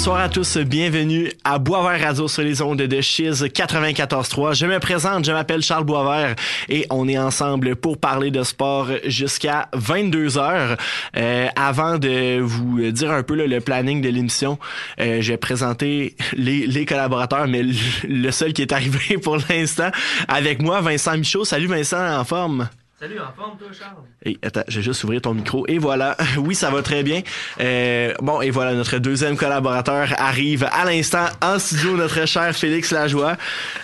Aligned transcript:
Bonsoir 0.00 0.20
à 0.20 0.30
tous, 0.30 0.56
bienvenue 0.56 1.30
à 1.44 1.58
Boisvert 1.58 2.00
Radio 2.00 2.26
sur 2.26 2.40
les 2.40 2.62
ondes 2.62 2.80
de 2.80 3.00
Chiz 3.02 3.42
94.3. 3.42 4.54
Je 4.54 4.64
me 4.64 4.78
présente, 4.80 5.26
je 5.26 5.30
m'appelle 5.30 5.60
Charles 5.60 5.84
Boisvert 5.84 6.36
et 6.70 6.86
on 6.88 7.06
est 7.06 7.18
ensemble 7.18 7.76
pour 7.76 7.98
parler 7.98 8.30
de 8.30 8.42
sport 8.42 8.88
jusqu'à 9.04 9.68
22 9.74 10.38
heures. 10.38 10.78
Euh, 11.18 11.48
avant 11.54 11.98
de 11.98 12.40
vous 12.40 12.90
dire 12.90 13.10
un 13.10 13.22
peu 13.22 13.34
le 13.34 13.60
planning 13.60 14.00
de 14.00 14.08
l'émission, 14.08 14.58
euh, 15.00 15.20
je 15.20 15.32
vais 15.32 15.36
présenter 15.36 16.16
les, 16.32 16.86
collaborateurs, 16.86 17.46
mais 17.46 17.62
le 18.08 18.30
seul 18.30 18.54
qui 18.54 18.62
est 18.62 18.72
arrivé 18.72 19.18
pour 19.22 19.36
l'instant 19.50 19.90
avec 20.28 20.62
moi, 20.62 20.80
Vincent 20.80 21.18
Michaud. 21.18 21.44
Salut 21.44 21.66
Vincent, 21.66 22.18
en 22.18 22.24
forme? 22.24 22.70
Salut, 23.00 23.18
en 23.18 23.32
forme, 23.32 23.56
toi, 23.56 23.68
Charles? 23.72 24.04
Et 24.26 24.38
attends, 24.42 24.60
je 24.68 24.76
vais 24.76 24.82
juste 24.82 25.04
ouvrir 25.04 25.22
ton 25.22 25.32
micro. 25.32 25.64
Et 25.68 25.78
voilà. 25.78 26.18
Oui, 26.36 26.54
ça 26.54 26.70
va 26.70 26.82
très 26.82 27.02
bien. 27.02 27.22
Euh, 27.58 28.12
bon, 28.20 28.42
et 28.42 28.50
voilà, 28.50 28.74
notre 28.74 28.98
deuxième 28.98 29.38
collaborateur 29.38 30.08
arrive 30.18 30.68
à 30.70 30.84
l'instant 30.84 31.24
en 31.40 31.58
studio, 31.58 31.96
notre 31.96 32.26
cher 32.26 32.54
Félix 32.54 32.90
Lajoie. 32.92 33.38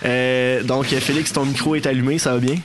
Euh, 0.04 0.62
donc, 0.64 0.88
Félix, 0.88 1.32
ton 1.32 1.46
micro 1.46 1.74
est 1.76 1.86
allumé, 1.86 2.18
ça 2.18 2.34
va 2.34 2.40
bien? 2.40 2.56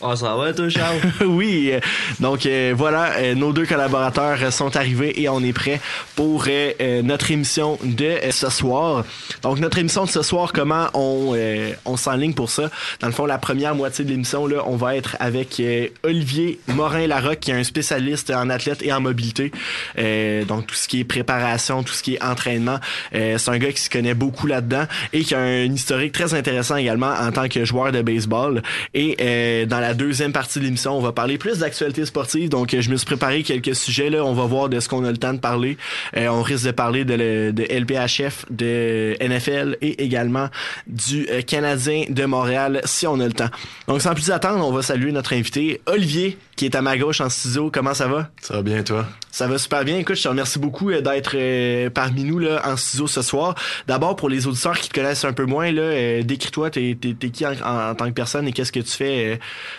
Ah, 0.00 0.14
ça 0.14 0.36
va, 0.36 0.52
toi, 0.52 0.68
Charles? 0.68 0.98
oui. 1.26 1.70
euh, 1.72 1.80
Donc 2.20 2.46
euh, 2.46 2.72
voilà, 2.76 3.16
euh, 3.16 3.34
nos 3.34 3.52
deux 3.52 3.66
collaborateurs 3.66 4.38
euh, 4.42 4.50
sont 4.52 4.76
arrivés 4.76 5.20
et 5.20 5.28
on 5.28 5.42
est 5.42 5.52
prêt 5.52 5.80
pour 6.14 6.44
euh, 6.48 7.02
notre 7.02 7.32
émission 7.32 7.78
de 7.82 8.12
ce 8.30 8.48
soir. 8.48 9.04
Donc 9.42 9.58
notre 9.58 9.78
émission 9.78 10.04
de 10.04 10.08
ce 10.10 10.22
soir, 10.22 10.52
comment 10.52 10.86
on 10.94 11.36
on 11.84 11.96
s'enligne 11.96 12.32
pour 12.32 12.48
ça? 12.48 12.70
Dans 13.00 13.08
le 13.08 13.12
fond, 13.12 13.26
la 13.26 13.38
première 13.38 13.74
moitié 13.74 14.04
de 14.04 14.10
l'émission 14.10 14.46
là, 14.46 14.58
on 14.66 14.76
va 14.76 14.94
être 14.94 15.16
avec 15.18 15.60
Olivier 16.04 16.60
Morin 16.68 17.06
Larocque, 17.06 17.40
qui 17.40 17.50
est 17.50 17.54
un 17.54 17.64
spécialiste 17.64 18.30
en 18.30 18.50
athlète 18.50 18.82
et 18.82 18.92
en 18.92 19.00
mobilité. 19.00 19.50
Donc 19.96 20.66
tout 20.68 20.74
ce 20.74 20.86
qui 20.88 21.00
est 21.00 21.04
préparation, 21.04 21.82
tout 21.82 21.92
ce 21.92 22.02
qui 22.02 22.14
est 22.14 22.22
entraînement, 22.22 22.78
c'est 23.12 23.48
un 23.48 23.58
gars 23.58 23.72
qui 23.72 23.80
se 23.80 23.90
connaît 23.90 24.14
beaucoup 24.14 24.46
là-dedans 24.46 24.84
et 25.12 25.22
qui 25.24 25.34
a 25.34 25.40
un 25.40 25.64
historique 25.72 26.12
très 26.12 26.34
intéressant 26.34 26.76
également 26.76 27.12
en 27.12 27.30
tant 27.32 27.48
que 27.48 27.64
joueur 27.64 27.92
de 27.92 28.02
baseball. 28.02 28.62
Et 28.94 29.66
dans 29.66 29.80
la 29.80 29.87
deuxième 29.94 30.32
partie 30.32 30.58
de 30.58 30.64
l'émission, 30.64 30.96
on 30.96 31.00
va 31.00 31.12
parler 31.12 31.38
plus 31.38 31.58
d'actualité 31.58 32.04
sportive. 32.04 32.48
Donc, 32.48 32.74
euh, 32.74 32.80
je 32.80 32.90
me 32.90 32.96
suis 32.96 33.06
préparé 33.06 33.42
quelques 33.42 33.74
sujets. 33.74 34.10
Là, 34.10 34.24
on 34.24 34.34
va 34.34 34.44
voir 34.44 34.68
de 34.68 34.80
ce 34.80 34.88
qu'on 34.88 35.04
a 35.04 35.10
le 35.10 35.16
temps 35.18 35.34
de 35.34 35.38
parler. 35.40 35.76
Euh, 36.16 36.28
on 36.28 36.42
risque 36.42 36.66
de 36.66 36.70
parler 36.72 37.04
de, 37.04 37.14
le- 37.14 37.52
de 37.52 37.64
LPHF, 37.64 38.44
de 38.50 39.16
NFL 39.20 39.76
et 39.80 40.02
également 40.02 40.48
du 40.86 41.26
euh, 41.30 41.42
Canadien 41.42 42.04
de 42.08 42.24
Montréal, 42.24 42.80
si 42.84 43.06
on 43.06 43.18
a 43.20 43.26
le 43.26 43.32
temps. 43.32 43.50
Donc, 43.86 44.02
sans 44.02 44.14
plus 44.14 44.30
attendre, 44.30 44.66
on 44.66 44.72
va 44.72 44.82
saluer 44.82 45.12
notre 45.12 45.32
invité, 45.34 45.80
Olivier, 45.86 46.38
qui 46.56 46.64
est 46.64 46.74
à 46.74 46.82
ma 46.82 46.96
gauche 46.98 47.20
en 47.20 47.28
studio. 47.28 47.70
Comment 47.72 47.94
ça 47.94 48.08
va? 48.08 48.28
Ça 48.40 48.54
va 48.54 48.62
bien, 48.62 48.82
toi? 48.82 49.06
Ça 49.38 49.46
va 49.46 49.56
super 49.56 49.84
bien. 49.84 49.98
Écoute, 49.98 50.16
je 50.16 50.24
te 50.24 50.28
remercie 50.28 50.58
beaucoup 50.58 50.90
euh, 50.90 51.00
d'être 51.00 51.36
euh, 51.36 51.90
parmi 51.90 52.24
nous 52.24 52.40
là, 52.40 52.60
en 52.64 52.76
studio 52.76 53.06
ce 53.06 53.22
soir. 53.22 53.54
D'abord, 53.86 54.16
pour 54.16 54.28
les 54.28 54.48
auditeurs 54.48 54.76
qui 54.76 54.88
te 54.88 54.94
connaissent 54.94 55.24
un 55.24 55.32
peu 55.32 55.44
moins, 55.44 55.72
euh, 55.72 56.24
décris-toi, 56.24 56.70
t'es, 56.70 56.96
qui 56.96 57.46
en, 57.46 57.94
tant 57.94 58.06
que 58.06 58.14
personne 58.14 58.48
et 58.48 58.52
qu'est-ce 58.52 58.72
que 58.72 58.80
tu 58.80 58.90
fais 58.90 59.38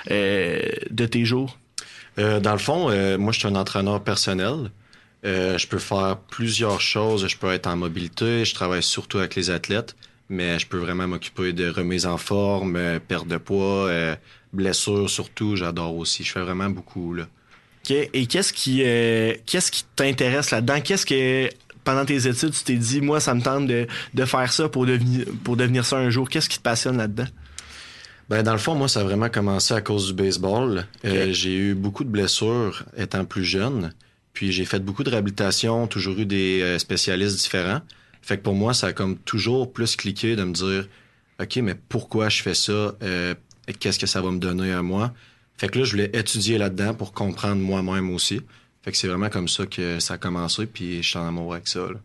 de 0.09 1.05
tes 1.05 1.25
jours? 1.25 1.59
Dans 2.15 2.53
le 2.53 2.57
fond, 2.57 3.17
moi, 3.17 3.33
je 3.33 3.39
suis 3.39 3.49
un 3.49 3.55
entraîneur 3.55 4.01
personnel. 4.01 4.71
Je 5.25 5.67
peux 5.67 5.77
faire 5.77 6.15
plusieurs 6.29 6.79
choses. 6.79 7.27
Je 7.27 7.35
peux 7.35 7.51
être 7.51 7.67
en 7.67 7.75
mobilité. 7.75 8.45
Je 8.45 8.55
travaille 8.55 8.81
surtout 8.81 9.17
avec 9.17 9.35
les 9.35 9.49
athlètes, 9.49 9.93
mais 10.29 10.57
je 10.57 10.67
peux 10.67 10.77
vraiment 10.77 11.05
m'occuper 11.05 11.51
de 11.51 11.69
remise 11.69 12.05
en 12.05 12.17
forme, 12.17 12.79
perte 13.09 13.27
de 13.27 13.35
poids, 13.35 13.91
blessures 14.53 15.09
surtout. 15.09 15.57
J'adore 15.57 15.97
aussi. 15.97 16.23
Je 16.23 16.31
fais 16.31 16.41
vraiment 16.41 16.69
beaucoup, 16.69 17.13
là. 17.13 17.25
Et 17.89 18.27
qu'est-ce 18.27 18.53
qui, 18.53 18.83
euh, 18.83 19.33
qu'est-ce 19.45 19.71
qui 19.71 19.83
t'intéresse 19.95 20.51
là-dedans? 20.51 20.79
Qu'est-ce 20.81 21.05
que, 21.05 21.49
pendant 21.83 22.05
tes 22.05 22.27
études, 22.27 22.51
tu 22.51 22.63
t'es 22.63 22.75
dit, 22.75 23.01
moi, 23.01 23.19
ça 23.19 23.33
me 23.33 23.41
tente 23.41 23.67
de, 23.67 23.87
de 24.13 24.25
faire 24.25 24.51
ça 24.53 24.69
pour 24.69 24.85
devenir, 24.85 25.25
pour 25.43 25.57
devenir 25.57 25.85
ça 25.85 25.97
un 25.97 26.09
jour? 26.09 26.29
Qu'est-ce 26.29 26.49
qui 26.49 26.59
te 26.59 26.63
passionne 26.63 26.97
là-dedans? 26.97 27.27
Ben, 28.29 28.43
dans 28.43 28.51
le 28.51 28.59
fond, 28.59 28.75
moi, 28.75 28.87
ça 28.87 28.99
a 28.99 29.03
vraiment 29.03 29.29
commencé 29.29 29.73
à 29.73 29.81
cause 29.81 30.07
du 30.07 30.13
baseball. 30.13 30.85
Euh, 31.03 31.31
j'ai 31.31 31.55
eu 31.55 31.73
beaucoup 31.73 32.03
de 32.03 32.09
blessures 32.09 32.83
étant 32.95 33.25
plus 33.25 33.43
jeune. 33.43 33.91
Puis 34.33 34.51
j'ai 34.51 34.65
fait 34.65 34.79
beaucoup 34.79 35.03
de 35.03 35.09
réhabilitation, 35.09 35.87
toujours 35.87 36.19
eu 36.19 36.25
des 36.27 36.61
euh, 36.61 36.77
spécialistes 36.77 37.37
différents. 37.37 37.81
Fait 38.21 38.37
que 38.37 38.43
pour 38.43 38.53
moi, 38.53 38.75
ça 38.75 38.87
a 38.87 38.93
comme 38.93 39.17
toujours 39.17 39.73
plus 39.73 39.95
cliqué 39.95 40.35
de 40.35 40.43
me 40.43 40.53
dire, 40.53 40.87
OK, 41.41 41.55
mais 41.57 41.73
pourquoi 41.73 42.29
je 42.29 42.43
fais 42.43 42.53
ça? 42.53 42.95
Euh, 43.01 43.33
Qu'est-ce 43.79 43.99
que 43.99 44.07
ça 44.07 44.21
va 44.21 44.31
me 44.31 44.39
donner 44.39 44.71
à 44.73 44.81
moi? 44.81 45.13
Fait 45.59 45.67
que 45.67 45.77
là, 45.77 45.83
je 45.83 45.91
voulais 45.91 46.09
étudier 46.13 46.57
là-dedans 46.57 46.93
pour 46.93 47.11
comprendre 47.11 47.61
moi-même 47.61 48.09
aussi. 48.11 48.41
Fait 48.81 48.91
que 48.91 48.97
c'est 48.97 49.09
vraiment 49.09 49.29
comme 49.29 49.49
ça 49.49 49.65
que 49.65 49.99
ça 49.99 50.13
a 50.13 50.17
commencé, 50.17 50.65
puis 50.65 51.03
je 51.03 51.09
suis 51.09 51.17
en 51.19 51.27
amour 51.27 51.53
avec 51.53 51.67
ça. 51.67 51.81
là. 51.81 51.99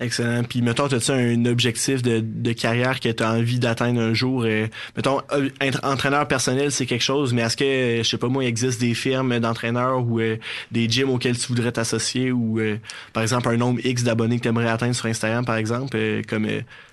Excellent. 0.00 0.42
Puis, 0.42 0.60
mettons, 0.62 0.86
as-tu 0.86 1.12
un 1.12 1.44
objectif 1.44 2.02
de, 2.02 2.20
de 2.20 2.52
carrière 2.52 2.98
que 2.98 3.10
tu 3.10 3.22
as 3.22 3.30
envie 3.30 3.58
d'atteindre 3.58 4.00
un 4.00 4.14
jour? 4.14 4.44
euh, 4.44 4.66
mettons, 4.96 5.20
être 5.60 5.80
entraîneur 5.84 6.26
personnel, 6.26 6.72
c'est 6.72 6.86
quelque 6.86 7.04
chose, 7.04 7.32
mais 7.34 7.42
est-ce 7.42 7.56
que, 7.56 8.02
je 8.02 8.08
sais 8.08 8.16
pas 8.18 8.28
moi, 8.28 8.42
il 8.42 8.48
existe 8.48 8.80
des 8.80 8.94
firmes 8.94 9.38
d'entraîneurs 9.38 10.04
ou 10.04 10.18
euh, 10.18 10.36
des 10.72 10.88
gyms 10.88 11.10
auxquels 11.10 11.38
tu 11.38 11.46
voudrais 11.48 11.72
t'associer 11.72 12.32
ou, 12.32 12.58
euh, 12.58 12.78
par 13.12 13.22
exemple, 13.22 13.48
un 13.50 13.56
nombre 13.56 13.80
X 13.84 14.02
d'abonnés 14.02 14.38
que 14.38 14.42
tu 14.42 14.48
aimerais 14.48 14.70
atteindre 14.70 14.94
sur 14.94 15.06
Instagram, 15.06 15.44
par 15.44 15.56
exemple, 15.56 15.96
euh, 15.96 16.22
comme, 16.26 16.48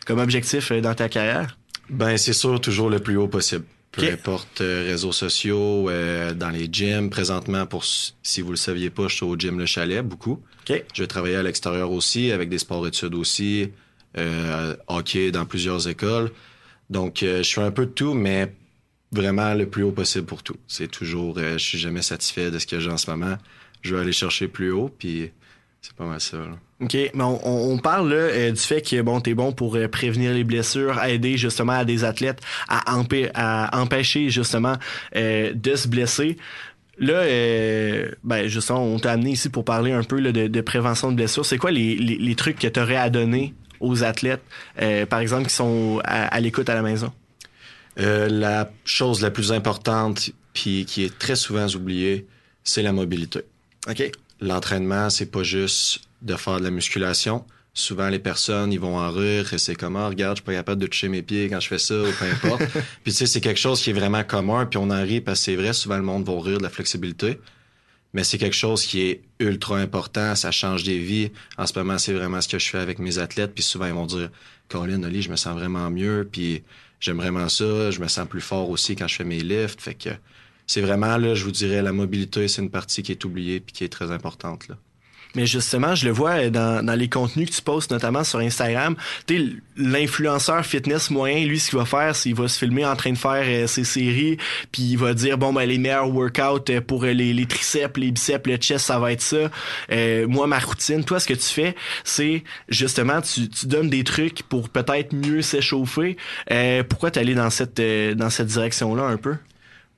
comme 0.05 0.19
objectif 0.19 0.71
dans 0.73 0.93
ta 0.93 1.09
carrière? 1.09 1.57
Ben, 1.89 2.17
c'est 2.17 2.33
sûr, 2.33 2.59
toujours 2.61 2.89
le 2.89 2.99
plus 2.99 3.17
haut 3.17 3.27
possible. 3.27 3.63
Peu 3.91 4.09
importe, 4.09 4.61
euh, 4.61 4.85
réseaux 4.87 5.11
sociaux, 5.11 5.89
euh, 5.89 6.33
dans 6.33 6.49
les 6.49 6.69
gyms. 6.71 7.09
Présentement, 7.09 7.65
pour 7.65 7.83
si 7.83 8.41
vous 8.41 8.51
le 8.51 8.57
saviez 8.57 8.89
pas, 8.89 9.07
je 9.09 9.15
suis 9.15 9.25
au 9.25 9.35
gym 9.35 9.59
Le 9.59 9.65
Chalet, 9.65 10.01
beaucoup. 10.05 10.41
OK. 10.69 10.83
Je 10.93 11.03
vais 11.03 11.07
travailler 11.07 11.35
à 11.35 11.43
l'extérieur 11.43 11.91
aussi, 11.91 12.31
avec 12.31 12.49
des 12.49 12.59
sports-études 12.59 13.15
aussi, 13.15 13.69
euh, 14.17 14.75
hockey 14.87 15.31
dans 15.31 15.45
plusieurs 15.45 15.87
écoles. 15.87 16.31
Donc, 16.89 17.23
euh, 17.23 17.41
je 17.41 17.53
fais 17.53 17.61
un 17.61 17.71
peu 17.71 17.85
de 17.85 17.91
tout, 17.91 18.13
mais 18.13 18.53
vraiment 19.11 19.53
le 19.53 19.67
plus 19.67 19.83
haut 19.83 19.91
possible 19.91 20.25
pour 20.25 20.43
tout. 20.43 20.57
C'est 20.67 20.89
toujours, 20.89 21.37
euh, 21.37 21.53
je 21.53 21.63
suis 21.63 21.77
jamais 21.77 22.01
satisfait 22.01 22.51
de 22.51 22.59
ce 22.59 22.67
que 22.67 22.79
j'ai 22.79 22.91
en 22.91 22.97
ce 22.97 23.09
moment. 23.09 23.37
Je 23.81 23.95
vais 23.95 24.01
aller 24.01 24.11
chercher 24.11 24.47
plus 24.47 24.71
haut, 24.71 24.89
puis 24.97 25.31
c'est 25.81 25.93
pas 25.93 26.05
mal 26.05 26.21
ça. 26.21 26.37
là. 26.37 26.57
OK, 26.81 26.93
mais 26.93 27.23
on, 27.23 27.71
on- 27.73 27.77
parle 27.77 28.09
là, 28.09 28.15
euh, 28.15 28.51
du 28.51 28.59
fait 28.59 28.81
que 28.81 29.01
bon, 29.01 29.19
t'es 29.19 29.33
bon 29.33 29.51
pour 29.51 29.75
euh, 29.75 29.87
prévenir 29.87 30.33
les 30.33 30.43
blessures, 30.43 31.01
aider 31.03 31.37
justement 31.37 31.73
à 31.73 31.85
des 31.85 32.03
athlètes 32.03 32.39
à, 32.67 32.97
empê- 32.99 33.31
à 33.33 33.79
empêcher 33.81 34.29
justement 34.29 34.75
euh, 35.15 35.53
de 35.53 35.75
se 35.75 35.87
blesser. 35.87 36.37
Là, 36.99 37.13
euh, 37.13 38.11
ben 38.23 38.47
justement, 38.47 38.83
on 38.83 38.99
t'a 38.99 39.13
amené 39.13 39.31
ici 39.31 39.49
pour 39.49 39.65
parler 39.65 39.91
un 39.91 40.03
peu 40.03 40.19
là, 40.19 40.31
de, 40.31 40.47
de 40.47 40.61
prévention 40.61 41.11
de 41.11 41.15
blessures. 41.15 41.45
C'est 41.45 41.57
quoi 41.57 41.71
les, 41.71 41.95
les, 41.95 42.17
les 42.17 42.35
trucs 42.35 42.59
que 42.59 42.67
tu 42.67 42.79
aurais 42.79 42.95
à 42.97 43.09
donner 43.09 43.53
aux 43.79 44.03
athlètes, 44.03 44.43
euh, 44.81 45.07
par 45.07 45.19
exemple, 45.19 45.47
qui 45.47 45.55
sont 45.55 45.99
à, 46.03 46.27
à 46.27 46.39
l'écoute 46.39 46.69
à 46.69 46.75
la 46.75 46.83
maison? 46.83 47.11
Euh, 47.99 48.27
la 48.29 48.71
chose 48.85 49.21
la 49.21 49.31
plus 49.31 49.51
importante, 49.51 50.29
puis 50.53 50.85
qui 50.85 51.03
est 51.03 51.17
très 51.17 51.35
souvent 51.35 51.67
oubliée, 51.69 52.27
c'est 52.63 52.83
la 52.83 52.91
mobilité. 52.93 53.41
OK? 53.89 54.11
L'entraînement, 54.41 55.09
c'est 55.09 55.27
pas 55.27 55.43
juste 55.43 56.01
de 56.21 56.35
faire 56.35 56.59
de 56.59 56.63
la 56.63 56.71
musculation. 56.71 57.45
Souvent, 57.73 58.09
les 58.09 58.19
personnes, 58.19 58.73
ils 58.73 58.79
vont 58.79 58.97
en 58.97 59.11
rire 59.11 59.53
et 59.53 59.57
c'est 59.57 59.75
comme, 59.75 59.95
ah, 59.95 60.09
regarde, 60.09 60.37
je 60.37 60.41
suis 60.41 60.45
pas 60.45 60.53
capable 60.53 60.81
de 60.81 60.87
toucher 60.87 61.07
mes 61.07 61.21
pieds 61.21 61.47
quand 61.49 61.59
je 61.59 61.67
fais 61.67 61.77
ça 61.77 62.01
ou 62.01 62.11
peu 62.11 62.25
importe. 62.25 62.63
puis 63.03 63.11
tu 63.13 63.19
sais, 63.19 63.27
c'est 63.27 63.39
quelque 63.39 63.59
chose 63.59 63.81
qui 63.81 63.91
est 63.91 63.93
vraiment 63.93 64.23
commun, 64.23 64.65
puis 64.65 64.77
on 64.77 64.89
en 64.89 65.03
rit 65.03 65.21
parce 65.21 65.39
que 65.39 65.45
c'est 65.45 65.55
vrai, 65.55 65.71
souvent 65.73 65.97
le 65.97 66.03
monde 66.03 66.25
va 66.25 66.33
rire 66.41 66.57
de 66.57 66.63
la 66.63 66.69
flexibilité. 66.69 67.39
Mais 68.13 68.25
c'est 68.25 68.37
quelque 68.37 68.55
chose 68.55 68.85
qui 68.85 69.01
est 69.03 69.21
ultra 69.39 69.77
important, 69.77 70.35
ça 70.35 70.51
change 70.51 70.83
des 70.83 70.97
vies. 70.97 71.31
En 71.57 71.65
ce 71.65 71.77
moment, 71.79 71.97
c'est 71.97 72.11
vraiment 72.11 72.41
ce 72.41 72.49
que 72.49 72.59
je 72.59 72.67
fais 72.67 72.79
avec 72.79 72.99
mes 72.99 73.19
athlètes, 73.19 73.53
puis 73.53 73.63
souvent 73.63 73.85
ils 73.85 73.93
vont 73.93 74.05
dire, 74.05 74.29
Colin, 74.67 75.01
Oli, 75.03 75.21
je 75.21 75.29
me 75.29 75.37
sens 75.37 75.57
vraiment 75.57 75.89
mieux, 75.89 76.27
puis 76.29 76.63
j'aime 76.99 77.17
vraiment 77.17 77.47
ça, 77.47 77.89
je 77.91 77.99
me 78.01 78.07
sens 78.07 78.27
plus 78.27 78.41
fort 78.41 78.69
aussi 78.69 78.97
quand 78.97 79.07
je 79.07 79.15
fais 79.15 79.23
mes 79.23 79.39
lifts. 79.39 79.79
Fait 79.79 79.93
que 79.93 80.09
c'est 80.71 80.81
vraiment, 80.81 81.17
là, 81.17 81.35
je 81.35 81.43
vous 81.43 81.51
dirais, 81.51 81.81
la 81.81 81.91
mobilité, 81.91 82.47
c'est 82.47 82.61
une 82.61 82.69
partie 82.69 83.03
qui 83.03 83.11
est 83.11 83.25
oubliée 83.25 83.59
puis 83.59 83.73
qui 83.73 83.83
est 83.83 83.89
très 83.89 84.11
importante, 84.11 84.67
là. 84.69 84.75
Mais 85.35 85.45
justement, 85.45 85.95
je 85.95 86.05
le 86.05 86.11
vois 86.11 86.31
euh, 86.31 86.49
dans, 86.49 86.97
les 86.97 87.07
contenus 87.07 87.49
que 87.49 87.55
tu 87.55 87.61
postes, 87.61 87.91
notamment 87.91 88.23
sur 88.23 88.39
Instagram. 88.39 88.95
Tu 89.27 89.63
l'influenceur 89.77 90.65
fitness 90.65 91.09
moyen, 91.09 91.45
lui, 91.45 91.59
ce 91.59 91.69
qu'il 91.69 91.79
va 91.79 91.85
faire, 91.85 92.15
c'est 92.15 92.29
qu'il 92.29 92.35
va 92.35 92.47
se 92.47 92.57
filmer 92.57 92.85
en 92.85 92.95
train 92.95 93.11
de 93.11 93.17
faire 93.17 93.43
euh, 93.45 93.67
ses 93.67 93.83
séries, 93.83 94.37
puis 94.71 94.83
il 94.83 94.97
va 94.97 95.13
dire, 95.13 95.37
bon, 95.37 95.53
ben, 95.53 95.65
les 95.65 95.77
meilleurs 95.77 96.13
workouts 96.13 96.69
euh, 96.69 96.81
pour 96.81 97.05
les, 97.05 97.45
triceps, 97.45 97.97
les 97.97 98.11
biceps, 98.11 98.45
le 98.45 98.57
chest, 98.57 98.85
ça 98.85 98.99
va 98.99 99.13
être 99.13 99.21
ça. 99.21 99.49
Moi, 100.27 100.47
ma 100.47 100.59
routine, 100.59 101.03
toi, 101.03 101.19
ce 101.19 101.27
que 101.27 101.33
tu 101.33 101.47
fais, 101.47 101.75
c'est 102.03 102.43
justement, 102.67 103.21
tu, 103.21 103.47
donnes 103.65 103.89
des 103.89 104.03
trucs 104.03 104.43
pour 104.43 104.69
peut-être 104.69 105.13
mieux 105.13 105.41
s'échauffer. 105.41 106.17
Euh, 106.51 106.83
pourquoi 106.83 107.11
t'allais 107.11 107.35
dans 107.35 107.49
cette, 107.49 107.79
dans 107.79 108.29
cette 108.29 108.47
direction-là 108.47 109.03
un 109.03 109.17
peu? 109.17 109.35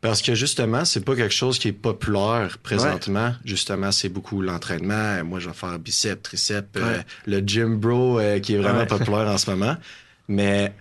Parce 0.03 0.21
que 0.21 0.35
justement, 0.35 0.83
c'est 0.83 1.03
pas 1.03 1.15
quelque 1.15 1.33
chose 1.33 1.57
qui 1.57 1.69
est 1.69 1.71
populaire 1.71 2.57
présentement. 2.61 3.33
Justement, 3.45 3.91
c'est 3.93 4.09
beaucoup 4.09 4.41
l'entraînement. 4.41 5.23
Moi, 5.23 5.39
je 5.39 5.47
vais 5.47 5.55
faire 5.55 5.79
biceps, 5.79 6.21
triceps, 6.21 6.67
euh, 6.75 7.01
le 7.25 7.39
gym 7.39 7.77
bro 7.77 8.19
euh, 8.19 8.39
qui 8.39 8.53
est 8.55 8.57
vraiment 8.57 8.79
Ouais. 8.81 8.85
populaire 8.97 9.27
en 9.29 9.37
ce 9.37 9.49
moment. 9.49 9.77
Mais 10.27 10.73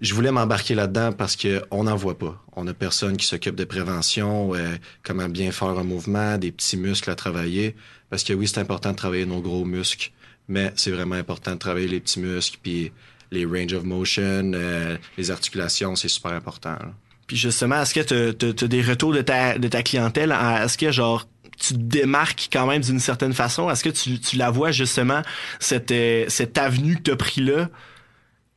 je 0.00 0.12
voulais 0.14 0.32
m'embarquer 0.32 0.74
là-dedans 0.74 1.12
parce 1.12 1.36
que 1.36 1.62
on 1.70 1.84
n'en 1.84 1.94
voit 1.94 2.18
pas. 2.18 2.44
On 2.56 2.66
a 2.66 2.74
personne 2.74 3.16
qui 3.16 3.24
s'occupe 3.26 3.54
de 3.54 3.64
prévention, 3.64 4.54
euh, 4.56 4.74
comment 5.04 5.28
bien 5.28 5.52
faire 5.52 5.68
un 5.78 5.84
mouvement, 5.84 6.36
des 6.36 6.50
petits 6.50 6.76
muscles 6.76 7.10
à 7.10 7.14
travailler. 7.14 7.76
Parce 8.10 8.24
que 8.24 8.32
oui, 8.32 8.48
c'est 8.48 8.58
important 8.58 8.90
de 8.90 8.96
travailler 8.96 9.26
nos 9.26 9.40
gros 9.40 9.64
muscles 9.64 10.10
Mais 10.48 10.72
c'est 10.76 10.90
vraiment 10.90 11.14
important 11.16 11.52
de 11.52 11.58
travailler 11.58 11.88
les 11.88 12.00
petits 12.00 12.20
muscles, 12.20 12.58
puis 12.62 12.92
les 13.30 13.44
range 13.44 13.72
of 13.74 13.84
motion, 13.84 14.52
euh, 14.54 14.96
les 15.18 15.30
articulations, 15.30 15.94
c'est 15.96 16.08
super 16.08 16.32
important. 16.32 16.70
là. 16.80 16.92
Puis 17.26 17.36
justement, 17.36 17.82
est-ce 17.82 17.94
que 17.94 18.00
tu 18.00 18.64
as 18.64 18.68
des 18.68 18.82
retours 18.82 19.12
de 19.12 19.22
ta, 19.22 19.58
de 19.58 19.68
ta 19.68 19.82
clientèle? 19.82 20.32
Est-ce 20.62 20.78
que 20.78 20.92
genre 20.92 21.26
tu 21.58 21.74
te 21.74 21.78
démarques 21.78 22.48
quand 22.52 22.66
même 22.66 22.82
d'une 22.82 23.00
certaine 23.00 23.32
façon? 23.32 23.70
Est-ce 23.70 23.82
que 23.82 23.88
tu, 23.88 24.20
tu 24.20 24.36
la 24.36 24.50
vois 24.50 24.72
justement, 24.72 25.22
cette, 25.58 25.90
euh, 25.90 26.26
cette 26.28 26.58
avenue 26.58 26.96
que 26.96 27.02
tu 27.02 27.10
as 27.10 27.16
pris 27.16 27.40
là, 27.40 27.68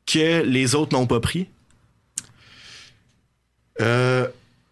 que 0.05 0.43
les 0.43 0.75
autres 0.75 0.95
n'ont 0.95 1.07
pas 1.07 1.19
pris? 1.19 1.47
Euh, 3.81 4.27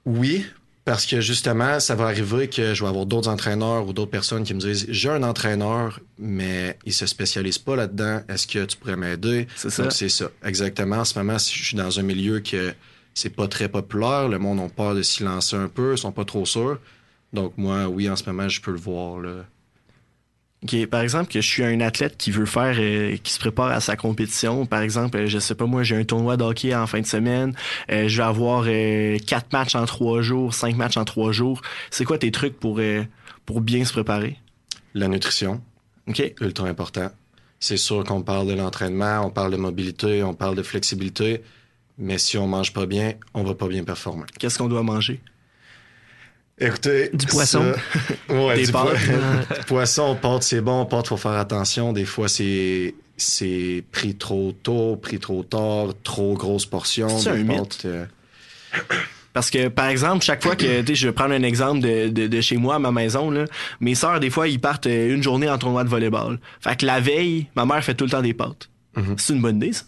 oui, 0.05 0.45
parce 0.83 1.05
que 1.05 1.21
justement, 1.21 1.79
ça 1.79 1.95
va 1.95 2.05
arriver 2.05 2.49
que 2.49 2.73
je 2.73 2.83
vais 2.83 2.89
avoir 2.89 3.05
d'autres 3.05 3.29
entraîneurs 3.29 3.87
ou 3.87 3.93
d'autres 3.93 4.11
personnes 4.11 4.43
qui 4.43 4.53
me 4.53 4.59
disent 4.59 4.85
j'ai 4.89 5.09
un 5.09 5.23
entraîneur, 5.23 5.99
mais 6.19 6.77
il 6.85 6.93
se 6.93 7.05
spécialise 7.05 7.57
pas 7.57 7.75
là-dedans. 7.75 8.21
Est-ce 8.27 8.45
que 8.47 8.65
tu 8.65 8.77
pourrais 8.77 8.97
m'aider? 8.97 9.47
C'est 9.55 9.69
ça. 9.69 9.89
C'est 9.89 10.09
ça, 10.09 10.29
exactement. 10.43 10.97
En 10.97 11.05
ce 11.05 11.17
moment, 11.17 11.39
si 11.39 11.57
je 11.57 11.63
suis 11.63 11.77
dans 11.77 11.99
un 11.99 12.03
milieu 12.03 12.41
que 12.41 12.73
c'est 13.17 13.31
pas 13.31 13.47
très 13.47 13.67
populaire, 13.67 14.27
le 14.27 14.37
monde 14.37 14.59
a 14.59 14.69
peur 14.69 14.93
de 14.93 15.01
s'y 15.01 15.23
lancer 15.23 15.55
un 15.55 15.67
peu, 15.67 15.93
ils 15.93 15.97
sont 15.97 16.11
pas 16.11 16.23
trop 16.23 16.45
sûrs. 16.45 16.77
Donc 17.33 17.53
moi, 17.57 17.87
oui, 17.87 18.07
en 18.07 18.15
ce 18.15 18.23
moment, 18.29 18.47
je 18.47 18.61
peux 18.61 18.71
le 18.71 18.77
voir. 18.77 19.19
Là. 19.19 19.45
Par 20.91 21.01
exemple, 21.01 21.31
que 21.31 21.41
je 21.41 21.47
suis 21.47 21.63
un 21.63 21.81
athlète 21.81 22.15
qui 22.17 22.29
veut 22.29 22.45
faire, 22.45 22.75
euh, 22.77 23.17
qui 23.17 23.33
se 23.33 23.39
prépare 23.39 23.69
à 23.69 23.79
sa 23.79 23.95
compétition. 23.95 24.67
Par 24.67 24.81
exemple, 24.81 25.17
euh, 25.17 25.25
je 25.25 25.39
sais 25.39 25.55
pas, 25.55 25.65
moi, 25.65 25.81
j'ai 25.81 25.95
un 25.95 26.03
tournoi 26.03 26.37
de 26.37 26.43
hockey 26.43 26.75
en 26.75 26.85
fin 26.85 27.01
de 27.01 27.07
semaine. 27.07 27.55
Euh, 27.91 28.07
je 28.07 28.17
vais 28.17 28.27
avoir 28.27 28.65
euh, 28.67 29.17
quatre 29.17 29.51
matchs 29.51 29.73
en 29.73 29.85
trois 29.85 30.21
jours, 30.21 30.53
cinq 30.53 30.75
matchs 30.75 30.97
en 30.97 31.05
trois 31.05 31.31
jours. 31.31 31.63
C'est 31.89 32.05
quoi 32.05 32.19
tes 32.19 32.31
trucs 32.31 32.59
pour, 32.59 32.79
pour 33.47 33.61
bien 33.61 33.83
se 33.83 33.93
préparer? 33.93 34.37
La 34.93 35.07
nutrition, 35.07 35.59
OK? 36.07 36.21
ultra 36.39 36.67
important. 36.67 37.09
C'est 37.59 37.77
sûr 37.77 38.03
qu'on 38.03 38.21
parle 38.21 38.47
de 38.47 38.53
l'entraînement, 38.53 39.25
on 39.25 39.31
parle 39.31 39.51
de 39.51 39.57
mobilité, 39.57 40.21
on 40.21 40.35
parle 40.35 40.55
de 40.55 40.61
flexibilité, 40.61 41.41
mais 41.97 42.17
si 42.17 42.37
on 42.37 42.47
mange 42.47 42.73
pas 42.73 42.85
bien, 42.85 43.13
on 43.33 43.43
va 43.43 43.53
pas 43.55 43.67
bien 43.67 43.83
performer. 43.83 44.25
Qu'est-ce 44.39 44.57
qu'on 44.57 44.67
doit 44.67 44.83
manger? 44.83 45.19
Écoutez, 46.59 47.09
Du 47.13 47.27
poisson. 47.27 47.73
ça- 48.29 48.33
ouais, 48.33 48.55
Des 48.55 48.65
du 48.65 48.71
pâtes. 48.71 48.87
po- 49.47 49.55
poisson, 49.67 50.15
pâtes, 50.15 50.43
c'est 50.43 50.61
bon. 50.61 50.85
Pâtes, 50.85 51.07
faut 51.07 51.17
faire 51.17 51.31
attention. 51.33 51.93
Des 51.93 52.05
fois, 52.05 52.27
c'est 52.27 52.95
c'est 53.15 53.83
pris 53.91 54.15
trop 54.15 54.51
tôt, 54.63 54.95
pris 54.95 55.19
trop 55.19 55.43
tard, 55.43 55.87
trop 56.03 56.33
grosse 56.35 56.65
portion. 56.65 57.09
C'est 57.09 57.31
Des 57.33 57.39
un 57.41 57.43
mythe? 57.43 57.57
pâtes, 57.59 57.85
euh, 57.85 58.05
Parce 59.33 59.49
que, 59.51 59.67
par 59.67 59.87
exemple, 59.87 60.23
chaque 60.25 60.41
fois 60.43 60.55
que, 60.55 60.81
tu 60.81 60.87
sais, 60.87 60.95
je 60.95 61.07
vais 61.07 61.13
prendre 61.13 61.33
un 61.33 61.43
exemple 61.43 61.79
de, 61.81 62.09
de, 62.09 62.27
de 62.27 62.41
chez 62.41 62.57
moi, 62.57 62.75
à 62.75 62.79
ma 62.79 62.91
maison, 62.91 63.29
là, 63.31 63.45
mes 63.79 63.93
sœurs, 63.95 64.19
des 64.19 64.29
fois, 64.31 64.47
ils 64.47 64.59
partent 64.59 64.87
euh, 64.87 65.13
une 65.13 65.21
journée 65.21 65.49
en 65.49 65.57
tournoi 65.59 65.83
de 65.83 65.89
volleyball. 65.89 66.39
Fait 66.59 66.75
que 66.75 66.85
la 66.87 66.99
veille, 66.99 67.47
ma 67.55 67.65
mère 67.65 67.83
fait 67.83 67.93
tout 67.95 68.05
le 68.05 68.09
temps 68.11 68.21
des 68.21 68.33
pâtes. 68.33 68.69
Mhm. 68.95 69.15
C'est 69.19 69.33
une 69.33 69.41
bonne 69.41 69.57
idée, 69.57 69.73
ça? 69.73 69.83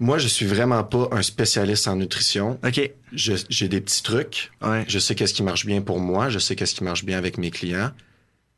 Moi, 0.00 0.16
je 0.16 0.28
suis 0.28 0.46
vraiment 0.46 0.82
pas 0.82 1.08
un 1.12 1.20
spécialiste 1.20 1.86
en 1.86 1.96
nutrition. 1.96 2.58
OK. 2.66 2.90
J'ai 3.12 3.68
des 3.68 3.80
petits 3.82 4.02
trucs. 4.02 4.50
Ouais. 4.62 4.84
Je 4.88 4.98
sais 4.98 5.14
qu'est-ce 5.14 5.34
qui 5.34 5.42
marche 5.42 5.66
bien 5.66 5.82
pour 5.82 6.00
moi. 6.00 6.30
Je 6.30 6.38
sais 6.38 6.56
qu'est-ce 6.56 6.74
qui 6.74 6.82
marche 6.82 7.04
bien 7.04 7.18
avec 7.18 7.36
mes 7.36 7.50
clients. 7.50 7.90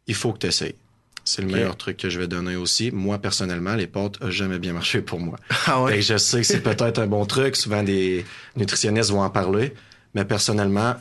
Il 0.07 0.15
faut 0.15 0.33
que 0.33 0.39
tu 0.39 0.47
essayes. 0.47 0.77
C'est 1.25 1.43
le 1.43 1.49
meilleur 1.49 1.77
truc 1.77 1.97
que 1.97 2.11
je 2.11 2.19
vais 2.19 2.29
donner 2.29 2.55
aussi. 2.55 2.93
Moi, 2.93 3.19
personnellement, 3.19 3.75
les 3.75 3.89
pâtes 3.89 4.23
ont 4.23 4.31
jamais 4.31 4.61
bien 4.61 4.73
marché 4.73 5.03
pour 5.03 5.19
moi. 5.19 5.37
Ah 5.67 5.83
ouais? 5.83 6.01
je 6.01 6.17
sais 6.17 6.39
que 6.41 6.47
c'est 6.47 6.63
peut-être 6.63 7.01
un 7.01 7.07
bon 7.09 7.27
truc. 7.27 7.57
Souvent, 7.57 7.83
des 7.83 8.25
nutritionnistes 8.57 9.11
vont 9.11 9.23
en 9.23 9.31
parler. 9.31 9.75
Mais 10.15 10.25
personnellement, 10.25 10.95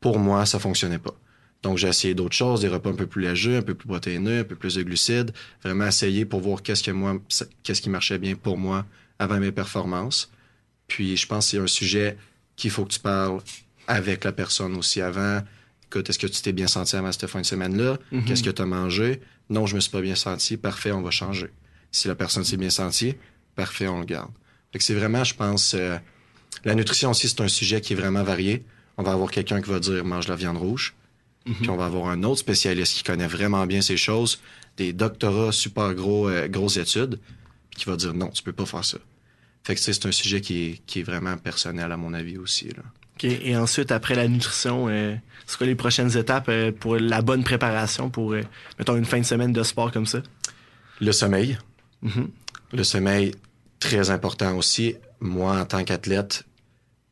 pour 0.00 0.20
moi, 0.20 0.46
ça 0.46 0.60
fonctionnait 0.60 0.98
pas. 0.98 1.14
Donc, 1.62 1.78
j'ai 1.78 1.88
essayé 1.88 2.14
d'autres 2.14 2.36
choses, 2.36 2.60
des 2.60 2.68
repas 2.68 2.90
un 2.90 2.94
peu 2.94 3.06
plus 3.06 3.22
légers, 3.22 3.56
un 3.56 3.62
peu 3.62 3.74
plus 3.74 3.88
protéineux, 3.88 4.40
un 4.40 4.44
peu 4.44 4.54
plus 4.54 4.76
de 4.76 4.82
glucides. 4.82 5.32
Vraiment 5.64 5.86
essayer 5.88 6.24
pour 6.24 6.40
voir 6.40 6.62
qu'est-ce 6.62 6.82
que 6.84 6.90
moi, 6.92 7.16
qu'est-ce 7.64 7.82
qui 7.82 7.90
marchait 7.90 8.18
bien 8.18 8.34
pour 8.36 8.56
moi 8.56 8.86
avant 9.20 9.38
mes 9.38 9.52
performances. 9.52 10.32
Puis, 10.88 11.16
je 11.16 11.26
pense 11.28 11.46
que 11.46 11.50
c'est 11.52 11.58
un 11.58 11.68
sujet 11.68 12.16
qu'il 12.56 12.70
faut 12.72 12.84
que 12.84 12.92
tu 12.92 12.98
parles 12.98 13.40
avec 13.86 14.24
la 14.24 14.32
personne 14.32 14.74
aussi 14.76 15.00
avant. 15.00 15.42
Écoute, 15.86 16.10
est-ce 16.10 16.18
que 16.18 16.26
tu 16.26 16.42
t'es 16.42 16.52
bien 16.52 16.66
senti 16.66 16.96
avant 16.96 17.12
cette 17.12 17.28
fin 17.28 17.40
de 17.40 17.46
semaine-là? 17.46 17.98
Mhm. 18.10 18.24
Qu'est-ce 18.24 18.42
que 18.42 18.50
tu 18.50 18.62
as 18.62 18.66
mangé? 18.66 19.20
Non, 19.48 19.66
je 19.66 19.76
me 19.76 19.80
suis 19.80 19.90
pas 19.90 20.00
bien 20.00 20.16
senti. 20.16 20.56
Parfait, 20.56 20.90
on 20.90 21.02
va 21.02 21.10
changer. 21.10 21.50
Si 21.92 22.08
la 22.08 22.14
personne 22.14 22.44
s'est 22.44 22.56
bien 22.56 22.70
sentie, 22.70 23.14
parfait, 23.54 23.86
on 23.86 24.00
le 24.00 24.06
garde. 24.06 24.30
C'est 24.78 24.94
vraiment, 24.94 25.24
je 25.24 25.34
pense, 25.34 25.74
euh, 25.74 25.98
la 26.64 26.74
nutrition 26.74 27.10
aussi, 27.10 27.28
c'est 27.28 27.40
un 27.40 27.48
sujet 27.48 27.80
qui 27.80 27.92
est 27.92 27.96
vraiment 27.96 28.22
varié. 28.22 28.64
On 28.96 29.02
va 29.02 29.12
avoir 29.12 29.30
quelqu'un 29.30 29.60
qui 29.60 29.70
va 29.70 29.80
dire 29.80 30.04
mange 30.04 30.28
la 30.28 30.36
viande 30.36 30.58
rouge. 30.58 30.94
Puis 31.44 31.70
on 31.70 31.76
va 31.76 31.86
avoir 31.86 32.08
un 32.08 32.22
autre 32.22 32.40
spécialiste 32.40 32.98
qui 32.98 33.02
connaît 33.02 33.26
vraiment 33.26 33.66
bien 33.66 33.80
ces 33.80 33.96
choses, 33.96 34.40
des 34.76 34.92
doctorats 34.92 35.52
super 35.52 35.94
gros, 35.94 36.28
euh, 36.28 36.48
grosses 36.48 36.76
études, 36.76 37.18
qui 37.76 37.84
va 37.86 37.96
dire 37.96 38.14
non, 38.14 38.28
tu 38.28 38.42
peux 38.42 38.52
pas 38.52 38.66
faire 38.66 38.84
ça. 38.84 38.98
Fait 39.64 39.74
que 39.74 39.80
c'est 39.80 40.06
un 40.06 40.12
sujet 40.12 40.40
qui 40.40 40.64
est, 40.64 40.82
qui 40.86 41.00
est 41.00 41.02
vraiment 41.02 41.36
personnel 41.36 41.92
à 41.92 41.96
mon 41.96 42.14
avis 42.14 42.38
aussi. 42.38 42.68
Là. 42.68 42.82
Et 43.22 43.54
ensuite, 43.56 43.92
après 43.92 44.14
la 44.14 44.26
nutrition, 44.28 44.88
euh, 44.88 45.14
c'est 45.46 45.58
quoi 45.58 45.66
les 45.66 45.74
prochaines 45.74 46.16
étapes 46.16 46.48
euh, 46.48 46.72
pour 46.72 46.96
la 46.96 47.20
bonne 47.20 47.44
préparation 47.44 48.08
pour, 48.08 48.32
euh, 48.32 48.40
mettons, 48.78 48.96
une 48.96 49.04
fin 49.04 49.18
de 49.18 49.24
semaine 49.24 49.52
de 49.52 49.62
sport 49.62 49.92
comme 49.92 50.06
ça? 50.06 50.22
Le 51.00 51.12
sommeil. 51.12 51.58
Mhm. 52.00 52.30
Le 52.72 52.84
sommeil, 52.84 53.34
très 53.78 54.08
important 54.10 54.56
aussi. 54.56 54.96
Moi, 55.20 55.60
en 55.60 55.66
tant 55.66 55.84
qu'athlète, 55.84 56.44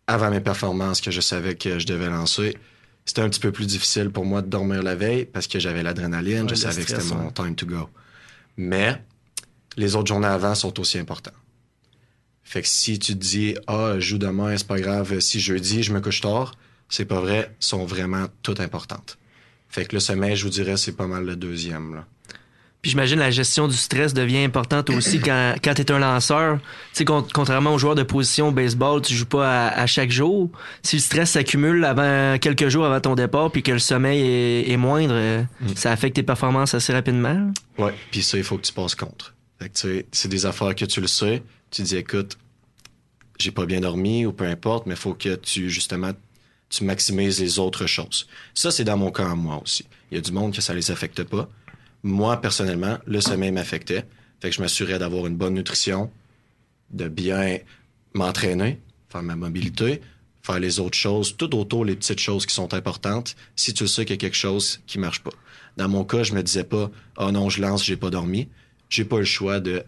avant 0.06 0.30
mes 0.30 0.40
performances 0.40 1.02
que 1.02 1.10
je 1.10 1.20
savais 1.20 1.56
que 1.56 1.78
je 1.78 1.86
devais 1.86 2.08
lancer, 2.08 2.56
c'était 3.04 3.20
un 3.20 3.28
petit 3.28 3.40
peu 3.40 3.52
plus 3.52 3.66
difficile 3.66 4.08
pour 4.08 4.24
moi 4.24 4.40
de 4.40 4.48
dormir 4.48 4.82
la 4.82 4.94
veille 4.94 5.26
parce 5.26 5.46
que 5.46 5.58
j'avais 5.58 5.82
l'adrénaline, 5.82 6.42
Ouais, 6.44 6.48
je 6.48 6.54
savais 6.54 6.82
que 6.84 6.88
c'était 6.90 7.14
mon 7.14 7.26
ouais. 7.26 7.32
time 7.32 7.54
to 7.54 7.66
go. 7.66 7.90
Mais 8.56 9.02
les 9.78 9.96
autres 9.96 10.08
journées 10.08 10.26
avant 10.26 10.54
sont 10.54 10.78
aussi 10.80 10.98
importantes. 10.98 11.34
Fait 12.44 12.62
que 12.62 12.68
si 12.68 12.98
tu 12.98 13.12
te 13.14 13.18
dis, 13.18 13.54
ah, 13.66 13.94
je 13.96 14.00
joue 14.00 14.18
demain, 14.18 14.56
c'est 14.56 14.66
pas 14.66 14.80
grave, 14.80 15.18
si 15.20 15.38
jeudi, 15.40 15.82
je 15.82 15.92
me 15.92 16.00
couche 16.00 16.20
tard, 16.20 16.52
c'est 16.88 17.04
pas 17.04 17.20
vrai, 17.20 17.54
sont 17.60 17.84
vraiment 17.84 18.26
toutes 18.42 18.60
importantes. 18.60 19.18
Fait 19.68 19.84
que 19.84 19.94
le 19.96 20.00
sommeil, 20.00 20.34
je 20.36 20.44
vous 20.44 20.50
dirais, 20.50 20.76
c'est 20.78 20.92
pas 20.96 21.06
mal 21.06 21.24
le 21.24 21.36
deuxième, 21.36 21.94
là. 21.94 22.04
Puis 22.80 22.92
j'imagine 22.92 23.18
la 23.18 23.32
gestion 23.32 23.66
du 23.66 23.76
stress 23.76 24.14
devient 24.14 24.44
importante 24.44 24.88
aussi 24.90 25.18
quand, 25.24 25.56
quand 25.62 25.74
tu 25.74 25.82
es 25.82 25.90
un 25.90 25.98
lanceur. 25.98 26.58
Tu 26.60 26.98
sais, 26.98 27.04
con- 27.04 27.26
contrairement 27.34 27.74
aux 27.74 27.78
joueurs 27.78 27.96
de 27.96 28.04
position 28.04 28.48
au 28.48 28.52
baseball, 28.52 29.02
tu 29.02 29.14
joues 29.14 29.26
pas 29.26 29.66
à, 29.66 29.80
à 29.82 29.86
chaque 29.88 30.12
jour. 30.12 30.48
Si 30.84 30.94
le 30.96 31.02
stress 31.02 31.32
s'accumule 31.32 31.84
avant 31.84 32.38
quelques 32.38 32.68
jours 32.68 32.86
avant 32.86 33.00
ton 33.00 33.16
départ 33.16 33.50
puis 33.50 33.64
que 33.64 33.72
le 33.72 33.80
sommeil 33.80 34.20
est, 34.22 34.70
est 34.70 34.76
moindre, 34.76 35.44
Mm. 35.60 35.74
ça 35.74 35.90
affecte 35.90 36.14
tes 36.16 36.22
performances 36.22 36.72
assez 36.72 36.92
rapidement. 36.92 37.50
Ouais, 37.78 37.92
puis 38.12 38.22
ça, 38.22 38.38
il 38.38 38.44
faut 38.44 38.56
que 38.56 38.62
tu 38.62 38.72
passes 38.72 38.94
contre. 38.94 39.34
Fait 39.58 39.68
que, 39.68 39.74
tu 39.74 39.80
sais, 39.80 40.06
c'est 40.12 40.28
des 40.28 40.46
affaires 40.46 40.74
que 40.74 40.84
tu 40.84 41.00
le 41.00 41.06
sais. 41.06 41.42
Tu 41.70 41.82
dis, 41.82 41.96
écoute, 41.96 42.38
j'ai 43.38 43.50
pas 43.50 43.66
bien 43.66 43.80
dormi 43.80 44.26
ou 44.26 44.32
peu 44.32 44.44
importe, 44.44 44.86
mais 44.86 44.94
il 44.94 45.00
faut 45.00 45.14
que 45.14 45.34
tu, 45.36 45.70
justement, 45.70 46.12
tu 46.68 46.84
maximises 46.84 47.40
les 47.40 47.58
autres 47.58 47.86
choses. 47.86 48.28
Ça, 48.54 48.70
c'est 48.70 48.84
dans 48.84 48.96
mon 48.96 49.10
cas 49.10 49.30
à 49.30 49.34
moi 49.34 49.60
aussi. 49.62 49.86
Il 50.10 50.16
y 50.16 50.18
a 50.18 50.20
du 50.20 50.32
monde 50.32 50.54
que 50.54 50.60
ça 50.60 50.74
les 50.74 50.90
affecte 50.90 51.22
pas. 51.24 51.48
Moi, 52.02 52.40
personnellement, 52.40 52.98
le 53.06 53.20
sommeil 53.20 53.52
m'affectait. 53.52 54.04
Fait 54.40 54.50
que 54.50 54.56
je 54.56 54.60
m'assurais 54.60 54.98
d'avoir 54.98 55.26
une 55.26 55.36
bonne 55.36 55.54
nutrition, 55.54 56.10
de 56.90 57.08
bien 57.08 57.58
m'entraîner, 58.14 58.80
faire 59.08 59.22
ma 59.22 59.36
mobilité, 59.36 60.00
faire 60.42 60.60
les 60.60 60.80
autres 60.80 60.96
choses, 60.96 61.36
tout 61.36 61.54
autour 61.56 61.84
les 61.84 61.96
petites 61.96 62.20
choses 62.20 62.46
qui 62.46 62.54
sont 62.54 62.72
importantes, 62.72 63.36
si 63.56 63.74
tu 63.74 63.86
sais 63.88 64.04
qu'il 64.04 64.14
y 64.14 64.18
a 64.18 64.20
quelque 64.20 64.36
chose 64.36 64.80
qui 64.86 64.98
marche 64.98 65.22
pas. 65.22 65.32
Dans 65.76 65.88
mon 65.88 66.04
cas, 66.04 66.22
je 66.22 66.32
me 66.32 66.42
disais 66.42 66.64
pas, 66.64 66.90
oh 67.18 67.30
non, 67.30 67.50
je 67.50 67.60
lance, 67.60 67.84
j'ai 67.84 67.96
pas 67.96 68.10
dormi. 68.10 68.48
J'ai 68.88 69.04
pas 69.04 69.18
le 69.18 69.24
choix 69.24 69.60
de 69.60 69.84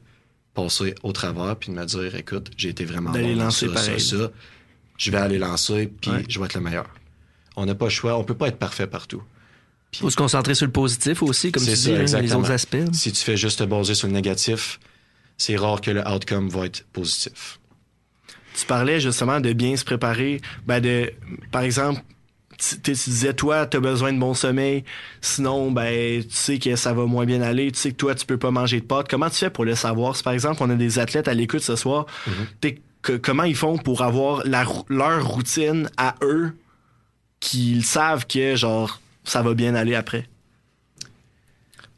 passer 0.54 0.94
au 1.02 1.12
travers 1.12 1.56
puis 1.56 1.70
de 1.72 1.76
me 1.78 1.84
dire, 1.84 2.14
écoute, 2.14 2.50
j'ai 2.56 2.68
été 2.70 2.84
vraiment 2.84 3.10
D'aller 3.12 3.34
bon 3.34 3.44
lancer 3.44 3.66
ça, 3.68 3.72
pareil. 3.74 4.00
ça, 4.00 4.18
ça. 4.18 4.30
Je 4.98 5.10
vais 5.10 5.18
aller 5.18 5.38
lancer 5.38 5.90
puis 6.00 6.10
Ouais. 6.10 6.24
je 6.28 6.38
vais 6.38 6.44
être 6.46 6.54
le 6.54 6.60
meilleur. 6.60 6.88
On 7.56 7.66
n'a 7.66 7.74
pas 7.74 7.86
le 7.86 7.90
choix, 7.90 8.16
on 8.18 8.24
peut 8.24 8.34
pas 8.36 8.48
être 8.48 8.58
parfait 8.58 8.86
partout. 8.86 9.22
Faut 9.96 10.10
se 10.10 10.16
concentrer 10.16 10.54
sur 10.54 10.66
le 10.66 10.72
positif 10.72 11.22
aussi, 11.22 11.50
comme 11.50 11.62
C'est 11.64 11.70
tu 11.72 11.76
ça, 11.76 11.90
dis, 12.04 12.14
hein, 12.14 12.20
les 12.20 12.34
autres 12.34 12.50
aspects. 12.52 12.76
Si 12.92 13.10
tu 13.12 13.22
fais 13.24 13.36
juste 13.36 13.58
te 13.58 13.64
baser 13.64 13.94
sur 13.94 14.06
le 14.06 14.12
négatif, 14.14 14.78
c'est 15.36 15.56
rare 15.56 15.80
que 15.80 15.90
le 15.90 16.06
outcome 16.06 16.48
va 16.48 16.66
être 16.66 16.84
positif. 16.92 17.58
Tu 18.54 18.66
parlais 18.66 19.00
justement 19.00 19.40
de 19.40 19.52
bien 19.52 19.76
se 19.76 19.84
préparer. 19.84 20.40
Ben 20.66 20.80
de, 20.80 21.12
par 21.50 21.62
exemple, 21.62 22.02
tu, 22.82 22.92
disais, 22.92 23.32
toi, 23.34 23.66
tu 23.66 23.76
as 23.76 23.80
besoin 23.80 24.12
de 24.12 24.18
bon 24.18 24.34
sommeil. 24.34 24.84
Sinon, 25.20 25.70
ben, 25.72 26.22
tu 26.22 26.28
sais 26.30 26.58
que 26.58 26.76
ça 26.76 26.92
va 26.92 27.06
moins 27.06 27.24
bien 27.26 27.40
aller. 27.42 27.72
Tu 27.72 27.78
sais 27.78 27.90
que 27.90 27.96
toi, 27.96 28.14
tu 28.14 28.26
peux 28.26 28.38
pas 28.38 28.50
manger 28.50 28.80
de 28.80 28.86
pâtes. 28.86 29.08
Comment 29.08 29.30
tu 29.30 29.36
fais 29.36 29.50
pour 29.50 29.64
le 29.64 29.74
savoir? 29.74 30.14
Si 30.16 30.22
par 30.22 30.32
exemple, 30.32 30.62
on 30.62 30.70
a 30.70 30.74
des 30.74 30.98
athlètes 30.98 31.28
à 31.28 31.34
l'écoute 31.34 31.62
ce 31.62 31.76
soir, 31.76 32.06
que- 33.02 33.16
comment 33.16 33.44
ils 33.44 33.56
font 33.56 33.78
pour 33.78 34.02
avoir 34.02 34.46
la, 34.46 34.64
leur 34.88 35.26
routine 35.26 35.88
à 35.96 36.16
eux 36.22 36.52
qu'ils 37.40 37.84
savent 37.84 38.26
que, 38.26 38.54
genre, 38.56 39.00
ça 39.24 39.40
va 39.42 39.54
bien 39.54 39.74
aller 39.74 39.94
après? 39.94 40.26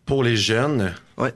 Pour 0.07 0.23
les 0.25 0.37
jeunes, 0.37 0.95
Ouais. 1.17 1.33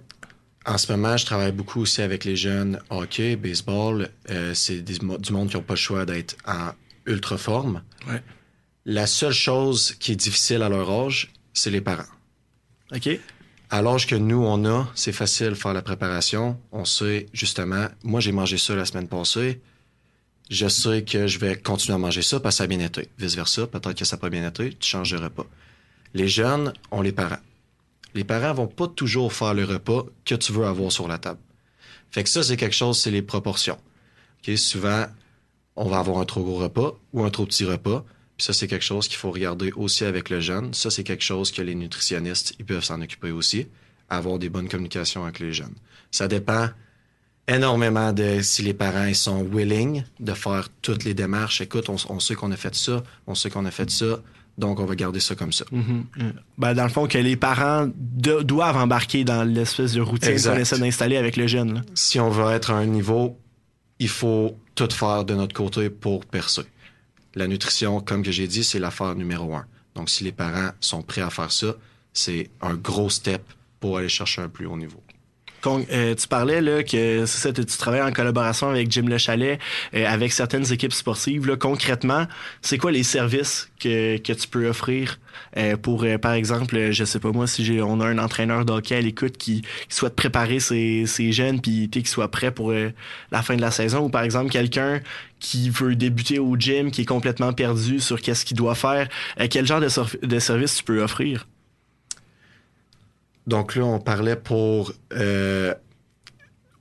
en 0.66 0.78
ce 0.78 0.90
moment, 0.92 1.16
je 1.16 1.24
travaille 1.26 1.52
beaucoup 1.52 1.80
aussi 1.80 2.02
avec 2.02 2.24
les 2.24 2.36
jeunes 2.36 2.80
hockey, 2.90 3.36
baseball. 3.36 4.08
Euh, 4.30 4.54
c'est 4.54 4.80
du 4.82 5.04
monde 5.04 5.20
qui 5.22 5.32
n'ont 5.32 5.62
pas 5.62 5.74
le 5.74 5.76
choix 5.76 6.04
d'être 6.04 6.36
en 6.46 6.70
ultra 7.06 7.38
forme. 7.38 7.82
Ouais. 8.08 8.22
La 8.88 9.08
seule 9.08 9.32
chose 9.32 9.96
qui 9.98 10.12
est 10.12 10.16
difficile 10.16 10.62
à 10.62 10.68
leur 10.68 10.88
âge, 10.88 11.32
c'est 11.52 11.70
les 11.70 11.80
parents. 11.80 12.04
OK? 12.94 13.08
À 13.68 13.82
l'âge 13.82 14.06
que 14.06 14.14
nous, 14.14 14.40
on 14.40 14.64
a, 14.64 14.88
c'est 14.94 15.10
facile 15.10 15.50
de 15.50 15.54
faire 15.54 15.74
la 15.74 15.82
préparation. 15.82 16.56
On 16.70 16.84
sait, 16.84 17.26
justement, 17.32 17.88
moi, 18.04 18.20
j'ai 18.20 18.30
mangé 18.30 18.58
ça 18.58 18.76
la 18.76 18.84
semaine 18.84 19.08
passée. 19.08 19.60
Je 20.50 20.68
sais 20.68 21.02
que 21.02 21.26
je 21.26 21.40
vais 21.40 21.56
continuer 21.56 21.96
à 21.96 21.98
manger 21.98 22.22
ça 22.22 22.38
parce 22.38 22.54
que 22.54 22.58
ça 22.58 22.64
a 22.64 22.66
bien 22.68 22.78
été. 22.78 23.08
Vice-versa, 23.18 23.66
peut-être 23.66 23.98
que 23.98 24.04
ça 24.04 24.14
n'a 24.14 24.20
pas 24.20 24.30
bien 24.30 24.46
été, 24.46 24.72
tu 24.74 24.88
changes 24.88 25.10
de 25.10 25.16
repas. 25.16 25.46
Les 26.14 26.28
jeunes 26.28 26.72
ont 26.92 27.02
les 27.02 27.10
parents. 27.10 27.42
Les 28.14 28.22
parents 28.22 28.54
vont 28.54 28.68
pas 28.68 28.86
toujours 28.86 29.32
faire 29.32 29.54
le 29.54 29.64
repas 29.64 30.06
que 30.24 30.36
tu 30.36 30.52
veux 30.52 30.64
avoir 30.64 30.92
sur 30.92 31.08
la 31.08 31.18
table. 31.18 31.40
Fait 32.12 32.22
que 32.22 32.30
ça, 32.30 32.44
c'est 32.44 32.56
quelque 32.56 32.76
chose, 32.76 33.00
c'est 33.00 33.10
les 33.10 33.22
proportions. 33.22 33.78
OK? 34.46 34.56
Souvent, 34.56 35.06
on 35.74 35.88
va 35.88 35.98
avoir 35.98 36.18
un 36.18 36.24
trop 36.24 36.44
gros 36.44 36.58
repas 36.58 36.96
ou 37.12 37.24
un 37.24 37.30
trop 37.30 37.46
petit 37.46 37.64
repas. 37.64 38.04
Puis 38.36 38.44
ça, 38.44 38.52
c'est 38.52 38.66
quelque 38.68 38.84
chose 38.84 39.08
qu'il 39.08 39.16
faut 39.16 39.30
regarder 39.30 39.72
aussi 39.72 40.04
avec 40.04 40.28
le 40.30 40.40
jeune. 40.40 40.74
Ça, 40.74 40.90
c'est 40.90 41.04
quelque 41.04 41.24
chose 41.24 41.50
que 41.52 41.62
les 41.62 41.74
nutritionnistes, 41.74 42.54
ils 42.58 42.64
peuvent 42.64 42.84
s'en 42.84 43.00
occuper 43.00 43.30
aussi. 43.30 43.66
Avoir 44.10 44.38
des 44.38 44.48
bonnes 44.50 44.68
communications 44.68 45.24
avec 45.24 45.38
les 45.40 45.52
jeunes. 45.52 45.74
Ça 46.10 46.28
dépend 46.28 46.68
énormément 47.48 48.12
de 48.12 48.40
si 48.42 48.62
les 48.62 48.74
parents 48.74 49.12
sont 49.14 49.42
willing 49.44 50.04
de 50.20 50.32
faire 50.32 50.68
toutes 50.82 51.04
les 51.04 51.14
démarches. 51.14 51.60
Écoute, 51.60 51.88
on, 51.88 51.96
on 52.08 52.20
sait 52.20 52.34
qu'on 52.34 52.50
a 52.52 52.56
fait 52.56 52.74
ça, 52.74 53.02
on 53.26 53.34
sait 53.34 53.50
qu'on 53.50 53.64
a 53.66 53.70
fait 53.70 53.90
ça, 53.90 54.20
donc 54.58 54.80
on 54.80 54.84
va 54.84 54.94
garder 54.96 55.20
ça 55.20 55.34
comme 55.34 55.52
ça. 55.52 55.64
Mhm. 55.70 56.04
Ben, 56.58 56.74
dans 56.74 56.82
le 56.84 56.88
fond, 56.88 57.06
que 57.06 57.18
les 57.18 57.36
parents 57.36 57.88
de- 57.96 58.42
doivent 58.42 58.76
embarquer 58.76 59.22
dans 59.24 59.44
l'espèce 59.44 59.92
de 59.92 60.00
routine 60.00 60.30
qu'on 60.42 60.56
essaie 60.56 60.78
d'installer 60.78 61.16
avec 61.16 61.36
le 61.36 61.46
jeune. 61.46 61.74
là. 61.74 61.82
Si 61.94 62.18
on 62.18 62.30
veut 62.30 62.50
être 62.52 62.70
à 62.70 62.74
un 62.74 62.86
niveau, 62.86 63.38
il 63.98 64.08
faut 64.08 64.56
tout 64.74 64.88
faire 64.90 65.24
de 65.24 65.34
notre 65.34 65.54
côté 65.54 65.88
pour 65.88 66.24
percer. 66.26 66.62
La 67.36 67.46
nutrition, 67.46 68.00
comme 68.00 68.22
que 68.22 68.32
j'ai 68.32 68.48
dit, 68.48 68.64
c'est 68.64 68.78
l'affaire 68.78 69.14
numéro 69.14 69.54
un. 69.54 69.66
Donc, 69.94 70.10
si 70.10 70.24
les 70.24 70.32
parents 70.32 70.70
sont 70.80 71.02
prêts 71.02 71.20
à 71.20 71.30
faire 71.30 71.52
ça, 71.52 71.76
c'est 72.12 72.50
un 72.60 72.74
gros 72.74 73.10
step 73.10 73.42
pour 73.78 73.98
aller 73.98 74.08
chercher 74.08 74.42
un 74.42 74.48
plus 74.48 74.66
haut 74.66 74.76
niveau. 74.76 75.02
Euh, 75.66 76.14
tu 76.14 76.28
parlais 76.28 76.60
là, 76.60 76.82
que 76.82 77.26
ça, 77.26 77.52
tu 77.52 77.64
tu 77.64 77.76
travailles 77.76 78.02
en 78.02 78.12
collaboration 78.12 78.68
avec 78.68 78.90
Jim 78.90 79.06
Le 79.08 79.18
Chalet, 79.18 79.58
euh, 79.94 80.06
avec 80.06 80.32
certaines 80.32 80.70
équipes 80.72 80.92
sportives. 80.92 81.56
Concrètement, 81.56 82.26
c'est 82.62 82.78
quoi 82.78 82.92
les 82.92 83.02
services 83.02 83.70
que, 83.80 84.16
tu 84.16 84.48
peux 84.48 84.68
offrir 84.68 85.18
euh, 85.56 85.76
pour, 85.76 86.06
par 86.20 86.32
exemple, 86.32 86.92
je 86.92 87.04
sais 87.04 87.18
pas 87.18 87.30
moi, 87.30 87.46
si 87.46 87.78
on 87.82 88.00
a 88.00 88.06
un 88.06 88.18
entraîneur 88.18 88.64
de 88.64 88.72
hockey 88.72 88.94
à 88.94 89.00
l'écoute 89.00 89.36
qui, 89.36 89.62
souhaite 89.88 90.14
préparer 90.14 90.60
ses, 90.60 91.06
jeunes 91.32 91.60
puis 91.60 91.88
qu'il 91.88 92.06
soit 92.06 92.30
prêt 92.30 92.50
pour 92.50 92.72
la 92.72 93.42
fin 93.42 93.56
de 93.56 93.60
la 93.60 93.70
saison, 93.70 94.04
ou 94.04 94.08
par 94.08 94.22
exemple 94.22 94.50
quelqu'un 94.50 95.00
qui 95.40 95.70
veut 95.70 95.96
débuter 95.96 96.38
au 96.38 96.56
gym, 96.56 96.90
qui 96.90 97.02
est 97.02 97.06
complètement 97.06 97.52
perdu 97.52 98.00
sur 98.00 98.20
qu'est-ce 98.20 98.44
qu'il 98.44 98.56
doit 98.56 98.74
faire, 98.74 99.08
euh, 99.40 99.46
quel 99.50 99.66
genre 99.66 99.80
de, 99.80 100.26
de 100.26 100.38
service 100.38 100.76
tu 100.76 100.84
peux 100.84 101.02
offrir? 101.02 101.46
Donc 103.46 103.76
là, 103.76 103.84
on 103.84 104.00
parlait 104.00 104.36
pour 104.36 104.92
euh, 105.12 105.72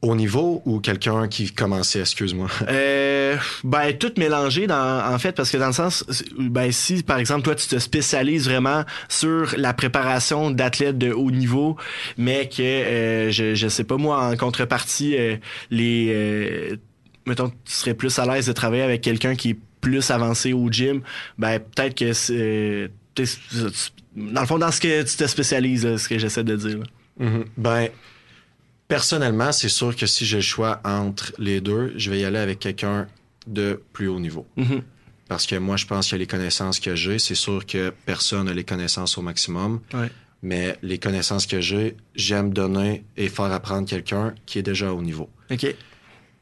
haut 0.06 0.16
niveau 0.16 0.62
ou 0.66 0.80
quelqu'un 0.80 1.28
qui 1.28 1.52
commençait, 1.52 2.00
excuse-moi? 2.00 2.48
Euh, 2.70 3.38
ben 3.64 3.98
tout 3.98 4.14
mélangé 4.18 4.68
dans 4.68 5.14
en 5.14 5.18
fait 5.20 5.34
parce 5.34 5.52
que 5.52 5.58
dans 5.58 5.68
le 5.68 5.74
sens 5.74 6.06
ben 6.40 6.72
si 6.72 7.04
par 7.04 7.18
exemple 7.18 7.44
toi 7.44 7.56
tu 7.56 7.68
te 7.68 7.80
spécialises 7.80 8.46
vraiment 8.46 8.84
sur 9.10 9.56
la 9.58 9.74
préparation 9.74 10.52
d'athlètes 10.52 10.98
de 10.98 11.12
haut 11.12 11.32
niveau 11.32 11.76
mais 12.18 12.48
que 12.48 12.62
euh, 12.62 13.32
je 13.32 13.56
je 13.56 13.68
sais 13.68 13.84
pas 13.84 13.98
moi 13.98 14.24
en 14.26 14.38
contrepartie 14.38 15.18
euh, 15.18 15.38
les 15.72 16.78
mettons 17.26 17.50
tu 17.50 17.74
serais 17.74 17.94
plus 17.94 18.18
à 18.20 18.26
l'aise 18.26 18.48
de 18.48 18.54
travailler 18.54 18.84
avec 18.84 19.02
quelqu'un 19.02 19.36
qui 19.36 19.52
est 19.52 19.58
plus 19.82 20.10
avancé 20.12 20.54
au 20.54 20.70
gym 20.70 21.02
ben 21.38 21.60
peut-être 21.60 21.96
que 21.96 22.14
c'est 22.14 22.90
dans 24.16 24.42
le 24.42 24.48
fond 24.48 24.58
dans 24.58 24.72
ce 24.72 24.82
que 24.82 25.04
tu 25.04 25.16
te 25.16 25.28
spécialises 25.28 25.86
là, 25.86 25.98
ce 25.98 26.08
que 26.08 26.18
j'essaie 26.18 26.44
de 26.44 26.56
dire. 26.56 26.84
Mhm. 27.20 27.46
Ben, 27.58 27.90
personnellement, 28.88 29.52
c'est 29.52 29.70
sûr 29.70 29.96
que 29.96 30.06
si 30.06 30.26
j'ai 30.26 30.38
le 30.38 30.42
choix 30.42 30.80
entre 30.84 31.34
les 31.38 31.62
deux, 31.62 31.94
je 31.98 32.10
vais 32.10 32.20
y 32.20 32.26
aller 32.26 32.40
avec 32.40 32.60
quelqu'un 32.60 33.08
de 33.48 33.82
plus 33.94 34.08
haut 34.08 34.20
niveau. 34.20 34.46
Mhm. 34.58 34.82
Parce 35.28 35.46
que 35.48 35.56
moi, 35.56 35.76
je 35.76 35.86
pense 35.86 36.12
que 36.12 36.16
les 36.16 36.28
connaissances 36.28 36.80
que 36.80 36.96
j'ai, 36.96 37.20
c'est 37.20 37.36
sûr 37.36 37.66
que 37.66 37.92
personne 38.06 38.46
n'a 38.46 38.54
les 38.54 38.64
connaissances 38.64 39.18
au 39.18 39.22
maximum. 39.22 39.82
Ouais. 39.94 40.10
Mais 40.44 40.78
les 40.84 41.00
connaissances 41.00 41.48
que 41.48 41.60
j'ai, 41.60 41.98
j'aime 42.16 42.54
donner 42.54 43.04
et 43.18 43.30
faire 43.30 43.52
apprendre 43.52 43.88
quelqu'un 43.88 44.36
qui 44.46 44.60
est 44.60 44.64
déjà 44.64 44.94
au 44.94 45.02
niveau. 45.02 45.30
ok 45.50 45.76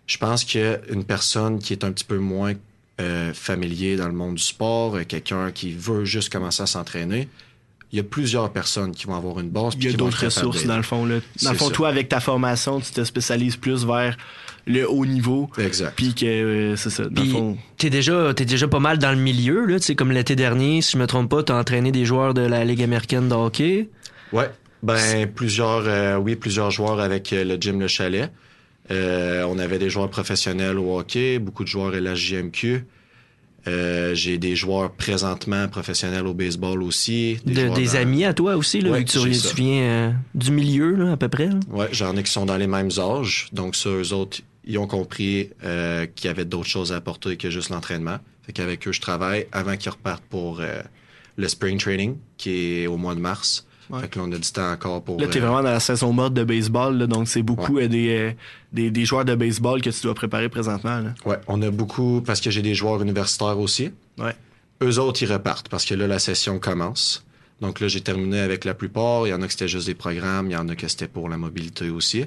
Je 0.07 0.17
pense 0.17 0.43
qu'une 0.43 1.03
personne 1.05 1.59
qui 1.59 1.73
est 1.73 1.83
un 1.83 1.91
petit 1.91 2.03
peu 2.03 2.17
moins 2.17 2.53
euh, 2.99 3.33
familier 3.33 3.95
dans 3.95 4.07
le 4.07 4.13
monde 4.13 4.35
du 4.35 4.43
sport, 4.43 4.95
euh, 4.95 5.03
quelqu'un 5.07 5.51
qui 5.51 5.73
veut 5.73 6.05
juste 6.05 6.31
commencer 6.31 6.63
à 6.63 6.65
s'entraîner, 6.67 7.27
il 7.91 7.97
y 7.97 7.99
a 7.99 8.03
plusieurs 8.03 8.51
personnes 8.51 8.91
qui 8.91 9.05
vont 9.05 9.15
avoir 9.15 9.39
une 9.39 9.49
base. 9.49 9.75
Il 9.77 9.85
y 9.85 9.93
a 9.93 9.93
d'autres 9.93 10.25
ressources 10.25 10.65
dans 10.65 10.77
le 10.77 10.83
fond. 10.83 11.05
Là. 11.05 11.19
Dans 11.43 11.51
le 11.51 11.57
fond, 11.57 11.67
ça. 11.67 11.73
toi, 11.73 11.89
avec 11.89 12.09
ta 12.09 12.19
formation, 12.19 12.79
tu 12.79 12.91
te 12.91 13.03
spécialises 13.03 13.55
plus 13.55 13.85
vers 13.85 14.17
le 14.65 14.89
haut 14.89 15.05
niveau. 15.05 15.49
Exact. 15.59 15.93
Puis 15.95 16.15
que 16.15 16.25
euh, 16.25 16.75
c'est 16.75 16.89
ça. 16.89 17.03
Dans 17.03 17.09
le 17.09 17.15
Puis 17.21 17.31
fond. 17.31 17.57
t'es 17.77 17.91
déjà, 17.91 18.33
t'es 18.33 18.45
déjà 18.45 18.67
pas 18.67 18.79
mal 18.79 18.97
dans 18.97 19.11
le 19.11 19.17
milieu, 19.17 19.65
là. 19.65 19.79
Tu 19.79 19.85
sais, 19.85 19.95
comme 19.95 20.11
l'été 20.11 20.35
dernier, 20.35 20.81
si 20.81 20.93
je 20.93 20.97
me 20.97 21.05
trompe 21.05 21.29
pas, 21.29 21.43
t'as 21.43 21.59
entraîné 21.59 21.91
des 21.91 22.05
joueurs 22.05 22.33
de 22.33 22.41
la 22.41 22.65
Ligue 22.65 22.81
américaine 22.81 23.29
de 23.29 23.35
hockey. 23.35 23.89
Ouais. 24.31 24.49
Ben, 24.81 25.27
plusieurs, 25.27 25.83
euh, 25.85 26.17
oui, 26.17 26.35
plusieurs 26.35 26.71
joueurs 26.71 26.99
avec 26.99 27.31
euh, 27.31 27.43
le 27.43 27.55
Gym 27.55 27.79
Le 27.79 27.87
Chalet. 27.87 28.31
Euh, 28.91 29.43
on 29.43 29.57
avait 29.59 29.79
des 29.79 29.89
joueurs 29.89 30.09
professionnels 30.09 30.77
au 30.77 30.97
hockey, 30.99 31.39
beaucoup 31.39 31.63
de 31.63 31.69
joueurs 31.69 31.93
LHJMQ. 31.93 32.85
Euh, 33.65 34.13
j'ai 34.13 34.37
des 34.37 34.57
joueurs 34.57 34.91
présentement 34.91 35.69
professionnels 35.69 36.27
au 36.27 36.33
baseball 36.33 36.83
aussi. 36.83 37.37
De- 37.45 37.53
des 37.69 37.85
dans- 37.85 37.95
amis 37.95 38.25
à 38.25 38.33
toi 38.33 38.57
aussi, 38.57 38.81
là, 38.81 38.91
Ouais, 38.91 38.99
vu 38.99 39.05
que 39.05 39.11
tu, 39.11 39.29
viens 39.55 39.81
euh, 39.83 40.11
du 40.35 40.51
milieu, 40.51 40.95
là, 40.95 41.13
à 41.13 41.17
peu 41.17 41.29
près. 41.29 41.49
Ouais, 41.69 41.87
j'en 41.93 42.17
ai 42.17 42.23
qui 42.23 42.31
sont 42.31 42.45
dans 42.45 42.57
les 42.57 42.67
mêmes 42.67 42.89
âges. 42.99 43.47
Donc 43.53 43.77
ça, 43.77 43.89
eux 43.89 44.11
autres, 44.11 44.41
ils 44.65 44.77
ont 44.77 44.87
compris 44.87 45.49
euh, 45.63 46.05
qu'il 46.13 46.27
y 46.27 46.29
avait 46.29 46.43
d'autres 46.43 46.67
choses 46.67 46.91
à 46.91 46.97
apporter 46.97 47.37
que 47.37 47.49
juste 47.49 47.69
l'entraînement. 47.69 48.17
Fait 48.45 48.51
qu'avec 48.51 48.85
eux, 48.85 48.91
je 48.91 48.99
travaille 48.99 49.47
avant 49.53 49.77
qu'ils 49.77 49.91
repartent 49.91 50.25
pour 50.29 50.61
le 51.37 51.47
spring 51.47 51.77
training, 51.79 52.17
qui 52.37 52.81
est 52.81 52.87
au 52.87 52.97
mois 52.97 53.15
de 53.15 53.21
mars. 53.21 53.65
Ouais. 53.93 54.01
Fait 54.01 54.07
que 54.07 54.17
là, 54.17 54.25
on 54.27 54.31
a 54.31 54.37
du 54.37 54.51
temps 54.51 54.71
encore 54.71 55.03
pour... 55.03 55.21
Là, 55.21 55.27
t'es 55.27 55.37
euh, 55.37 55.41
vraiment 55.43 55.61
dans 55.61 55.69
la 55.69 55.79
saison 55.79 56.11
morte 56.13 56.33
de 56.33 56.43
baseball. 56.43 56.97
là, 56.97 57.05
donc, 57.05 57.27
c'est 57.27 57.43
beaucoup 57.43 57.77
euh, 57.77 57.87
des, 57.87 58.09
euh, 58.09 58.31
des, 58.71 58.89
des 58.89 59.05
joueurs 59.05 59.23
de 59.23 59.35
baseball 59.35 59.83
que 59.83 59.91
tu 59.91 60.01
dois 60.01 60.15
préparer 60.15 60.49
présentement. 60.49 60.99
Là. 60.99 61.13
Ouais, 61.25 61.37
on 61.47 61.61
a 61.61 61.69
beaucoup, 61.69 62.21
parce 62.25 62.41
que 62.41 62.49
j'ai 62.49 62.63
des 62.63 62.73
joueurs 62.73 63.03
universitaires 63.03 63.59
aussi. 63.59 63.91
Ouais. 64.17 64.35
Eux 64.81 64.97
autres, 64.97 65.21
ils 65.21 65.31
repartent 65.31 65.69
parce 65.69 65.85
que 65.85 65.93
là, 65.93 66.07
la 66.07 66.17
session 66.17 66.57
commence. 66.57 67.23
Donc 67.61 67.79
là, 67.79 67.87
j'ai 67.87 68.01
terminé 68.01 68.39
avec 68.39 68.65
la 68.65 68.73
plupart. 68.73 69.27
Il 69.27 69.29
y 69.29 69.33
en 69.33 69.43
a 69.43 69.45
que 69.45 69.51
c'était 69.51 69.67
juste 69.67 69.85
des 69.85 69.93
programmes, 69.93 70.49
il 70.49 70.53
y 70.53 70.57
en 70.57 70.67
a 70.69 70.75
que 70.75 70.87
c'était 70.87 71.07
pour 71.07 71.29
la 71.29 71.37
mobilité 71.37 71.91
aussi. 71.91 72.25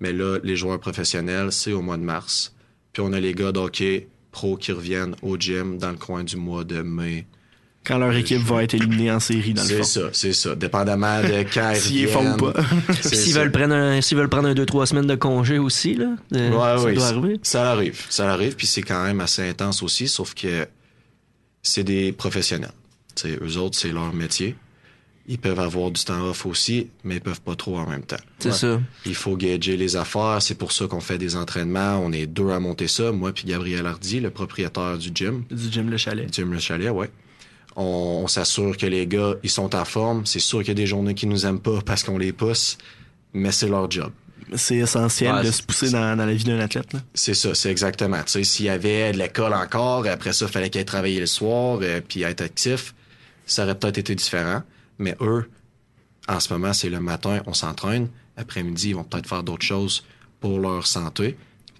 Mais 0.00 0.14
là, 0.14 0.38
les 0.42 0.56
joueurs 0.56 0.80
professionnels, 0.80 1.52
c'est 1.52 1.72
au 1.72 1.82
mois 1.82 1.98
de 1.98 2.02
mars. 2.02 2.54
Puis 2.94 3.02
on 3.04 3.12
a 3.12 3.20
les 3.20 3.34
gars 3.34 3.52
d'hockey 3.52 4.08
pro 4.32 4.56
qui 4.56 4.72
reviennent 4.72 5.16
au 5.22 5.36
gym 5.36 5.76
dans 5.76 5.90
le 5.90 5.98
coin 5.98 6.24
du 6.24 6.36
mois 6.36 6.64
de 6.64 6.80
mai. 6.80 7.26
Quand 7.84 7.98
leur 7.98 8.14
équipe 8.14 8.38
va 8.42 8.62
être 8.62 8.72
éliminée 8.74 9.10
en 9.12 9.20
série, 9.20 9.52
dans 9.52 9.62
le 9.62 9.68
C'est 9.68 9.76
fond. 9.78 9.84
ça, 9.84 10.00
c'est 10.12 10.32
ça. 10.32 10.54
Dépendamment 10.54 11.20
de 11.22 11.42
quand 11.54 11.70
ils 11.74 11.80
S'ils 11.80 12.08
font 12.08 12.34
pas. 12.36 12.54
C'est 12.92 13.10
Puis 13.10 13.18
s'ils 13.18 13.32
ça. 13.34 13.40
veulent 13.40 13.52
prendre 13.52 13.74
un, 13.74 14.00
s'ils 14.00 14.16
veulent 14.16 14.28
prendre 14.30 14.48
un 14.48 14.54
2-3 14.54 14.86
semaines 14.86 15.06
de 15.06 15.14
congé 15.16 15.58
aussi, 15.58 15.94
là. 15.94 16.16
euh, 16.34 16.50
Ouais, 16.50 16.78
ça 16.78 16.84
oui, 16.86 16.94
doit 16.94 17.06
arriver. 17.06 17.40
Ça 17.42 17.70
arrive. 17.72 18.06
Ça 18.08 18.32
arrive, 18.32 18.56
puis 18.56 18.66
c'est 18.66 18.82
quand 18.82 19.04
même 19.04 19.20
assez 19.20 19.46
intense 19.46 19.82
aussi, 19.82 20.08
sauf 20.08 20.32
que 20.34 20.66
c'est 21.62 21.84
des 21.84 22.12
professionnels. 22.12 22.72
T'sais, 23.14 23.38
eux 23.42 23.56
autres, 23.58 23.76
c'est 23.78 23.92
leur 23.92 24.12
métier. 24.14 24.56
Ils 25.26 25.38
peuvent 25.38 25.60
avoir 25.60 25.90
du 25.90 26.02
temps 26.04 26.22
off 26.28 26.44
aussi, 26.44 26.88
mais 27.02 27.14
ils 27.16 27.20
peuvent 27.20 27.40
pas 27.40 27.54
trop 27.54 27.78
en 27.78 27.88
même 27.88 28.02
temps. 28.02 28.16
C'est 28.40 28.52
ça. 28.52 28.78
Il 29.06 29.14
faut 29.14 29.36
gager 29.38 29.76
les 29.78 29.96
affaires. 29.96 30.38
C'est 30.42 30.54
pour 30.56 30.72
ça 30.72 30.86
qu'on 30.86 31.00
fait 31.00 31.16
des 31.16 31.34
entraînements. 31.36 31.98
On 32.04 32.12
est 32.12 32.26
deux 32.26 32.50
à 32.50 32.60
monter 32.60 32.88
ça. 32.88 33.10
Moi 33.10 33.32
puis 33.32 33.44
Gabriel 33.46 33.86
Hardy, 33.86 34.20
le 34.20 34.28
propriétaire 34.28 34.98
du 34.98 35.10
gym. 35.14 35.44
Du 35.50 35.70
gym 35.72 35.88
Le 35.88 35.96
Chalet. 35.96 36.30
Gym 36.30 36.52
Le 36.52 36.58
Chalet, 36.58 36.90
ouais. 36.90 37.10
On, 37.76 38.22
on 38.24 38.26
s'assure 38.28 38.76
que 38.76 38.86
les 38.86 39.06
gars, 39.06 39.34
ils 39.42 39.50
sont 39.50 39.74
en 39.74 39.84
forme. 39.84 40.26
C'est 40.26 40.38
sûr 40.40 40.60
qu'il 40.60 40.68
y 40.68 40.70
a 40.72 40.74
des 40.74 40.86
journées 40.86 41.14
qui 41.14 41.26
nous 41.26 41.44
aiment 41.46 41.60
pas 41.60 41.80
parce 41.84 42.02
qu'on 42.02 42.18
les 42.18 42.32
pousse, 42.32 42.78
mais 43.32 43.52
c'est 43.52 43.68
leur 43.68 43.90
job. 43.90 44.12
C'est 44.56 44.76
essentiel 44.76 45.34
Ouais, 45.34 45.42
de 45.42 45.50
se 45.50 45.62
pousser 45.62 45.90
dans, 45.90 46.16
dans 46.16 46.26
la 46.26 46.34
vie 46.34 46.44
d'un 46.44 46.60
athlète. 46.60 46.92
C'est 47.14 47.34
ça, 47.34 47.54
c'est 47.54 47.70
exactement. 47.70 48.22
Tu 48.24 48.32
sais, 48.32 48.44
s'il 48.44 48.66
y 48.66 48.68
avait 48.68 49.12
de 49.12 49.18
l'école 49.18 49.54
encore, 49.54 50.06
après 50.06 50.32
ça, 50.32 50.44
il 50.46 50.50
fallait 50.52 50.70
qu'il 50.70 50.78
aille 50.80 50.84
travailler 50.84 51.18
le 51.20 51.26
soir, 51.26 51.78
euh, 51.82 52.00
puis 52.06 52.22
être 52.22 52.42
actif, 52.42 52.94
ça 53.46 53.64
aurait 53.64 53.74
peut-être 53.74 53.98
été 53.98 54.14
différent. 54.14 54.62
Mais 54.98 55.16
eux, 55.20 55.48
en 56.28 56.40
ce 56.40 56.52
moment, 56.52 56.72
c'est 56.72 56.90
le 56.90 57.00
matin, 57.00 57.40
on 57.46 57.54
s'entraîne. 57.54 58.08
Après-midi, 58.36 58.90
ils 58.90 58.94
vont 58.94 59.04
peut-être 59.04 59.28
faire 59.28 59.42
d'autres 59.42 59.64
choses 59.64 60.04
pour 60.40 60.58
leur 60.60 60.86
santé. 60.86 61.36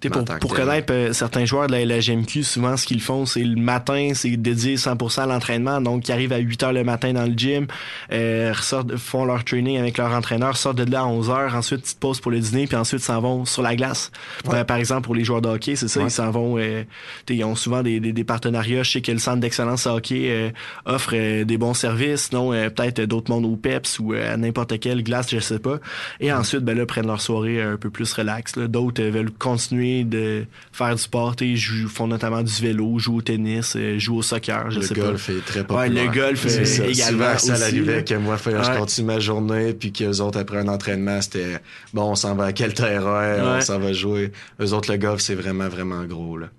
Pour, 0.09 0.53
connaître 0.53 0.93
euh, 0.93 1.13
certains 1.13 1.45
joueurs 1.45 1.67
de 1.67 1.73
la 1.73 1.85
LGMQ, 1.85 2.43
souvent 2.43 2.77
ce 2.77 2.85
qu'ils 2.85 3.01
font, 3.01 3.25
c'est 3.25 3.43
le 3.43 3.55
matin, 3.55 4.11
c'est 4.13 4.35
dédié 4.37 4.75
100% 4.75 5.21
à 5.21 5.25
l'entraînement. 5.25 5.81
Donc, 5.81 6.07
ils 6.07 6.11
arrivent 6.11 6.33
à 6.33 6.37
8 6.37 6.63
heures 6.63 6.73
le 6.73 6.83
matin 6.83 7.13
dans 7.13 7.25
le 7.25 7.33
gym, 7.35 7.67
euh, 8.11 8.53
ressortent, 8.55 8.95
font 8.97 9.25
leur 9.25 9.43
training 9.43 9.77
avec 9.77 9.97
leur 9.97 10.11
entraîneur, 10.11 10.57
sortent 10.57 10.77
de 10.77 10.89
là 10.91 11.01
à 11.01 11.05
11 11.05 11.29
heures, 11.29 11.55
ensuite 11.55 11.81
petite 11.81 11.99
pause 11.99 12.19
pour 12.19 12.31
le 12.31 12.39
dîner, 12.39 12.67
puis 12.67 12.77
ensuite 12.77 13.01
s'en 13.01 13.19
vont 13.21 13.45
sur 13.45 13.61
la 13.61 13.75
glace. 13.75 14.11
Ouais. 14.47 14.59
Euh, 14.59 14.63
par 14.63 14.77
exemple, 14.77 15.01
pour 15.03 15.15
les 15.15 15.23
joueurs 15.23 15.41
de 15.41 15.49
hockey, 15.49 15.75
c'est 15.75 15.87
ça, 15.87 15.99
Ouais. 15.99 16.07
ils 16.07 16.11
s'en 16.11 16.31
vont, 16.31 16.57
euh, 16.57 16.83
ils 17.29 17.43
ont 17.43 17.55
souvent 17.55 17.81
des, 17.83 17.99
des, 17.99 18.13
des 18.13 18.23
partenariats. 18.23 18.83
Je 18.83 18.91
sais 18.91 19.01
que 19.01 19.11
le 19.11 19.19
centre 19.19 19.39
d'excellence 19.39 19.85
hockey 19.85 20.27
euh, 20.29 20.49
offre 20.85 21.11
euh, 21.13 21.43
des 21.45 21.57
bons 21.57 21.73
services, 21.73 22.31
non 22.31 22.53
euh, 22.53 22.69
peut-être 22.69 23.01
d'autres 23.01 23.31
mondes 23.31 23.45
au 23.45 23.55
PEPS 23.55 23.99
ou 23.99 24.13
euh, 24.13 24.33
à 24.33 24.37
n'importe 24.37 24.79
quelle 24.79 25.03
glace, 25.03 25.27
je 25.29 25.39
sais 25.39 25.59
pas. 25.59 25.77
Et 26.19 26.31
ensuite, 26.31 26.61
ben 26.61 26.77
là, 26.77 26.85
prennent 26.85 27.07
leur 27.07 27.21
soirée 27.21 27.61
un 27.61 27.77
peu 27.77 27.89
plus 27.89 28.11
relax. 28.13 28.57
D'autres 28.57 29.03
veulent 29.03 29.31
continuer 29.31 29.94
de 30.03 30.45
faire 30.71 30.95
du 30.95 31.01
sport, 31.01 31.35
ils 31.41 31.57
font 31.87 32.07
notamment 32.07 32.43
du 32.43 32.53
vélo, 32.53 32.99
jouent 32.99 33.17
au 33.17 33.21
tennis, 33.21 33.75
euh, 33.75 33.97
jouent 33.97 34.17
au 34.17 34.21
soccer, 34.21 34.71
je 34.71 34.79
le 34.79 34.85
sais 34.85 34.95
golf 34.95 35.29
est 35.29 35.45
très. 35.45 35.59
Ouais, 35.61 35.65
populaire. 35.65 36.05
le 36.05 36.11
golf 36.11 36.47
C'est 36.47 36.59
euh, 36.59 36.65
ça. 36.65 36.85
également 36.87 37.37
Souvent, 37.37 37.55
ça 37.55 37.57
l'arrivait 37.57 38.03
que 38.03 38.15
moi, 38.15 38.37
je 38.37 38.77
continue 38.77 39.07
ma 39.07 39.19
journée, 39.19 39.73
puis 39.73 39.91
qu'eux 39.91 40.19
autres, 40.19 40.39
après 40.39 40.57
un 40.57 40.67
entraînement, 40.67 41.21
c'était 41.21 41.59
bon, 41.93 42.11
on 42.11 42.15
s'en 42.15 42.35
va 42.35 42.45
à 42.45 42.53
quel 42.53 42.73
terrain, 42.73 43.57
on 43.57 43.61
s'en 43.61 43.79
va 43.79 43.93
jouer. 43.93 44.31
Eux 44.59 44.73
autres, 44.73 44.91
le 44.91 44.97
golf, 44.97 45.21
c'est 45.21 45.35
vraiment, 45.35 45.69
vraiment 45.69 46.03
gros. 46.05 46.37
Là. 46.37 46.49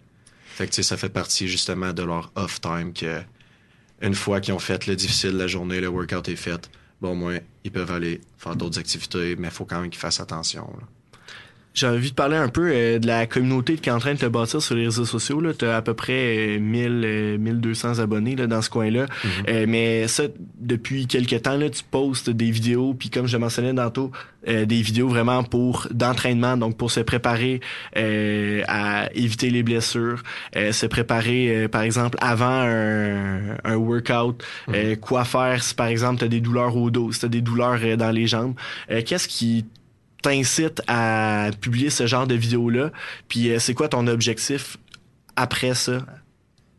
Fait 0.47 0.67
que, 0.67 0.83
ça 0.83 0.97
fait 0.97 1.09
partie 1.09 1.49
justement 1.49 1.93
de 1.93 2.03
leur 2.03 2.33
off-time 2.35 2.93
que 2.93 3.21
une 4.01 4.15
fois 4.15 4.41
qu'ils 4.41 4.55
ont 4.55 4.59
fait 4.59 4.87
le 4.87 4.97
difficile 4.97 5.33
de 5.33 5.39
la 5.39 5.47
journée, 5.47 5.81
le 5.81 5.89
workout 5.89 6.29
est 6.29 6.37
fait, 6.37 6.71
bon, 7.01 7.13
au 7.13 7.15
moins, 7.15 7.39
ils 7.65 7.71
peuvent 7.71 7.91
aller 7.91 8.21
faire 8.39 8.57
d'autres 8.57 8.79
activités, 8.79 9.37
mais 9.37 9.49
il 9.49 9.55
faut 9.55 9.65
quand 9.65 9.81
même 9.81 9.91
qu'ils 9.91 10.01
fassent 10.01 10.21
attention. 10.21 10.69
là. 10.81 10.87
J'ai 11.77 11.87
envie 11.87 12.09
de 12.09 12.15
parler 12.15 12.39
un 12.39 12.49
peu 12.49 12.71
euh, 12.73 12.99
de 12.99 13.07
la 13.07 13.27
communauté 13.27 13.77
qui 13.77 13.91
est 13.91 13.93
en 13.93 13.99
train 13.99 14.15
de 14.15 14.19
te 14.19 14.25
bâtir 14.25 14.63
sur 14.63 14.75
les 14.75 14.87
réseaux 14.87 15.05
sociaux. 15.05 15.43
Tu 15.53 15.67
as 15.67 15.77
à 15.77 15.83
peu 15.83 15.93
près 15.93 16.57
euh, 16.57 16.59
1000, 16.59 17.03
euh, 17.05 17.39
1200 17.39 17.99
abonnés 17.99 18.35
là, 18.35 18.47
dans 18.47 18.63
ce 18.63 18.71
coin-là. 18.71 19.05
Euh, 19.49 19.67
mais 19.69 20.09
ça, 20.09 20.23
depuis 20.59 21.07
quelques 21.07 21.43
temps, 21.43 21.59
là, 21.59 21.69
tu 21.69 21.83
postes 21.85 22.31
des 22.31 22.51
vidéos, 22.51 22.95
puis 22.95 23.11
comme 23.11 23.27
je 23.27 23.37
mentionnais 23.37 23.75
tantôt, 23.75 24.11
euh, 24.49 24.65
des 24.65 24.81
vidéos 24.81 25.09
vraiment 25.09 25.43
pour 25.45 25.87
d'entraînement, 25.91 26.57
donc 26.57 26.79
pour 26.79 26.91
se 26.91 27.01
préparer 27.01 27.61
euh, 27.99 28.63
à 28.69 29.11
éviter 29.15 29.51
les 29.51 29.63
blessures, 29.63 30.23
euh, 30.57 30.73
se 30.73 30.87
préparer, 30.87 31.65
euh, 31.65 31.69
par 31.69 31.83
exemple, 31.83 32.17
avant 32.23 32.47
un, 32.47 33.57
un 33.65 33.77
workout, 33.77 34.43
euh, 34.73 34.97
quoi 34.97 35.27
faire 35.27 35.63
si, 35.63 35.75
par 35.75 35.89
exemple, 35.89 36.21
tu 36.21 36.25
as 36.25 36.29
des 36.29 36.41
douleurs 36.41 36.75
au 36.75 36.91
dos, 36.91 37.13
si 37.13 37.21
tu 37.21 37.27
as 37.27 37.29
des 37.29 37.43
douleurs 37.43 37.81
euh, 37.85 37.97
dans 37.97 38.13
les 38.13 38.27
jambes. 38.27 38.55
Euh, 38.91 39.03
Qu'est-ce 39.05 39.29
qui 39.29 39.67
t'incite 40.23 40.83
à 40.89 41.51
publier 41.61 41.91
ce 41.91 42.07
genre 42.07 42.27
de 42.27 42.35
vidéos-là? 42.35 42.91
Puis 43.29 43.51
euh, 43.51 43.59
c'est 43.59 43.75
quoi 43.75 43.89
ton 43.89 44.07
objectif 44.07 44.77
après 45.37 45.75
ça? 45.75 46.05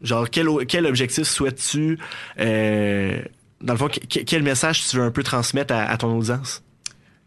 Genre, 0.01 0.29
quel, 0.29 0.48
quel 0.67 0.86
objectif 0.86 1.24
souhaites-tu? 1.27 1.98
euh, 2.39 3.22
dans 3.62 3.74
le 3.74 3.79
fond, 3.79 3.88
que- 3.88 4.00
que- 4.06 4.24
quel 4.24 4.44
message 4.44 4.88
tu 4.88 4.98
veux 4.98 5.03
un 5.03 5.12
peu 5.12 5.24
transmettre 5.24 5.74
à, 5.74 5.84
à 5.86 5.98
ton 5.98 6.15
audience? 6.17 6.62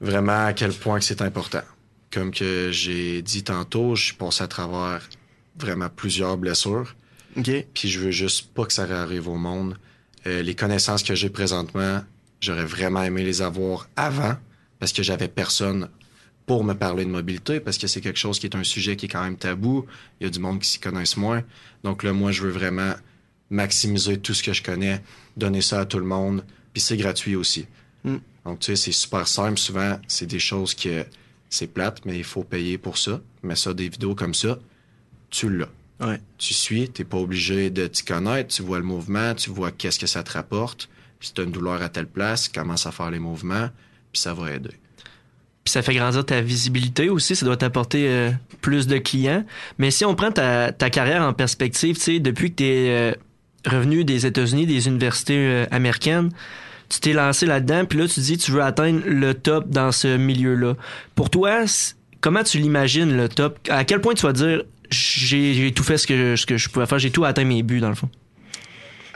vraiment 0.03 0.47
à 0.47 0.53
quel 0.55 0.73
point 0.73 0.99
que 0.99 1.05
c'est 1.05 1.21
important. 1.21 1.61
Comme 2.11 2.31
que 2.33 2.71
j'ai 2.73 3.21
dit 3.23 3.43
tantôt, 3.45 3.95
je 3.97 4.05
suis 4.07 4.15
passé 4.15 4.43
à 4.43 4.49
travers 4.49 5.07
vraiment 5.59 5.89
plusieurs 5.95 6.39
blessures. 6.39 6.95
OK? 7.37 7.51
Puis 7.75 7.89
je 7.89 8.01
veux 8.01 8.11
juste 8.11 8.55
pas 8.55 8.65
que 8.65 8.73
ça 8.73 8.85
arrive 8.85 9.29
au 9.29 9.37
monde. 9.37 9.77
Euh, 10.27 10.43
les 10.43 10.55
connaissances 10.55 11.03
que 11.03 11.15
j'ai 11.15 11.29
présentement, 11.29 12.03
j'aurais 12.41 12.65
vraiment 12.65 13.03
aimé 13.03 13.25
les 13.25 13.43
avoir 13.43 13.89
avant 13.97 14.37
parce 14.79 14.93
que 14.95 15.03
j'avais 15.03 15.29
personne 15.29 15.89
pour 16.47 16.65
me 16.65 16.75
parler 16.75 17.05
de 17.05 17.11
mobilité 17.11 17.61
parce 17.61 17.79
que 17.79 17.87
c'est 17.87 18.01
quelque 18.01 18.19
chose 18.19 18.39
qui 18.39 18.47
est 18.47 18.57
un 18.57 18.65
sujet 18.65 18.97
qui 18.97 19.07
est 19.07 19.09
quand 19.09 19.23
même 19.23 19.37
tabou. 19.37 19.87
Il 20.21 20.25
y 20.25 20.27
a 20.27 20.31
du 20.31 20.41
monde 20.41 20.61
qui 20.61 20.69
s'y 20.69 20.81
connaissent 20.81 21.17
moins. 21.17 21.43
Donc 21.85 22.03
là, 22.03 22.13
moi, 22.13 22.33
je 22.33 22.43
veux 22.43 22.51
vraiment 22.51 22.95
maximiser 23.51 24.19
tout 24.19 24.35
ce 24.35 24.43
que 24.43 24.53
je 24.53 24.63
connais, 24.63 25.03
donner 25.37 25.61
ça 25.61 25.81
à 25.81 25.87
tout 25.87 25.99
le 25.99 26.05
monde. 26.05 26.45
Puis 26.73 26.81
c'est 26.81 26.97
gratuit 26.97 27.37
aussi. 27.37 27.67
Mm. 28.05 28.17
Donc, 28.45 28.61
tu 28.61 28.67
sais, 28.67 28.77
c'est 28.77 28.93
super 28.93 29.29
simple. 29.29 29.59
Souvent, 29.59 29.99
c'est 30.09 30.27
des 30.27 30.39
choses 30.39 30.75
que 30.75 31.05
c'est 31.49 31.67
plate, 31.67 32.05
mais 32.05 32.17
il 32.17 32.25
faut 32.25 32.45
payer 32.45 32.79
pour 32.79 32.99
ça. 32.99 33.21
Mais 33.43 33.57
ça, 33.57 33.75
des 33.75 33.89
vidéos 33.89 34.15
comme 34.15 34.35
ça, 34.35 34.59
tu 35.31 35.51
l'as 35.57 35.69
Ouais. 36.01 36.19
tu 36.39 36.55
suis, 36.55 36.89
t'es 36.89 37.05
pas 37.05 37.19
obligé 37.19 37.69
de 37.69 37.87
t'y 37.87 38.05
connaître, 38.05 38.55
tu 38.55 38.63
vois 38.63 38.79
le 38.79 38.85
mouvement, 38.85 39.35
tu 39.35 39.51
vois 39.51 39.71
qu'est-ce 39.71 39.99
que 39.99 40.07
ça 40.07 40.23
te 40.23 40.33
rapporte, 40.33 40.89
puis 41.19 41.29
si 41.29 41.35
t'as 41.35 41.45
une 41.45 41.53
douleur 41.53 41.83
à 41.83 41.91
telle 41.91 42.07
place, 42.07 42.49
commence 42.49 42.87
à 42.87 42.91
faire 42.91 43.11
les 43.11 43.19
mouvements, 43.19 43.69
puis 44.11 44.21
ça 44.23 44.33
va 44.33 44.51
aider. 44.51 44.71
Puis 45.65 45.73
ça 45.73 45.83
fait 45.83 45.95
grandir 45.95 46.25
ta 46.25 46.41
visibilité 46.41 47.11
aussi, 47.11 47.37
ça 47.37 47.45
doit 47.45 47.57
t'apporter 47.57 48.09
euh, 48.09 48.31
plus 48.61 48.87
de 48.87 48.99
clients. 48.99 49.45
Mais 49.79 49.91
si 49.91 50.05
on 50.05 50.15
prend 50.15 50.33
ta, 50.33 50.73
ta 50.73 50.91
carrière 50.91 51.23
en 51.23 51.33
perspective, 51.33 51.97
tu 51.97 52.03
sais, 52.03 52.19
depuis 52.19 52.51
que 52.51 52.57
tu 52.57 52.65
es 52.65 53.15
revenu 53.67 54.05
des 54.05 54.27
États-Unis, 54.27 54.67
des 54.67 54.89
universités 54.89 55.37
euh, 55.37 55.67
américaines, 55.71 56.31
tu 56.89 57.01
t'es 57.01 57.13
lancé 57.13 57.47
là-dedans, 57.47 57.85
puis 57.85 57.99
là 57.99 58.09
tu 58.09 58.21
dis 58.21 58.37
tu 58.37 58.51
veux 58.51 58.63
atteindre 58.63 59.03
le 59.07 59.35
top 59.35 59.69
dans 59.69 59.93
ce 59.93 60.17
milieu-là. 60.17 60.75
Pour 61.15 61.31
toi, 61.31 61.65
comment 62.21 62.43
tu 62.43 62.59
l'imagines 62.59 63.17
le 63.17 63.29
top? 63.29 63.59
À 63.69 63.85
quel 63.85 64.01
point 64.01 64.15
tu 64.15 64.23
vas 64.27 64.33
dire 64.33 64.63
j'ai 64.91 65.73
tout 65.73 65.85
fait 65.85 65.99
ce 65.99 66.07
que, 66.07 66.35
ce 66.35 66.47
que 66.47 66.57
je 66.57 66.69
pouvais 66.69 66.87
faire, 66.87 66.99
j'ai 66.99 67.13
tout 67.13 67.25
atteint 67.25 67.45
mes 67.45 67.63
buts 67.63 67.81
dans 67.81 67.91
le 67.91 67.95
fond? 67.95 68.09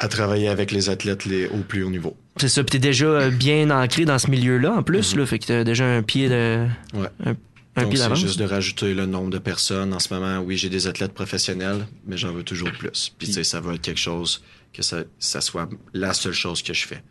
À 0.05 0.09
travailler 0.09 0.49
avec 0.49 0.71
les 0.71 0.91
athlètes 0.91 1.25
les, 1.25 1.47
au 1.47 1.59
plus 1.59 1.83
haut 1.83 1.91
niveau. 1.91 2.15
C'est 2.37 2.49
ça, 2.49 2.63
puis 2.63 2.73
t'es 2.73 2.79
déjà 2.91 3.07
euh, 3.07 3.31
bien 3.31 3.71
ancré 3.71 4.05
dans 4.05 4.19
ce 4.19 4.31
milieu-là 4.31 4.73
en 4.73 4.83
plus, 4.83 5.17
là, 5.17 5.25
fait 5.25 5.39
que 5.39 5.47
t'as 5.47 5.65
déjà 5.65 5.87
un 5.87 6.03
pied 6.03 6.29
de 6.29 6.67
Ouais. 6.93 7.09
un, 7.25 7.35
un 7.77 7.83
Donc 7.85 7.97
c'est 7.97 8.15
juste 8.17 8.39
de 8.39 8.45
rajouter 8.45 8.93
le 8.93 9.07
nombre 9.07 9.31
de 9.31 9.39
personnes. 9.39 9.95
En 9.95 9.99
ce 9.99 10.13
moment, 10.13 10.41
oui, 10.41 10.57
j'ai 10.57 10.69
des 10.69 10.87
athlètes 10.87 11.15
professionnels, 11.15 11.87
mais 12.07 12.17
j'en 12.19 12.33
veux 12.33 12.43
toujours 12.43 12.71
plus. 12.73 13.13
Puis 13.19 13.29
tu 13.29 13.33
sais, 13.35 13.45
ça 13.45 13.61
va 13.61 13.75
être 13.75 13.81
quelque 13.83 14.01
chose 14.01 14.43
que 14.75 14.83
ça, 14.83 15.05
ça 15.19 15.41
soit 15.41 15.69
la 15.95 16.13
seule 16.13 16.33
chose 16.35 16.61
que 16.63 16.75
je 16.75 16.87
fais. 16.87 17.03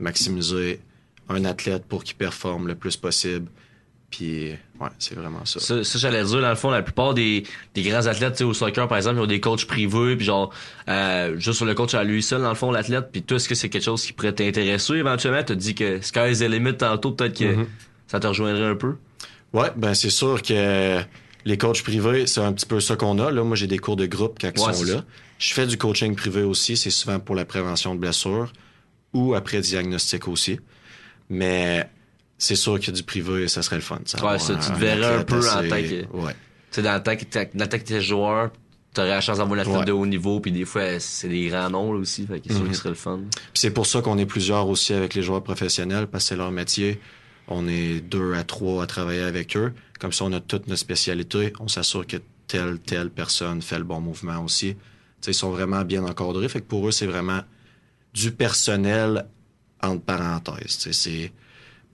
Maximiser 0.00 0.80
un 1.28 1.44
athlète 1.44 1.84
pour 1.86 2.02
qu'il 2.02 2.16
performe 2.16 2.66
le 2.66 2.74
plus 2.74 2.96
possible. 2.96 3.46
Puis 4.10 4.50
ouais, 4.80 4.88
c'est 4.98 5.14
vraiment 5.14 5.44
ça. 5.44 5.60
Ça, 5.60 5.84
ça, 5.84 5.98
j'allais 5.98 6.24
dire, 6.24 6.40
dans 6.40 6.48
le 6.48 6.54
fond, 6.56 6.70
la 6.70 6.82
plupart 6.82 7.14
des, 7.14 7.44
des 7.74 7.82
grands 7.82 8.06
athlètes, 8.06 8.32
tu 8.32 8.38
sais, 8.38 8.44
au 8.44 8.52
soccer, 8.54 8.88
par 8.88 8.98
exemple, 8.98 9.16
ils 9.18 9.22
ont 9.22 9.26
des 9.26 9.38
coachs 9.40 9.64
privés, 9.66 10.16
puis 10.16 10.26
genre, 10.26 10.52
euh, 10.88 11.34
juste 11.38 11.58
sur 11.58 11.64
le 11.66 11.74
coach 11.74 11.94
à 11.94 12.02
lui 12.02 12.20
seul, 12.22 12.42
dans 12.42 12.48
le 12.48 12.54
fond, 12.56 12.72
l'athlète, 12.72 13.10
puis 13.12 13.22
toi, 13.22 13.36
est-ce 13.36 13.48
que 13.48 13.54
c'est 13.54 13.68
quelque 13.68 13.84
chose 13.84 14.02
qui 14.04 14.12
pourrait 14.12 14.32
t'intéresser 14.32 14.94
éventuellement? 14.94 15.38
Tu 15.40 15.44
te 15.46 15.52
dis 15.52 15.74
que 15.76 16.00
sky 16.00 16.30
is 16.32 16.38
the 16.38 16.48
limit 16.48 16.76
tantôt, 16.76 17.12
peut-être 17.12 17.38
que 17.38 17.44
Mhm. 17.54 17.66
ça 18.08 18.18
te 18.18 18.26
rejoindrait 18.26 18.66
un 18.66 18.74
peu? 18.74 18.96
Ouais, 19.52 19.68
ben 19.76 19.94
c'est 19.94 20.10
sûr 20.10 20.42
que 20.42 21.00
les 21.44 21.56
coachs 21.58 21.82
privés, 21.84 22.26
c'est 22.26 22.40
un 22.40 22.52
petit 22.52 22.66
peu 22.66 22.80
ça 22.80 22.96
qu'on 22.96 23.18
a. 23.20 23.30
Là, 23.30 23.44
moi, 23.44 23.56
j'ai 23.56 23.66
des 23.68 23.78
cours 23.78 23.96
de 23.96 24.06
groupe 24.06 24.38
quand 24.40 24.50
ils 24.54 24.60
Ouais, 24.60 24.72
sont 24.72 24.84
là. 24.84 24.92
ça. 24.98 25.04
Je 25.38 25.54
fais 25.54 25.66
du 25.68 25.78
coaching 25.78 26.14
privé 26.16 26.42
aussi, 26.42 26.76
c'est 26.76 26.90
souvent 26.90 27.18
pour 27.20 27.34
la 27.36 27.44
prévention 27.44 27.94
de 27.94 28.00
blessures 28.00 28.52
ou 29.12 29.34
après 29.34 29.60
diagnostic 29.60 30.26
aussi. 30.28 30.58
Mais 31.28 31.88
c'est 32.40 32.56
sûr 32.56 32.80
que 32.80 32.90
du 32.90 33.02
privé, 33.04 33.46
ça 33.46 33.62
serait 33.62 33.76
le 33.76 33.82
fun. 33.82 34.00
ça, 34.06 34.24
Ouais, 34.26 34.38
ça, 34.40 34.54
tu 34.56 34.72
te 34.72 34.76
verrais 34.78 35.18
un 35.18 35.22
peu 35.22 35.38
en 35.38 35.54
tant 35.54 35.68
que- 35.68 36.06
Ouais. 36.16 36.32
Tu 36.32 36.76
sais, 36.76 36.82
dans 36.82 36.94
le 36.94 37.02
temps 37.02 37.16
que 37.16 37.24
t'es- 37.78 38.00
joueur, 38.00 38.50
t'aurais 38.94 39.08
la 39.10 39.20
chance 39.20 39.38
d'avoir 39.38 39.56
un 39.58 39.62
athlète 39.62 39.76
Ouais. 39.78 39.84
de 39.84 39.92
haut 39.92 40.06
niveau, 40.06 40.40
puis 40.40 40.50
des 40.50 40.64
fois, 40.64 40.98
c'est 40.98 41.28
des 41.28 41.46
grands 41.48 41.70
noms, 41.70 41.92
là, 41.92 42.00
aussi, 42.00 42.26
fait 42.26 42.40
que 42.40 42.46
c'est 42.48 42.54
sûr 42.54 42.62
Mhm. 42.62 42.68
que 42.70 42.74
ce 42.74 42.80
serait 42.80 42.88
le 42.90 42.94
fun. 42.96 43.20
C'est 43.54 43.70
pour 43.70 43.86
ça 43.86 44.02
qu'on 44.02 44.18
est 44.18 44.26
plusieurs 44.26 44.68
aussi 44.68 44.92
avec 44.94 45.14
les 45.14 45.22
joueurs 45.22 45.42
professionnels, 45.44 46.06
parce 46.08 46.24
que 46.24 46.28
c'est 46.30 46.36
leur 46.36 46.50
métier. 46.50 47.00
On 47.48 47.68
est 47.68 48.00
deux 48.00 48.34
à 48.34 48.42
trois 48.44 48.82
à 48.82 48.86
travailler 48.86 49.22
avec 49.22 49.56
eux. 49.56 49.72
Comme 49.98 50.12
ça, 50.12 50.24
on 50.24 50.32
a 50.32 50.40
toute 50.40 50.66
notre 50.68 50.80
spécialité. 50.80 51.52
On 51.60 51.68
s'assure 51.68 52.06
que 52.06 52.16
telle, 52.46 52.78
telle 52.78 53.10
personne 53.10 53.60
fait 53.62 53.78
le 53.78 53.84
bon 53.84 54.00
mouvement 54.00 54.38
aussi. 54.44 54.76
Ils 55.26 55.34
sont 55.34 55.50
vraiment 55.50 55.82
bien 55.84 56.02
encadrés. 56.04 56.48
Fait 56.48 56.60
que 56.60 56.66
pour 56.66 56.88
eux, 56.88 56.92
c'est 56.92 57.06
vraiment 57.06 57.40
du 58.14 58.32
personnel 58.32 59.26
entre 59.82 60.00
parenthèses. 60.02 60.78
C'est 60.92 61.32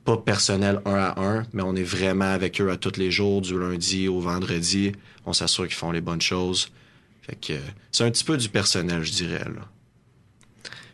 pas 0.07 0.16
personnel 0.16 0.81
un 0.87 0.95
à 0.95 1.21
un, 1.21 1.42
mais 1.53 1.62
on 1.62 1.75
est 1.75 1.83
vraiment 1.83 2.33
avec 2.33 2.61
eux 2.61 2.71
à 2.71 2.77
tous 2.77 2.97
les 2.97 3.11
jours, 3.11 3.42
du 3.42 3.59
lundi 3.59 4.09
au 4.09 4.21
vendredi. 4.21 4.92
On 5.27 5.33
s'assure 5.33 5.66
qu'ils 5.66 5.75
font 5.75 5.90
les 5.90 6.01
bonnes 6.01 6.23
choses. 6.23 6.71
C'est 7.92 8.05
un 8.05 8.11
petit 8.11 8.25
peu 8.25 8.37
du 8.37 8.49
personnel, 8.49 9.03
je 9.03 9.12
dirais. 9.12 9.45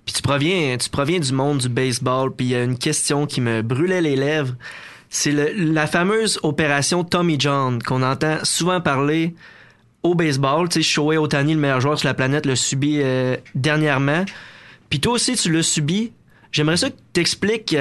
Puis 0.06 0.14
tu 0.14 0.22
proviens, 0.22 0.76
tu 0.78 0.88
proviens 0.88 1.20
du 1.20 1.32
monde 1.32 1.58
du 1.58 1.68
baseball, 1.68 2.34
puis 2.34 2.46
il 2.46 2.50
y 2.50 2.54
a 2.54 2.64
une 2.64 2.78
question 2.78 3.26
qui 3.26 3.40
me 3.42 3.62
brûlait 3.62 4.00
les 4.00 4.16
lèvres. 4.16 4.54
C'est 5.10 5.32
la 5.32 5.86
fameuse 5.86 6.40
opération 6.42 7.04
Tommy 7.04 7.36
John 7.38 7.82
qu'on 7.82 8.02
entend 8.02 8.38
souvent 8.44 8.80
parler 8.80 9.34
au 10.02 10.14
baseball. 10.14 10.70
Tu 10.70 10.82
sais, 10.82 11.00
Otani, 11.00 11.52
le 11.52 11.60
meilleur 11.60 11.82
joueur 11.82 11.98
sur 11.98 12.08
la 12.08 12.14
planète, 12.14 12.46
l'a 12.46 12.56
subi 12.56 13.00
euh, 13.02 13.36
dernièrement. 13.54 14.24
Puis 14.88 15.00
toi 15.00 15.12
aussi, 15.12 15.36
tu 15.36 15.52
l'as 15.52 15.62
subi. 15.62 16.12
J'aimerais 16.52 16.76
ça 16.76 16.90
que 16.90 16.96
tu 17.12 17.20
expliques 17.20 17.74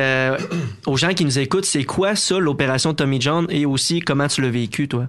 aux 0.86 0.98
gens 0.98 1.14
qui 1.14 1.26
nous 1.26 1.38
écoutent, 1.38 1.66
c'est 1.66 1.84
quoi 1.84 2.16
ça, 2.16 2.40
l'opération 2.40 2.94
Tommy 2.94 3.20
John, 3.20 3.46
et 3.50 3.66
aussi 3.66 4.00
comment 4.00 4.28
tu 4.28 4.42
l'as 4.42 4.50
vécu, 4.50 4.88
toi? 4.88 5.08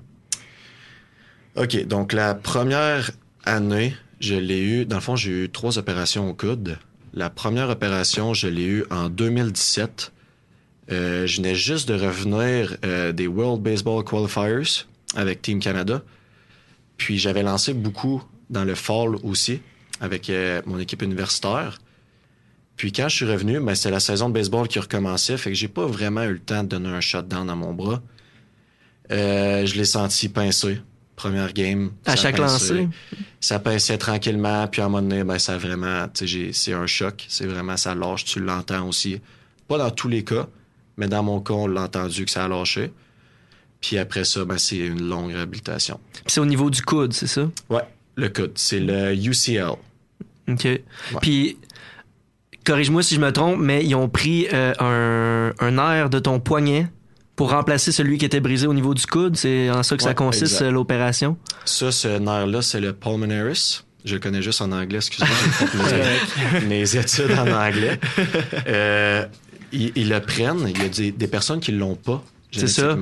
OK, 1.54 1.86
donc 1.86 2.12
la 2.12 2.34
première 2.34 3.12
année, 3.44 3.94
je 4.20 4.34
l'ai 4.34 4.60
eu, 4.60 4.86
dans 4.86 4.96
le 4.96 5.02
fond, 5.02 5.16
j'ai 5.16 5.44
eu 5.44 5.50
trois 5.50 5.78
opérations 5.78 6.28
au 6.28 6.34
coude. 6.34 6.78
La 7.12 7.28
première 7.28 7.68
opération, 7.68 8.32
je 8.32 8.48
l'ai 8.48 8.64
eue 8.64 8.84
en 8.90 9.08
2017. 9.10 10.12
Euh, 10.90 11.26
je 11.26 11.36
venais 11.36 11.54
juste 11.54 11.88
de 11.88 11.94
revenir 11.94 12.76
euh, 12.84 13.12
des 13.12 13.26
World 13.26 13.62
Baseball 13.62 14.02
Qualifiers 14.02 14.86
avec 15.14 15.42
Team 15.42 15.60
Canada. 15.60 16.02
Puis 16.96 17.18
j'avais 17.18 17.42
lancé 17.42 17.74
beaucoup 17.74 18.22
dans 18.48 18.64
le 18.64 18.74
fall 18.74 19.16
aussi 19.22 19.60
avec 20.00 20.30
euh, 20.30 20.62
mon 20.66 20.78
équipe 20.78 21.02
universitaire. 21.02 21.78
Puis 22.76 22.92
quand 22.92 23.08
je 23.08 23.16
suis 23.16 23.24
revenu, 23.24 23.60
ben, 23.60 23.74
c'est 23.74 23.90
la 23.90 24.00
saison 24.00 24.28
de 24.28 24.34
baseball 24.34 24.66
qui 24.66 24.78
recommençait, 24.78 25.36
fait 25.36 25.50
que 25.50 25.56
j'ai 25.56 25.68
pas 25.68 25.86
vraiment 25.86 26.22
eu 26.24 26.32
le 26.32 26.38
temps 26.38 26.62
de 26.62 26.68
donner 26.68 26.88
un 26.88 27.00
shutdown 27.00 27.46
dans 27.46 27.56
mon 27.56 27.72
bras. 27.72 28.02
Euh, 29.10 29.66
je 29.66 29.76
l'ai 29.76 29.84
senti 29.84 30.28
pincé. 30.28 30.80
Première 31.14 31.52
game. 31.52 31.92
À 32.06 32.16
chaque 32.16 32.38
lancé. 32.38 32.88
Ça 33.38 33.58
pinçait 33.58 33.98
tranquillement, 33.98 34.66
puis 34.66 34.80
à 34.80 34.86
un 34.86 34.88
moment 34.88 35.02
donné, 35.02 35.22
ben, 35.22 35.38
ça 35.38 35.58
vraiment, 35.58 36.06
c'est 36.14 36.72
un 36.72 36.86
choc. 36.86 37.26
C'est 37.28 37.46
vraiment, 37.46 37.76
ça 37.76 37.94
lâche, 37.94 38.24
tu 38.24 38.40
l'entends 38.40 38.88
aussi. 38.88 39.20
Pas 39.68 39.78
dans 39.78 39.90
tous 39.90 40.08
les 40.08 40.24
cas, 40.24 40.48
mais 40.96 41.08
dans 41.08 41.22
mon 41.22 41.40
cas, 41.40 41.54
on 41.54 41.66
l'a 41.66 41.82
entendu 41.82 42.24
que 42.24 42.30
ça 42.30 42.44
a 42.44 42.48
lâché. 42.48 42.92
Puis 43.80 43.98
après 43.98 44.24
ça, 44.24 44.44
ben, 44.44 44.58
c'est 44.58 44.78
une 44.78 45.08
longue 45.08 45.32
réhabilitation. 45.32 46.00
C'est 46.26 46.40
au 46.40 46.46
niveau 46.46 46.70
du 46.70 46.82
coude, 46.82 47.12
c'est 47.12 47.26
ça? 47.26 47.48
Ouais, 47.68 47.82
le 48.16 48.28
coude, 48.28 48.52
c'est 48.54 48.80
le 48.80 49.14
UCL. 49.14 49.76
OK. 50.48 50.68
Puis, 51.20 51.58
corrige-moi 52.64 53.02
si 53.02 53.14
je 53.14 53.20
me 53.20 53.32
trompe, 53.32 53.58
mais 53.60 53.84
ils 53.84 53.94
ont 53.94 54.08
pris 54.08 54.46
euh, 54.52 54.72
un, 54.78 55.52
un 55.58 55.78
air 55.94 56.10
de 56.10 56.18
ton 56.18 56.40
poignet 56.40 56.86
pour 57.36 57.50
remplacer 57.50 57.92
celui 57.92 58.18
qui 58.18 58.24
était 58.24 58.40
brisé 58.40 58.66
au 58.66 58.74
niveau 58.74 58.94
du 58.94 59.06
coude. 59.06 59.36
C'est 59.36 59.70
en 59.70 59.82
ça 59.82 59.96
que 59.96 60.02
ça 60.02 60.14
consiste, 60.14 60.62
l'opération? 60.62 61.36
Ça, 61.64 61.90
ce 61.90 62.08
nerf-là, 62.18 62.62
c'est 62.62 62.80
le 62.80 62.92
pulmonaris. 62.92 63.82
Je 64.04 64.14
le 64.14 64.20
connais 64.20 64.42
juste 64.42 64.60
en 64.60 64.72
anglais, 64.72 64.96
excuse-moi. 64.96 65.36
j'ai 65.88 66.60
mes, 66.60 66.66
mes 66.66 66.96
études 66.96 67.30
en 67.38 67.46
anglais. 67.52 67.98
Euh, 68.66 69.24
ils, 69.72 69.92
ils 69.94 70.08
le 70.08 70.20
prennent. 70.20 70.68
Il 70.68 70.82
y 70.82 70.84
a 70.84 70.88
des, 70.88 71.12
des 71.12 71.26
personnes 71.28 71.60
qui 71.60 71.72
ne 71.72 71.78
l'ont 71.78 71.94
pas, 71.94 72.22
C'est 72.50 72.66
ça. 72.66 72.96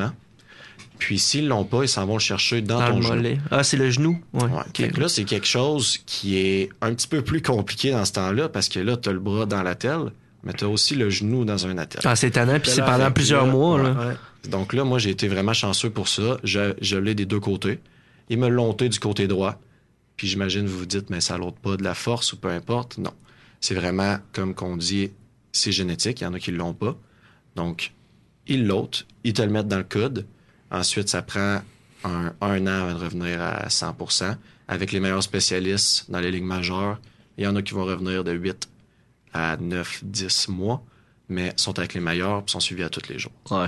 Puis 1.00 1.18
s'ils 1.18 1.48
l'ont 1.48 1.64
pas, 1.64 1.82
ils 1.82 1.88
s'en 1.88 2.06
vont 2.06 2.14
le 2.14 2.20
chercher 2.20 2.60
dans, 2.60 2.78
Dans 2.78 2.90
ton 2.90 2.96
le 2.96 3.02
genou. 3.02 3.38
Ah, 3.50 3.64
c'est 3.64 3.76
le 3.78 3.90
genou? 3.90 4.20
Ouais. 4.34 4.44
Ouais. 4.44 4.50
OK. 4.68 4.76
Fait 4.76 4.90
que 4.90 5.00
là, 5.00 5.08
c'est 5.08 5.24
quelque 5.24 5.46
chose 5.46 5.98
qui 6.06 6.36
est 6.36 6.68
un 6.82 6.94
petit 6.94 7.08
peu 7.08 7.22
plus 7.22 7.42
compliqué 7.42 7.90
dans 7.90 8.04
ce 8.04 8.12
temps-là 8.12 8.48
parce 8.48 8.68
que 8.68 8.78
là, 8.78 8.96
tu 8.96 9.08
as 9.08 9.12
le 9.12 9.18
bras 9.18 9.46
dans 9.46 9.62
la 9.62 9.74
telle, 9.74 10.12
mais 10.44 10.52
tu 10.52 10.64
as 10.64 10.68
aussi 10.68 10.94
le 10.94 11.08
genou 11.10 11.44
dans 11.44 11.66
un 11.66 11.76
attel. 11.78 12.02
Ah, 12.04 12.14
c'est 12.14 12.28
étonnant. 12.28 12.60
Puis 12.60 12.70
c'est 12.70 12.84
pendant 12.84 13.10
plusieurs 13.10 13.46
là, 13.46 13.52
mois. 13.52 13.76
ouais, 13.76 13.82
là. 13.82 14.08
ouais. 14.08 14.14
Donc 14.50 14.72
là, 14.74 14.84
moi, 14.84 14.98
j'ai 14.98 15.10
été 15.10 15.26
vraiment 15.26 15.54
chanceux 15.54 15.90
pour 15.90 16.06
ça. 16.06 16.38
Je, 16.44 16.74
je 16.80 16.96
l'ai 16.96 17.14
des 17.14 17.26
deux 17.26 17.40
côtés. 17.40 17.80
Ils 18.28 18.38
me 18.38 18.48
l'ont 18.48 18.74
du 18.74 19.00
côté 19.00 19.26
droit. 19.26 19.58
Puis 20.16 20.28
j'imagine, 20.28 20.66
vous 20.66 20.78
vous 20.78 20.86
dites, 20.86 21.08
mais 21.08 21.22
ça 21.22 21.38
l'ôte 21.38 21.58
pas 21.58 21.78
de 21.78 21.82
la 21.82 21.94
force 21.94 22.34
ou 22.34 22.36
peu 22.36 22.48
importe. 22.48 22.98
Non. 22.98 23.12
C'est 23.60 23.74
vraiment, 23.74 24.18
comme 24.32 24.54
qu'on 24.54 24.76
dit, 24.76 25.10
c'est 25.52 25.72
génétique. 25.72 26.20
Il 26.20 26.24
y 26.24 26.26
en 26.26 26.34
a 26.34 26.38
qui 26.38 26.52
l'ont 26.52 26.74
pas. 26.74 26.94
Donc, 27.56 27.92
ils 28.46 28.66
l'ôtent, 28.66 29.06
ils 29.24 29.32
te 29.32 29.40
le 29.40 29.48
mettent 29.48 29.68
dans 29.68 29.78
le 29.78 29.84
coude. 29.84 30.26
Ensuite, 30.70 31.08
ça 31.08 31.22
prend 31.22 31.60
un, 32.04 32.32
un 32.40 32.66
an 32.66 32.88
avant 32.88 32.98
de 32.98 33.04
revenir 33.04 33.40
à 33.42 33.66
100% 33.68 34.36
Avec 34.68 34.92
les 34.92 35.00
meilleurs 35.00 35.22
spécialistes 35.22 36.10
dans 36.10 36.20
les 36.20 36.30
ligues 36.30 36.44
majeures, 36.44 36.98
il 37.36 37.44
y 37.44 37.46
en 37.46 37.56
a 37.56 37.62
qui 37.62 37.74
vont 37.74 37.84
revenir 37.84 38.22
de 38.24 38.32
8 38.32 38.68
à 39.32 39.56
9, 39.58 40.00
10 40.04 40.48
mois, 40.48 40.82
mais 41.28 41.52
sont 41.56 41.78
avec 41.78 41.94
les 41.94 42.00
meilleurs 42.00 42.38
et 42.46 42.50
sont 42.50 42.60
suivis 42.60 42.82
à 42.84 42.88
tous 42.88 43.08
les 43.08 43.18
jours. 43.18 43.32
Ouais. 43.50 43.66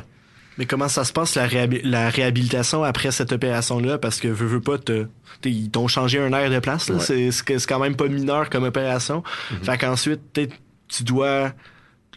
Mais 0.59 0.67
comment 0.67 0.89
ça 0.89 1.05
se 1.05 1.13
passe 1.15 1.35
la, 1.35 1.47
réhabi- 1.47 1.81
la 1.83 2.11
réhabilitation 2.11 2.85
après 2.85 3.11
cette 3.11 3.33
opération-là? 3.33 3.97
Parce 3.99 4.21
que 4.21 4.29
veux, 4.29 4.47
veux 4.47 4.61
pas 4.61 4.77
te. 4.79 5.07
t'sais, 5.41 5.51
Ils 5.51 5.71
t'ont 5.71 5.89
changé 5.89 6.19
un 6.21 6.31
air 6.35 6.51
de 6.51 6.59
place, 6.59 6.89
là. 6.91 6.97
Ouais. 6.97 7.31
C'est, 7.33 7.67
quand 7.67 7.79
même 7.79 7.97
pas 7.97 8.07
mineur 8.07 8.51
comme 8.51 8.65
opération. 8.65 9.23
Fait 9.63 9.79
qu'ensuite, 9.79 10.21
t'sais, 10.35 10.51
tu 10.89 11.05
dois. 11.05 11.53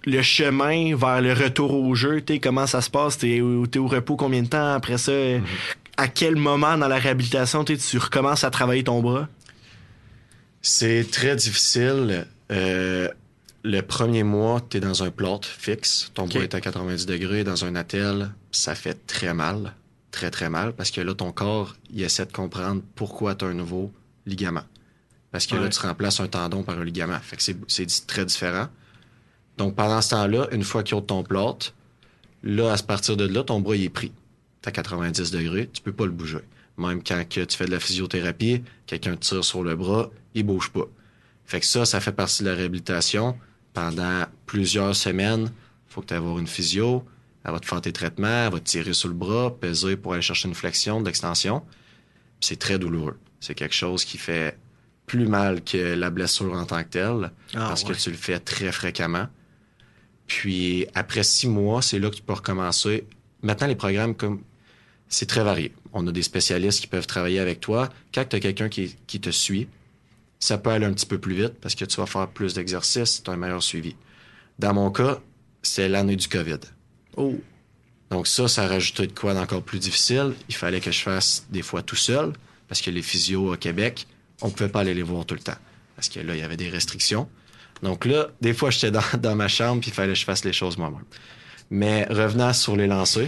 Le 0.05 0.21
chemin 0.21 0.95
vers 0.95 1.21
le 1.21 1.33
retour 1.33 1.73
au 1.73 1.95
jeu, 1.95 2.23
comment 2.41 2.67
ça 2.67 2.81
se 2.81 2.89
passe? 2.89 3.17
T'es, 3.17 3.41
au- 3.41 3.65
t'es 3.65 3.79
au 3.79 3.87
repos 3.87 4.15
combien 4.15 4.43
de 4.43 4.47
temps 4.47 4.73
après 4.73 4.97
ça? 4.97 5.11
À 5.97 6.07
quel 6.07 6.35
moment 6.35 6.77
dans 6.77 6.87
la 6.87 6.97
réhabilitation 6.97 7.63
tu 7.63 7.75
recommences 7.97 8.43
à 8.43 8.51
travailler 8.51 8.83
ton 8.83 9.01
bras? 9.01 9.27
C'est 10.61 11.09
très 11.11 11.35
difficile. 11.35 12.27
Euh, 12.51 13.07
le 13.63 13.81
premier 13.81 14.23
mois, 14.23 14.61
tu 14.69 14.77
es 14.77 14.79
dans 14.79 15.03
un 15.03 15.09
plot 15.11 15.41
fixe. 15.43 16.11
Ton 16.13 16.27
bras 16.27 16.43
est 16.43 16.53
à 16.55 16.61
90 16.61 17.05
degrés 17.05 17.43
dans 17.43 17.65
un 17.65 17.75
attel. 17.75 18.29
Ça 18.51 18.75
fait 18.75 19.05
très 19.07 19.33
mal. 19.33 19.73
Très, 20.11 20.29
très 20.31 20.49
mal. 20.49 20.73
Parce 20.73 20.91
que 20.91 21.01
là, 21.01 21.13
ton 21.13 21.31
corps, 21.31 21.75
il 21.91 22.03
essaie 22.03 22.25
de 22.25 22.31
comprendre 22.31 22.81
pourquoi 22.95 23.35
tu 23.35 23.45
as 23.45 23.47
un 23.49 23.53
nouveau 23.53 23.91
ligament. 24.25 24.63
Parce 25.31 25.45
que 25.47 25.55
là, 25.55 25.69
tu 25.69 25.79
remplaces 25.79 26.19
un 26.19 26.27
tendon 26.27 26.63
par 26.63 26.79
un 26.79 26.83
ligament. 26.85 27.19
Fait 27.21 27.35
que 27.35 27.43
c'est- 27.67 28.07
très 28.07 28.25
différent. 28.25 28.67
Donc, 29.57 29.75
pendant 29.75 30.01
ce 30.01 30.09
temps-là, 30.11 30.47
une 30.51 30.63
fois 30.63 30.83
qu'il 30.83 30.95
ôte 30.95 31.07
ton 31.07 31.23
plot, 31.23 31.57
là, 32.43 32.73
à 32.73 32.77
partir 32.77 33.15
de 33.17 33.25
là, 33.25 33.43
ton 33.43 33.59
bras, 33.61 33.75
il 33.75 33.83
est 33.83 33.89
pris. 33.89 34.11
T'es 34.61 34.69
à 34.69 34.71
90 34.71 35.31
degrés, 35.31 35.69
tu 35.71 35.81
peux 35.81 35.93
pas 35.93 36.05
le 36.05 36.11
bouger. 36.11 36.39
Même 36.77 37.01
quand 37.03 37.23
que 37.29 37.41
tu 37.45 37.57
fais 37.57 37.65
de 37.65 37.71
la 37.71 37.79
physiothérapie, 37.79 38.63
quelqu'un 38.85 39.15
te 39.15 39.25
tire 39.25 39.45
sur 39.45 39.63
le 39.63 39.75
bras, 39.75 40.09
il 40.33 40.43
bouge 40.43 40.69
pas. 40.71 40.87
Fait 41.45 41.59
que 41.59 41.65
ça, 41.65 41.85
ça 41.85 41.99
fait 42.01 42.11
partie 42.11 42.43
de 42.43 42.49
la 42.49 42.55
réhabilitation. 42.55 43.37
Pendant 43.73 44.25
plusieurs 44.45 44.95
semaines, 44.95 45.51
faut 45.87 46.01
que 46.01 46.07
tu 46.07 46.13
avoir 46.13 46.39
une 46.39 46.47
physio. 46.47 47.05
Elle 47.45 47.51
va 47.51 47.59
te 47.59 47.65
faire 47.67 47.79
tes 47.79 47.93
traitements, 47.93 48.45
elle 48.47 48.51
va 48.51 48.59
te 48.59 48.65
tirer 48.65 48.93
sur 48.93 49.07
le 49.07 49.13
bras, 49.13 49.55
peser 49.55 49.95
pour 49.95 50.13
aller 50.13 50.21
chercher 50.23 50.47
une 50.49 50.55
flexion, 50.55 50.99
de 50.99 51.05
l'extension. 51.05 51.61
C'est 52.41 52.57
très 52.57 52.79
douloureux. 52.79 53.17
C'est 53.39 53.53
quelque 53.53 53.75
chose 53.75 54.03
qui 54.03 54.17
fait 54.17 54.57
plus 55.05 55.27
mal 55.27 55.63
que 55.63 55.93
la 55.93 56.09
blessure 56.09 56.53
en 56.53 56.65
tant 56.65 56.83
que 56.83 56.89
telle, 56.89 57.31
Ah, 57.53 57.67
parce 57.69 57.83
ouais. 57.83 57.93
que 57.93 57.99
tu 57.99 58.09
le 58.09 58.17
fais 58.17 58.39
très 58.39 58.71
fréquemment. 58.71 59.27
Puis 60.27 60.87
après 60.93 61.23
six 61.23 61.47
mois, 61.47 61.81
c'est 61.81 61.99
là 61.99 62.09
que 62.09 62.15
tu 62.15 62.21
peux 62.21 62.33
recommencer. 62.33 63.05
Maintenant, 63.41 63.67
les 63.67 63.75
programmes, 63.75 64.15
comme 64.15 64.41
c'est 65.07 65.27
très 65.27 65.43
varié. 65.43 65.73
On 65.93 66.05
a 66.07 66.11
des 66.11 66.23
spécialistes 66.23 66.81
qui 66.81 66.87
peuvent 66.87 67.07
travailler 67.07 67.39
avec 67.39 67.59
toi. 67.59 67.89
Quand 68.13 68.25
tu 68.27 68.35
as 68.35 68.39
quelqu'un 68.39 68.69
qui, 68.69 68.95
qui 69.07 69.19
te 69.19 69.29
suit, 69.29 69.67
ça 70.39 70.57
peut 70.57 70.71
aller 70.71 70.85
un 70.85 70.93
petit 70.93 71.05
peu 71.05 71.19
plus 71.19 71.35
vite 71.35 71.53
parce 71.61 71.75
que 71.75 71.85
tu 71.85 71.97
vas 71.97 72.05
faire 72.05 72.27
plus 72.27 72.53
d'exercices, 72.53 73.23
tu 73.23 73.29
as 73.29 73.33
un 73.33 73.37
meilleur 73.37 73.63
suivi. 73.63 73.95
Dans 74.59 74.73
mon 74.73 74.91
cas, 74.91 75.19
c'est 75.61 75.87
l'année 75.87 76.15
du 76.15 76.27
COVID. 76.27 76.59
Oh. 77.17 77.35
Donc 78.09 78.27
ça, 78.27 78.47
ça 78.47 78.63
a 78.63 78.67
rajouté 78.67 79.07
de 79.07 79.11
quoi 79.11 79.33
d'encore 79.33 79.63
plus 79.63 79.79
difficile. 79.79 80.33
Il 80.49 80.55
fallait 80.55 80.79
que 80.79 80.91
je 80.91 81.01
fasse 81.01 81.45
des 81.49 81.61
fois 81.61 81.81
tout 81.81 81.95
seul 81.95 82.33
parce 82.67 82.81
que 82.81 82.89
les 82.89 83.01
physios 83.01 83.53
au 83.53 83.57
Québec, 83.57 84.07
on 84.41 84.49
pouvait 84.49 84.69
pas 84.69 84.81
aller 84.81 84.93
les 84.93 85.03
voir 85.03 85.25
tout 85.25 85.35
le 85.35 85.41
temps 85.41 85.57
parce 85.95 86.09
que 86.09 86.19
là, 86.19 86.35
il 86.35 86.39
y 86.39 86.43
avait 86.43 86.57
des 86.57 86.69
restrictions. 86.69 87.27
Donc 87.83 88.05
là, 88.05 88.27
des 88.41 88.53
fois, 88.53 88.69
j'étais 88.71 88.91
dans, 88.91 89.01
dans 89.19 89.35
ma 89.35 89.47
chambre 89.47 89.81
puis 89.81 89.91
il 89.91 89.93
fallait 89.93 90.13
que 90.13 90.19
je 90.19 90.25
fasse 90.25 90.43
les 90.45 90.53
choses 90.53 90.77
moi-même. 90.77 91.03
Mais 91.69 92.05
revenant 92.09 92.53
sur 92.53 92.75
les 92.75 92.87
lancers, 92.87 93.27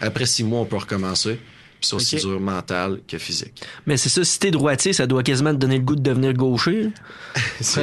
après 0.00 0.26
six 0.26 0.44
mois, 0.44 0.60
on 0.60 0.64
peut 0.64 0.76
recommencer. 0.76 1.38
Puis 1.80 1.88
c'est 1.90 1.96
aussi 1.96 2.16
dur 2.16 2.40
mental 2.40 3.00
que 3.06 3.18
physique. 3.18 3.62
Mais 3.84 3.96
c'est 3.98 4.08
ça, 4.08 4.24
si 4.24 4.38
t'es 4.38 4.50
droitier, 4.50 4.94
ça 4.94 5.06
doit 5.06 5.22
quasiment 5.22 5.50
te 5.52 5.58
donner 5.58 5.76
le 5.76 5.84
goût 5.84 5.96
de 5.96 6.02
devenir 6.02 6.32
gaucher. 6.32 6.88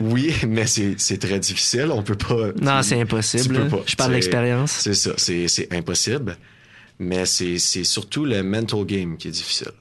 Oui, 0.00 0.34
mais 0.48 0.66
c'est 0.66 1.18
très 1.18 1.38
difficile. 1.38 1.90
On 1.90 2.02
peut 2.02 2.14
pas. 2.16 2.52
Non, 2.60 2.82
c'est 2.82 2.96
tu 2.96 3.02
impossible. 3.02 3.54
peux 3.54 3.64
là. 3.64 3.70
pas. 3.70 3.82
Je 3.86 3.96
parle 3.96 4.12
d'expérience. 4.12 4.70
C'est 4.72 4.94
ça, 4.94 5.12
c'est 5.16 5.68
impossible. 5.72 6.36
Mais 6.98 7.26
c'est 7.26 7.58
surtout 7.58 8.24
le 8.24 8.42
mental 8.42 8.84
game 8.84 9.16
qui 9.16 9.28
est 9.28 9.32
difficile. 9.32 9.72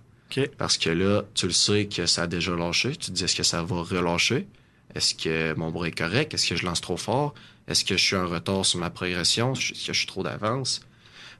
Parce 0.58 0.78
que 0.78 0.90
là, 0.90 1.24
tu 1.34 1.46
le 1.48 1.54
sais 1.54 1.86
que 1.86 2.06
ça 2.06 2.24
a 2.24 2.28
déjà 2.28 2.56
lâché. 2.56 2.92
Tu 2.92 3.08
te 3.08 3.12
dis, 3.12 3.24
est-ce 3.24 3.36
que 3.36 3.44
ça 3.44 3.62
va 3.64 3.82
relâcher? 3.82 4.48
Est-ce 4.96 5.14
que 5.16 5.54
mon 5.56 5.72
bras 5.72 5.88
est 5.88 5.92
correct? 5.98 6.34
Est-ce 6.34 6.48
que 6.50 6.56
je 6.56 6.66
lance 6.66 6.82
trop 6.82 6.98
fort? 6.98 7.34
Est-ce 7.68 7.86
que 7.86 7.96
je 7.98 8.04
suis 8.04 8.16
en 8.16 8.28
retard 8.28 8.66
sur 8.66 8.80
ma 8.80 8.90
progression? 8.90 9.54
Est-ce 9.54 9.88
que 9.88 9.94
je 9.94 9.98
suis 9.98 10.08
trop 10.08 10.24
d'avance? 10.24 10.82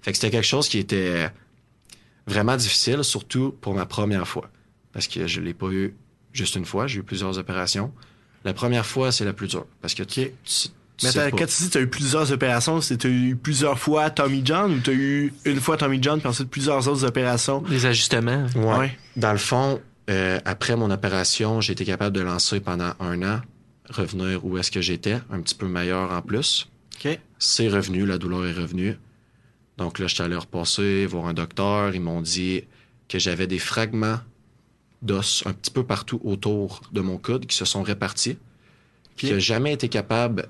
Fait 0.02 0.12
que 0.12 0.18
c'était 0.18 0.32
quelque 0.32 0.46
chose 0.48 0.70
qui 0.70 0.78
était 0.80 1.30
vraiment 2.28 2.56
difficile, 2.56 3.04
surtout 3.04 3.56
pour 3.62 3.74
ma 3.74 3.86
première 3.86 4.28
fois. 4.28 4.50
Parce 4.94 5.08
que 5.08 5.28
je 5.28 5.42
l'ai 5.42 5.54
pas 5.54 5.68
eu 5.70 5.96
juste 6.34 6.56
une 6.56 6.66
fois, 6.66 6.88
j'ai 6.88 7.00
eu 7.00 7.04
plusieurs 7.04 7.38
opérations. 7.38 7.92
La 8.44 8.54
première 8.54 8.86
fois, 8.86 9.12
c'est 9.12 9.26
la 9.26 9.34
plus 9.34 9.48
dure. 9.48 9.66
Parce 9.82 9.94
que 9.94 10.04
tu, 10.04 10.32
tu, 10.44 10.68
tu 10.98 11.06
Mais 11.06 11.12
sais 11.12 11.20
t'as- 11.20 11.32
pas. 11.32 11.38
quand 11.38 11.46
tu 11.46 11.64
dis 11.64 11.68
que 11.68 11.72
tu 11.74 11.78
as 11.78 11.82
eu 11.82 11.88
plusieurs 11.88 12.32
opérations, 12.32 12.82
c'est 12.82 12.98
t'as 12.98 13.10
eu 13.10 13.36
plusieurs 13.36 13.78
fois 13.78 14.10
Tommy 14.10 14.42
John 14.44 14.74
ou 14.74 14.80
tu 14.80 14.90
as 14.90 14.94
eu 14.94 15.34
une 15.46 15.60
fois 15.60 15.78
Tommy 15.78 16.02
John 16.02 16.20
puis 16.20 16.28
ensuite 16.30 16.50
plusieurs 16.50 16.88
autres 16.88 17.04
opérations? 17.06 17.64
Les 17.70 17.86
ajustements. 17.86 18.48
Ouais. 18.56 18.78
Ouais. 18.78 18.98
Dans 19.18 19.32
le 19.32 19.38
fond, 19.38 19.80
euh, 20.12 20.40
après 20.44 20.76
mon 20.76 20.92
opération, 20.92 21.62
j'ai 21.62 21.74
été 21.74 21.86
capable 21.86 22.16
de 22.16 22.22
lancer 22.22 22.60
pendant 22.60 22.94
un 23.00 23.24
an, 23.24 23.42
revenir 23.90 24.46
où 24.46 24.58
est-ce 24.58 24.70
que 24.70 24.82
j'étais, 24.82 25.20
un 25.32 25.40
petit 25.42 25.56
peu 25.56 25.68
meilleur 25.68 26.12
en 26.12 26.22
plus. 26.22 26.70
C'est 27.40 27.70
revenu, 27.70 28.06
la 28.06 28.20
douleur 28.20 28.46
est 28.46 28.54
revenue. 28.54 28.96
Donc 29.78 29.98
là, 29.98 30.06
je 30.06 30.14
suis 30.14 30.24
allé 30.24 30.36
repasser, 30.36 31.08
voir 31.08 31.26
un 31.26 31.34
docteur. 31.34 31.96
Ils 31.96 32.02
m'ont 32.02 32.22
dit 32.22 32.66
que 33.08 33.18
j'avais 33.18 33.48
des 33.48 33.58
fragments 33.58 34.20
d'os 35.02 35.42
un 35.48 35.54
petit 35.54 35.72
peu 35.72 35.84
partout 35.84 36.22
autour 36.24 36.82
de 36.92 37.02
mon 37.02 37.18
coude 37.18 37.48
qui 37.48 37.58
se 37.58 37.66
sont 37.66 37.82
répartis. 37.82 38.38
Que 39.18 39.40
jamais 39.40 39.74
été 39.74 39.90
capable 39.90 40.48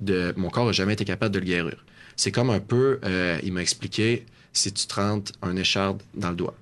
de. 0.00 0.32
Mon 0.36 0.50
corps 0.50 0.66
n'a 0.66 0.72
jamais 0.72 0.92
été 0.92 1.04
capable 1.04 1.34
de 1.34 1.40
le 1.40 1.46
guérir. 1.46 1.84
C'est 2.14 2.30
comme 2.30 2.50
un 2.50 2.60
peu, 2.60 3.00
euh, 3.04 3.38
il 3.42 3.52
m'a 3.52 3.62
expliqué, 3.62 4.26
si 4.52 4.72
tu 4.72 4.86
te 4.86 4.94
rentres 4.94 5.32
un 5.42 5.56
écharde 5.56 6.02
dans 6.14 6.30
le 6.30 6.36
doigt 6.36 6.54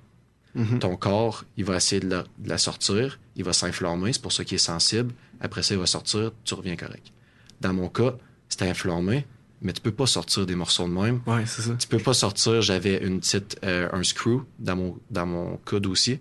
Mhm. 0.57 0.79
ton 0.79 0.95
corps, 0.97 1.45
il 1.55 1.63
va 1.65 1.77
essayer 1.77 2.01
de 2.01 2.09
la, 2.09 2.23
de 2.39 2.49
la 2.49 2.57
sortir, 2.57 3.19
il 3.35 3.43
va 3.43 3.53
s'inflammer, 3.53 4.11
c'est 4.11 4.21
pour 4.21 4.33
ça 4.33 4.43
qu'il 4.43 4.55
est 4.55 4.59
sensible. 4.59 5.13
Après 5.39 5.63
ça, 5.63 5.75
il 5.75 5.79
va 5.79 5.85
sortir, 5.85 6.31
tu 6.43 6.53
reviens 6.55 6.75
correct. 6.75 7.13
Dans 7.61 7.73
mon 7.73 7.89
cas, 7.89 8.15
c'était 8.49 8.67
inflammé, 8.67 9.25
mais 9.61 9.71
tu 9.71 9.81
peux 9.81 9.91
pas 9.91 10.07
sortir 10.07 10.45
des 10.45 10.55
morceaux 10.55 10.87
de 10.87 10.93
même. 10.93 11.21
Ouais, 11.27 11.45
c'est 11.45 11.61
ça. 11.61 11.75
Tu 11.77 11.87
peux 11.87 11.99
pas 11.99 12.13
sortir, 12.13 12.61
j'avais 12.61 12.97
une 13.05 13.19
petite, 13.19 13.57
euh, 13.63 13.87
un 13.93 14.03
screw 14.03 14.45
dans 14.59 14.75
mon, 14.75 14.99
dans 15.11 15.25
mon 15.25 15.57
coude 15.63 15.85
aussi, 15.85 16.19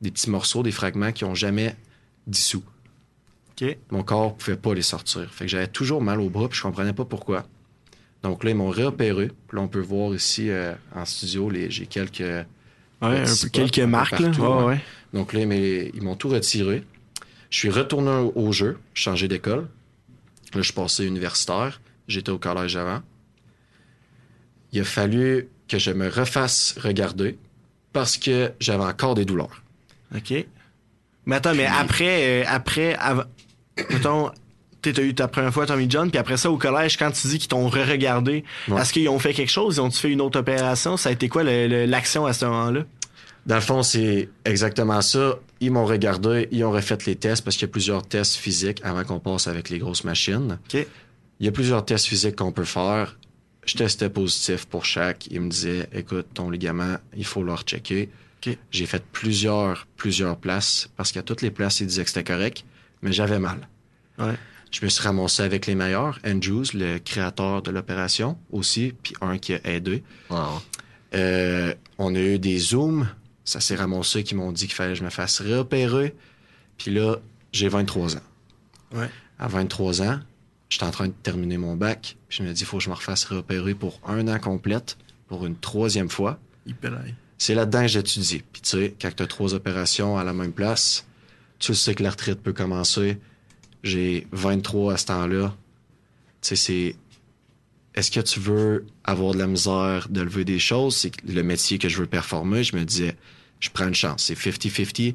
des 0.00 0.10
petits 0.10 0.30
morceaux, 0.30 0.62
des 0.62 0.72
fragments 0.72 1.12
qui 1.12 1.24
ont 1.24 1.34
jamais 1.34 1.74
dissous. 2.26 2.62
Mon 3.90 4.02
corps 4.02 4.36
pouvait 4.36 4.56
pas 4.56 4.74
les 4.74 4.82
sortir. 4.82 5.28
Fait 5.32 5.44
que 5.44 5.50
j'avais 5.50 5.66
toujours 5.66 6.00
mal 6.00 6.20
au 6.20 6.30
bras, 6.30 6.48
puis 6.48 6.56
je 6.56 6.62
comprenais 6.62 6.92
pas 6.92 7.04
pourquoi. 7.04 7.46
Donc 8.22 8.44
là, 8.44 8.50
ils 8.50 8.56
m'ont 8.56 8.70
réopéré. 8.70 9.30
Puis 9.48 9.56
là, 9.56 9.62
on 9.62 9.68
peut 9.68 9.80
voir 9.80 10.14
ici 10.14 10.50
euh, 10.50 10.74
en 10.94 11.04
studio, 11.04 11.50
j'ai 11.68 11.86
quelques. 11.86 12.22
Ouais, 13.02 13.18
un 13.18 13.22
petits 13.24 13.30
peu, 13.30 13.34
spots 13.34 13.50
quelques 13.50 13.78
marques, 13.88 14.18
là. 14.18 14.30
partout, 14.30 14.66
ouais. 14.66 14.80
Donc 15.12 15.32
là, 15.32 15.46
mais, 15.46 15.90
ils 15.94 16.02
m'ont 16.02 16.16
tout 16.16 16.28
retiré. 16.28 16.84
Je 17.48 17.58
suis 17.58 17.70
retourné 17.70 18.30
au, 18.34 18.52
jeu, 18.52 18.78
changé 18.94 19.26
d'école. 19.26 19.68
Là, 20.54 20.56
je 20.56 20.62
suis 20.62 20.72
passé 20.72 21.04
universitaire. 21.04 21.80
J'étais 22.06 22.30
au 22.30 22.38
collège 22.38 22.76
avant. 22.76 23.02
Il 24.72 24.80
a 24.80 24.84
fallu 24.84 25.48
que 25.68 25.78
je 25.78 25.90
me 25.90 26.08
refasse 26.08 26.76
regarder 26.80 27.38
parce 27.92 28.16
que 28.16 28.52
j'avais 28.60 28.84
encore 28.84 29.14
des 29.14 29.24
douleurs. 29.24 29.62
OK. 30.14 30.32
Mais 31.26 31.36
attends, 31.36 31.54
mais 31.54 31.66
après, 31.66 32.42
euh, 32.42 32.44
après, 32.46 32.94
av- 32.94 33.26
mettons, 33.90 34.30
tu 34.82 34.90
as 35.00 35.02
eu 35.02 35.14
ta 35.14 35.28
première 35.28 35.52
fois 35.52 35.66
Tommy 35.66 35.86
John, 35.88 36.10
puis 36.10 36.18
après 36.18 36.36
ça, 36.36 36.50
au 36.50 36.56
collège, 36.56 36.96
quand 36.96 37.10
tu 37.10 37.26
dis 37.28 37.38
qu'ils 37.38 37.48
t'ont 37.48 37.68
re-regardé, 37.68 38.44
Ouais. 38.68 38.80
est-ce 38.80 38.92
qu'ils 38.92 39.08
ont 39.08 39.18
fait 39.18 39.32
quelque 39.34 39.50
chose? 39.50 39.76
Ils 39.76 39.80
ont-tu 39.80 39.98
fait 39.98 40.10
une 40.10 40.20
autre 40.20 40.38
opération? 40.38 40.96
Ça 40.96 41.08
a 41.08 41.12
été 41.12 41.28
quoi 41.28 41.42
l'action 41.44 42.26
à 42.26 42.32
ce 42.32 42.44
moment-là? 42.46 42.84
Dans 43.46 43.54
le 43.54 43.60
fond, 43.62 43.82
c'est 43.82 44.28
exactement 44.44 45.00
ça. 45.00 45.38
Ils 45.60 45.70
m'ont 45.72 45.86
regardé, 45.86 46.48
ils 46.50 46.62
ont 46.64 46.70
refait 46.70 46.98
les 47.06 47.16
tests 47.16 47.42
parce 47.42 47.56
qu'il 47.56 47.66
y 47.66 47.70
a 47.70 47.72
plusieurs 47.72 48.06
tests 48.06 48.36
physiques 48.36 48.80
avant 48.84 49.02
qu'on 49.04 49.18
passe 49.18 49.46
avec 49.48 49.70
les 49.70 49.78
grosses 49.78 50.04
machines. 50.04 50.58
Il 50.74 51.46
y 51.46 51.48
a 51.48 51.52
plusieurs 51.52 51.84
tests 51.84 52.06
physiques 52.06 52.36
qu'on 52.36 52.52
peut 52.52 52.64
faire. 52.64 53.16
Je 53.64 53.74
testais 53.76 54.10
positif 54.10 54.66
pour 54.66 54.84
chaque. 54.84 55.26
Ils 55.30 55.40
me 55.40 55.48
disaient, 55.48 55.88
écoute, 55.94 56.26
ton 56.34 56.50
ligament, 56.50 56.96
il 57.16 57.24
faut 57.24 57.42
le 57.42 57.52
rechecker. 57.52 58.10
J'ai 58.70 58.86
fait 58.86 59.02
plusieurs, 59.12 59.86
plusieurs 59.96 60.36
places 60.36 60.88
parce 60.96 61.12
qu'à 61.12 61.22
toutes 61.22 61.42
les 61.42 61.50
places, 61.50 61.80
ils 61.80 61.86
disaient 61.86 62.04
que 62.04 62.08
c'était 62.10 62.24
correct, 62.24 62.64
mais 63.02 63.12
j'avais 63.12 63.38
mal. 63.38 63.68
Ouais. 64.18 64.34
Je 64.70 64.84
me 64.84 64.88
suis 64.88 65.02
ramassé 65.02 65.42
avec 65.42 65.66
les 65.66 65.74
meilleurs. 65.74 66.18
Andrews, 66.24 66.64
le 66.74 66.98
créateur 66.98 67.62
de 67.62 67.70
l'opération 67.70 68.38
aussi, 68.52 68.94
puis 69.02 69.14
un 69.20 69.38
qui 69.38 69.54
a 69.54 69.60
aidé. 69.64 70.04
Wow. 70.30 70.62
Euh, 71.14 71.74
on 71.98 72.14
a 72.14 72.18
eu 72.18 72.38
des 72.38 72.58
zooms. 72.58 73.08
Ça 73.44 73.60
s'est 73.60 73.74
ramassé 73.74 74.22
qui 74.22 74.34
m'ont 74.34 74.52
dit 74.52 74.66
qu'il 74.66 74.74
fallait 74.74 74.92
que 74.92 74.98
je 74.98 75.04
me 75.04 75.10
fasse 75.10 75.40
réopérer. 75.40 76.14
Puis 76.78 76.92
là, 76.92 77.16
j'ai 77.52 77.68
23 77.68 78.16
ans. 78.16 78.22
Ouais. 78.94 79.10
À 79.38 79.48
23 79.48 80.02
ans, 80.02 80.20
j'étais 80.68 80.84
en 80.84 80.90
train 80.92 81.08
de 81.08 81.12
terminer 81.12 81.58
mon 81.58 81.74
bac. 81.74 82.16
Puis 82.28 82.38
je 82.38 82.42
me 82.44 82.52
dis, 82.52 82.62
il 82.62 82.66
faut 82.66 82.78
que 82.78 82.84
je 82.84 82.90
me 82.90 82.94
refasse 82.94 83.24
réopérer 83.24 83.74
pour 83.74 84.00
un 84.06 84.28
an 84.28 84.38
complète, 84.38 84.96
pour 85.26 85.46
une 85.46 85.56
troisième 85.56 86.08
fois. 86.08 86.38
C'est 87.38 87.54
là-dedans 87.54 87.82
que 87.82 87.88
j'étudie. 87.88 88.42
Puis 88.52 88.62
tu 88.62 88.70
sais, 88.70 88.94
quand 89.00 89.10
tu 89.14 89.22
as 89.22 89.26
trois 89.26 89.54
opérations 89.54 90.16
à 90.16 90.24
la 90.24 90.32
même 90.32 90.52
place, 90.52 91.06
tu 91.58 91.74
sais 91.74 91.94
que 91.94 92.02
la 92.02 92.10
retraite 92.10 92.40
peut 92.40 92.52
commencer. 92.52 93.18
J'ai 93.82 94.26
23 94.32 94.94
à 94.94 94.96
ce 94.96 95.06
temps-là. 95.06 95.54
Tu 96.42 96.48
sais, 96.48 96.56
c'est... 96.56 96.96
Est-ce 97.94 98.10
que 98.10 98.20
tu 98.20 98.38
veux 98.40 98.86
avoir 99.04 99.34
de 99.34 99.38
la 99.38 99.46
misère 99.46 100.06
de 100.10 100.20
lever 100.20 100.44
des 100.44 100.58
choses? 100.60 100.96
C'est 100.96 101.12
le 101.26 101.42
métier 101.42 101.78
que 101.78 101.88
je 101.88 101.98
veux 101.98 102.06
performer. 102.06 102.62
Je 102.62 102.76
me 102.76 102.84
disais, 102.84 103.16
je 103.58 103.68
prends 103.70 103.88
une 103.88 103.94
chance. 103.94 104.24
C'est 104.24 104.38
50-50. 104.38 105.14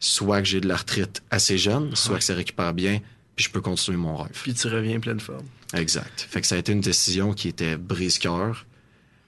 Soit 0.00 0.40
que 0.42 0.46
j'ai 0.48 0.60
de 0.60 0.68
la 0.68 0.76
retraite 0.76 1.22
assez 1.30 1.58
jeune, 1.58 1.96
soit 1.96 2.12
Ouais. 2.14 2.18
que 2.20 2.24
ça 2.24 2.34
récupère 2.34 2.72
bien, 2.72 3.00
puis 3.34 3.46
je 3.46 3.50
peux 3.50 3.60
continuer 3.60 3.98
mon 3.98 4.16
rêve. 4.16 4.30
Puis 4.42 4.54
tu 4.54 4.68
reviens 4.68 5.00
pleine 5.00 5.18
forme. 5.18 5.46
Exact. 5.74 6.26
Fait 6.30 6.40
que 6.40 6.46
ça 6.46 6.54
a 6.54 6.58
été 6.58 6.70
une 6.70 6.80
décision 6.80 7.32
qui 7.34 7.48
était 7.48 7.76
brise-cœur, 7.76 8.64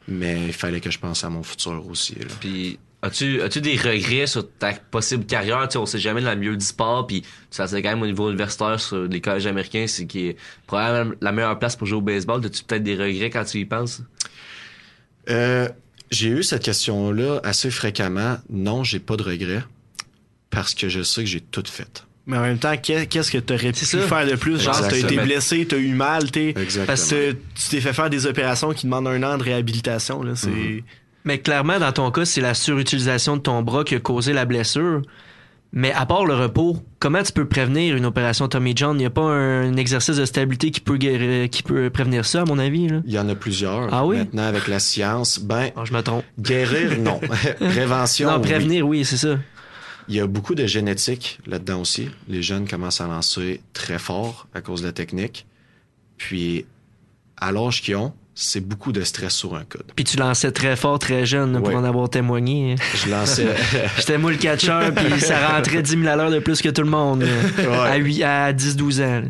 mais 0.06 0.46
il 0.46 0.52
fallait 0.52 0.80
que 0.80 0.90
je 0.92 0.98
pense 1.00 1.24
à 1.24 1.28
mon 1.28 1.42
futur 1.42 1.84
aussi. 1.88 2.14
Là. 2.14 2.26
Puis, 2.38 2.78
as-tu, 3.02 3.40
as-tu 3.42 3.60
des 3.60 3.76
regrets 3.76 4.26
sur 4.26 4.46
ta 4.58 4.72
possible 4.72 5.24
carrière? 5.26 5.66
Tu 5.68 5.72
sais, 5.72 5.78
on 5.78 5.86
sait 5.86 5.98
jamais 5.98 6.20
dans 6.22 6.30
le 6.32 6.36
milieu 6.36 6.56
du 6.56 6.64
sport, 6.64 7.06
puis 7.06 7.22
ça 7.50 7.66
c'est 7.66 7.82
quand 7.82 7.90
même 7.90 8.02
au 8.02 8.06
niveau 8.06 8.28
universitaire 8.28 8.78
sur 8.80 9.02
les 9.04 9.20
collèges 9.20 9.46
américains, 9.46 9.86
c'est 9.88 10.06
qui 10.06 10.26
est 10.28 10.36
probablement 10.66 11.14
la 11.20 11.32
meilleure 11.32 11.58
place 11.58 11.76
pour 11.76 11.86
jouer 11.86 11.98
au 11.98 12.02
baseball. 12.02 12.44
As-tu 12.44 12.64
peut-être 12.64 12.82
des 12.82 12.96
regrets 12.96 13.30
quand 13.30 13.44
tu 13.44 13.58
y 13.58 13.64
penses? 13.64 14.02
Euh, 15.28 15.68
j'ai 16.10 16.28
eu 16.28 16.42
cette 16.42 16.62
question-là 16.64 17.40
assez 17.44 17.70
fréquemment. 17.70 18.38
Non, 18.48 18.84
j'ai 18.84 18.98
pas 18.98 19.16
de 19.16 19.22
regrets 19.22 19.62
parce 20.50 20.74
que 20.74 20.88
je 20.88 21.02
sais 21.02 21.22
que 21.22 21.28
j'ai 21.28 21.40
tout 21.40 21.62
fait. 21.66 22.04
Mais 22.26 22.36
en 22.36 22.42
même 22.42 22.58
temps, 22.58 22.76
qu'est- 22.76 23.06
qu'est-ce 23.06 23.30
que 23.30 23.38
tu 23.38 23.52
aurais 23.54 23.72
pu 23.72 23.84
ça. 23.84 23.98
faire 24.06 24.26
de 24.26 24.34
plus? 24.36 24.60
Genre, 24.60 24.78
t'as 24.88 24.96
été 24.96 25.16
blessé, 25.18 25.66
t'as 25.66 25.78
eu 25.78 25.94
mal, 25.94 26.30
t'es. 26.30 26.48
Exactement. 26.50 26.86
Parce 26.86 27.08
que 27.10 27.32
tu 27.32 27.68
t'es 27.70 27.80
fait 27.80 27.92
faire 27.92 28.10
des 28.10 28.26
opérations 28.26 28.72
qui 28.72 28.86
demandent 28.86 29.08
un 29.08 29.22
an 29.22 29.38
de 29.38 29.42
réhabilitation. 29.42 30.22
Là, 30.22 30.36
c'est... 30.36 30.48
Mhm. 30.50 30.82
Mais 31.24 31.38
clairement, 31.38 31.78
dans 31.78 31.92
ton 31.92 32.10
cas, 32.10 32.24
c'est 32.24 32.40
la 32.40 32.54
surutilisation 32.54 33.36
de 33.36 33.42
ton 33.42 33.62
bras 33.62 33.84
qui 33.84 33.94
a 33.94 34.00
causé 34.00 34.32
la 34.32 34.44
blessure. 34.46 35.02
Mais 35.72 35.92
à 35.92 36.04
part 36.04 36.24
le 36.24 36.34
repos, 36.34 36.82
comment 36.98 37.22
tu 37.22 37.30
peux 37.32 37.44
prévenir 37.46 37.94
une 37.94 38.04
opération 38.04 38.48
Tommy 38.48 38.72
John? 38.74 38.96
Il 38.96 39.00
n'y 39.00 39.04
a 39.06 39.10
pas 39.10 39.22
un 39.22 39.76
exercice 39.76 40.16
de 40.16 40.24
stabilité 40.24 40.72
qui 40.72 40.80
peut, 40.80 40.96
guérir- 40.96 41.48
qui 41.48 41.62
peut 41.62 41.90
prévenir 41.90 42.24
ça, 42.24 42.42
à 42.42 42.44
mon 42.44 42.58
avis. 42.58 42.88
Là? 42.88 43.02
Il 43.06 43.12
y 43.12 43.18
en 43.20 43.28
a 43.28 43.36
plusieurs. 43.36 43.92
Ah 43.94 44.04
oui? 44.04 44.16
Maintenant, 44.16 44.42
avec 44.44 44.66
la 44.66 44.80
science, 44.80 45.38
ben, 45.38 45.70
Ah, 45.76 45.84
je 45.84 45.92
me 45.92 46.00
trompe. 46.02 46.24
guérir, 46.40 46.98
non. 46.98 47.20
Prévention, 47.60 48.30
Non, 48.30 48.36
oui. 48.38 48.42
prévenir, 48.48 48.88
oui, 48.88 49.04
c'est 49.04 49.16
ça. 49.18 49.38
Il 50.08 50.16
y 50.16 50.20
a 50.20 50.26
beaucoup 50.26 50.56
de 50.56 50.66
génétique 50.66 51.38
là-dedans 51.46 51.82
aussi. 51.82 52.08
Les 52.26 52.42
jeunes 52.42 52.66
commencent 52.66 53.00
à 53.00 53.06
lancer 53.06 53.60
très 53.72 54.00
fort 54.00 54.48
à 54.54 54.60
cause 54.62 54.80
de 54.82 54.86
la 54.86 54.92
technique. 54.92 55.46
Puis, 56.16 56.66
à 57.36 57.52
l'âge 57.52 57.80
qu'ils 57.82 57.94
ont, 57.94 58.12
c'est 58.34 58.60
beaucoup 58.60 58.92
de 58.92 59.02
stress 59.02 59.34
sur 59.34 59.54
un 59.54 59.64
coude. 59.64 59.84
Puis 59.94 60.04
tu 60.04 60.16
lançais 60.16 60.50
très 60.52 60.74
fort, 60.76 60.98
très 60.98 61.26
jeune, 61.26 61.58
pour 61.58 61.74
en 61.76 61.84
avoir 61.84 62.08
témoigné. 62.08 62.76
Je 63.04 63.10
lançais... 63.10 63.46
J'étais 63.98 64.16
moi 64.18 64.30
le 64.30 64.38
catcheur, 64.38 64.94
puis 64.94 65.20
ça 65.20 65.48
rentrait 65.48 65.82
10 65.82 65.90
000 65.98 66.06
à 66.06 66.16
l'heure 66.16 66.30
de 66.30 66.38
plus 66.38 66.62
que 66.62 66.68
tout 66.70 66.82
le 66.82 66.88
monde. 66.90 67.24
À, 67.84 67.96
huit- 67.96 68.22
à 68.22 68.52
10-12 68.52 69.02
ans. 69.04 69.22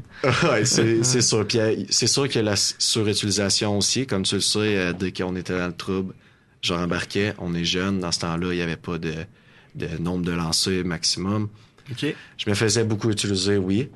ouais, 0.52 0.64
c'est 0.64 1.20
sûr. 1.22 1.46
Puis 1.46 1.58
euh, 1.58 1.74
c'est 1.88 2.06
sûr 2.06 2.28
que 2.28 2.38
la 2.38 2.54
surutilisation 2.56 3.76
aussi, 3.78 4.06
comme 4.06 4.22
tu 4.22 4.36
le 4.36 4.40
sais, 4.40 4.58
euh, 4.60 4.92
dès 4.92 5.12
qu'on 5.12 5.34
était 5.36 5.58
dans 5.58 5.66
le 5.68 5.72
trouble, 5.72 6.14
j'embarquais, 6.62 7.34
on 7.38 7.54
est 7.54 7.64
jeune, 7.64 8.00
dans 8.00 8.12
ce 8.12 8.20
temps-là, 8.20 8.52
il 8.52 8.56
n'y 8.56 8.62
avait 8.62 8.76
pas 8.76 8.98
de, 8.98 9.14
de 9.74 9.88
nombre 9.98 10.24
de 10.24 10.32
lancers 10.32 10.84
maximum. 10.84 11.48
Je 12.00 12.48
me 12.48 12.54
faisais 12.54 12.84
beaucoup 12.84 13.10
utiliser, 13.10 13.56
oui. 13.56 13.88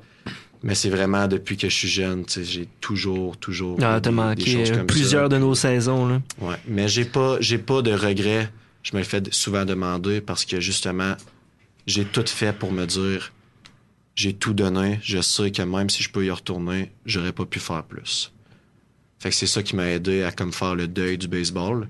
Mais 0.63 0.75
c'est 0.75 0.89
vraiment 0.89 1.27
depuis 1.27 1.57
que 1.57 1.69
je 1.69 1.75
suis 1.75 1.87
jeune, 1.87 2.25
j'ai 2.27 2.67
toujours, 2.81 3.37
toujours. 3.37 3.77
Ah, 3.81 3.99
t'as 4.01 4.09
des 4.09 4.15
manqué 4.15 4.63
euh, 4.71 4.75
comme 4.77 4.87
plusieurs 4.87 5.23
ça. 5.25 5.29
de 5.29 5.37
nos 5.37 5.53
saisons. 5.55 6.07
Là. 6.07 6.21
Ouais. 6.39 6.55
Mais 6.67 6.87
j'ai 6.87 7.05
pas, 7.05 7.37
j'ai 7.39 7.57
pas 7.59 7.81
de 7.81 7.91
regrets. 7.93 8.49
Je 8.83 8.93
me 8.93 8.99
le 8.99 9.05
fais 9.05 9.21
souvent 9.31 9.65
demander 9.65 10.21
parce 10.21 10.45
que 10.45 10.59
justement, 10.59 11.15
j'ai 11.87 12.05
tout 12.05 12.25
fait 12.27 12.53
pour 12.57 12.71
me 12.71 12.85
dire, 12.85 13.31
j'ai 14.15 14.33
tout 14.33 14.53
donné. 14.53 14.99
Je 15.03 15.21
sais 15.21 15.51
que 15.51 15.61
même 15.61 15.89
si 15.89 16.01
je 16.03 16.09
peux 16.09 16.25
y 16.25 16.31
retourner, 16.31 16.91
j'aurais 17.05 17.31
pas 17.33 17.45
pu 17.45 17.59
faire 17.59 17.83
plus. 17.83 18.31
Fait 19.19 19.29
que 19.29 19.35
c'est 19.35 19.47
ça 19.47 19.63
qui 19.63 19.75
m'a 19.75 19.87
aidé 19.89 20.23
à 20.23 20.31
comme 20.31 20.51
faire 20.53 20.75
le 20.75 20.87
deuil 20.87 21.17
du 21.17 21.27
baseball. 21.27 21.87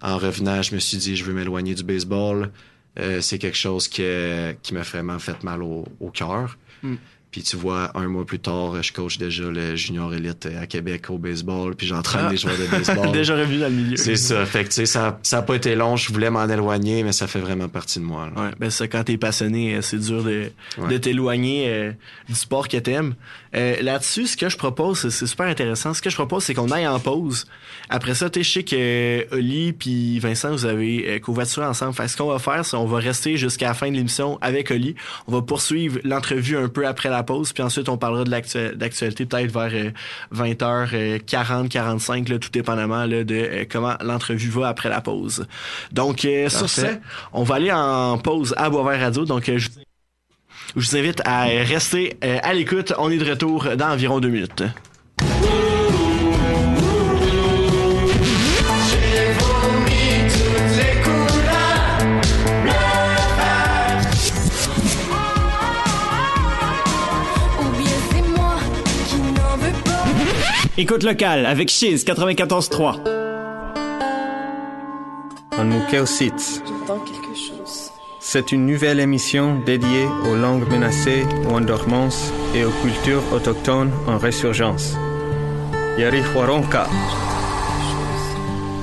En 0.00 0.18
revenant, 0.18 0.62
je 0.62 0.74
me 0.74 0.80
suis 0.80 0.98
dit, 0.98 1.16
je 1.16 1.24
veux 1.24 1.32
m'éloigner 1.32 1.74
du 1.74 1.84
baseball. 1.84 2.50
Euh, 2.98 3.20
c'est 3.20 3.38
quelque 3.38 3.56
chose 3.56 3.88
que- 3.88 4.52
qui 4.62 4.74
m'a 4.74 4.82
vraiment 4.82 5.18
fait 5.18 5.42
mal 5.44 5.62
au, 5.62 5.86
au 6.00 6.10
cœur. 6.10 6.58
Mm. 6.82 6.94
Puis 7.32 7.42
tu 7.42 7.56
vois, 7.56 7.90
un 7.96 8.06
mois 8.08 8.24
plus 8.26 8.38
tard, 8.38 8.80
je 8.82 8.92
coach 8.92 9.16
déjà 9.18 9.44
le 9.44 9.74
junior 9.74 10.12
élite 10.14 10.46
à 10.60 10.66
Québec 10.66 11.06
au 11.08 11.16
baseball, 11.18 11.74
puis 11.74 11.86
j'entraîne 11.86 12.26
Ah. 12.26 12.30
des 12.30 12.36
joueurs 12.36 12.58
de 12.58 12.66
baseball. 12.66 13.10
Déjà 13.12 13.34
revenu 13.36 13.58
dans 13.58 13.68
le 13.68 13.74
milieu. 13.74 13.96
C'est 13.96 14.16
ça. 14.16 14.44
Fait 14.44 14.64
que, 14.64 14.68
tu 14.68 14.74
sais, 14.74 14.86
ça, 14.86 15.18
ça 15.22 15.38
a 15.38 15.42
pas 15.42 15.54
été 15.56 15.74
long. 15.74 15.96
Je 15.96 16.12
voulais 16.12 16.28
m'en 16.30 16.46
éloigner, 16.46 17.02
mais 17.02 17.12
ça 17.12 17.26
fait 17.26 17.38
vraiment 17.40 17.68
partie 17.68 17.98
de 18.00 18.04
moi. 18.04 18.30
là. 18.36 18.42
Ouais, 18.42 18.50
ben 18.60 18.68
ça, 18.70 18.86
quand 18.86 19.02
t'es 19.04 19.16
passionné, 19.16 19.76
euh, 19.76 19.80
c'est 19.82 19.98
dur 19.98 20.22
de, 20.22 20.50
Ouais. 20.78 20.88
de 20.92 20.98
t'éloigner 20.98 21.68
euh, 21.68 21.92
du 22.28 22.34
sport 22.34 22.68
que 22.68 22.76
t'aimes. 22.76 23.14
Euh, 23.56 23.76
Là-dessus, 23.82 24.26
ce 24.26 24.36
que 24.36 24.48
je 24.50 24.56
propose, 24.58 25.08
c'est- 25.08 25.26
super 25.26 25.46
intéressant. 25.46 25.94
Ce 25.94 26.02
que 26.02 26.10
je 26.10 26.14
propose, 26.16 26.44
c'est 26.44 26.52
qu'on 26.54 26.70
aille 26.70 26.86
en 26.86 27.00
pause. 27.00 27.46
Après 27.88 28.14
ça, 28.14 28.28
tu 28.28 28.40
sais, 28.40 28.44
je 28.44 28.52
sais 28.52 28.62
que 28.62 28.76
euh, 28.78 29.24
Oli 29.32 29.72
puis 29.72 30.18
Vincent, 30.18 30.50
vous 30.52 30.66
avez 30.66 31.18
covoituré 31.20 31.64
ensemble. 31.66 31.94
Fait 31.94 32.04
que 32.04 32.08
ce 32.10 32.16
qu'on 32.18 32.28
va 32.30 32.38
faire, 32.38 32.64
c'est 32.66 32.76
on 32.76 32.86
va 32.86 32.98
rester 32.98 33.36
jusqu'à 33.38 33.68
la 33.68 33.74
fin 33.74 33.90
de 33.90 33.96
l'émission 33.96 34.36
avec 34.42 34.70
Oli. 34.70 34.94
On 35.26 35.32
va 35.32 35.40
poursuivre 35.42 35.98
l'entrevue 36.04 36.56
un 36.58 36.68
peu 36.68 36.86
après 36.86 37.08
la 37.08 37.21
pause, 37.22 37.52
puis 37.52 37.62
ensuite 37.62 37.88
on 37.88 37.96
parlera 37.96 38.24
de 38.24 38.30
l'actu- 38.30 38.74
d'actualité 38.76 39.26
peut-être 39.26 39.52
vers 39.52 39.70
euh, 39.72 39.90
20h40, 40.34 41.68
45, 41.68 42.28
là, 42.28 42.38
tout 42.38 42.50
dépendamment 42.50 43.04
là, 43.06 43.24
de 43.24 43.34
euh, 43.34 43.64
comment 43.70 43.94
l'entrevue 44.02 44.50
va 44.50 44.68
après 44.68 44.88
la 44.88 45.00
pause. 45.00 45.46
Donc, 45.92 46.24
euh, 46.24 46.48
sur 46.48 46.68
ce, 46.68 46.80
on 47.32 47.42
va 47.42 47.56
aller 47.56 47.72
en 47.72 48.18
pause 48.18 48.54
à 48.56 48.70
Boisvert 48.70 49.00
Radio. 49.00 49.24
Donc, 49.24 49.48
euh, 49.48 49.58
je, 49.58 49.68
je 50.76 50.80
vous 50.80 50.96
invite 50.96 51.20
à 51.24 51.44
rester 51.44 52.16
euh, 52.24 52.38
à 52.42 52.52
l'écoute. 52.54 52.92
On 52.98 53.10
est 53.10 53.18
de 53.18 53.28
retour 53.28 53.68
dans 53.76 53.90
environ 53.90 54.20
deux 54.20 54.28
minutes. 54.30 54.62
Écoute 70.82 71.04
locale 71.04 71.46
avec 71.46 71.68
Chiz 71.68 72.04
94.3. 72.04 72.96
Anmukeositz. 75.56 76.60
C'est 78.18 78.50
une 78.50 78.66
nouvelle 78.66 78.98
émission 78.98 79.60
dédiée 79.64 80.08
aux 80.28 80.34
langues 80.34 80.68
menacées 80.68 81.22
ou 81.46 81.54
en 81.54 81.60
dormance 81.60 82.32
et 82.56 82.64
aux 82.64 82.72
cultures 82.82 83.22
autochtones 83.32 83.92
en 84.08 84.18
résurgence. 84.18 84.96
Yarihwaronka. 85.98 86.88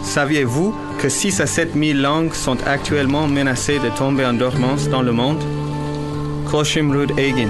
Saviez-vous 0.02 0.74
que 1.02 1.10
6 1.10 1.42
à 1.42 1.48
7 1.48 1.74
000 1.76 2.00
langues 2.00 2.34
sont 2.34 2.66
actuellement 2.66 3.28
menacées 3.28 3.80
de 3.80 3.90
tomber 3.90 4.26
en 4.26 4.36
dormance 4.36 4.88
dans 4.88 5.02
le 5.02 5.12
monde? 5.12 5.44
Koshimrud 6.50 7.12
Egin. 7.20 7.50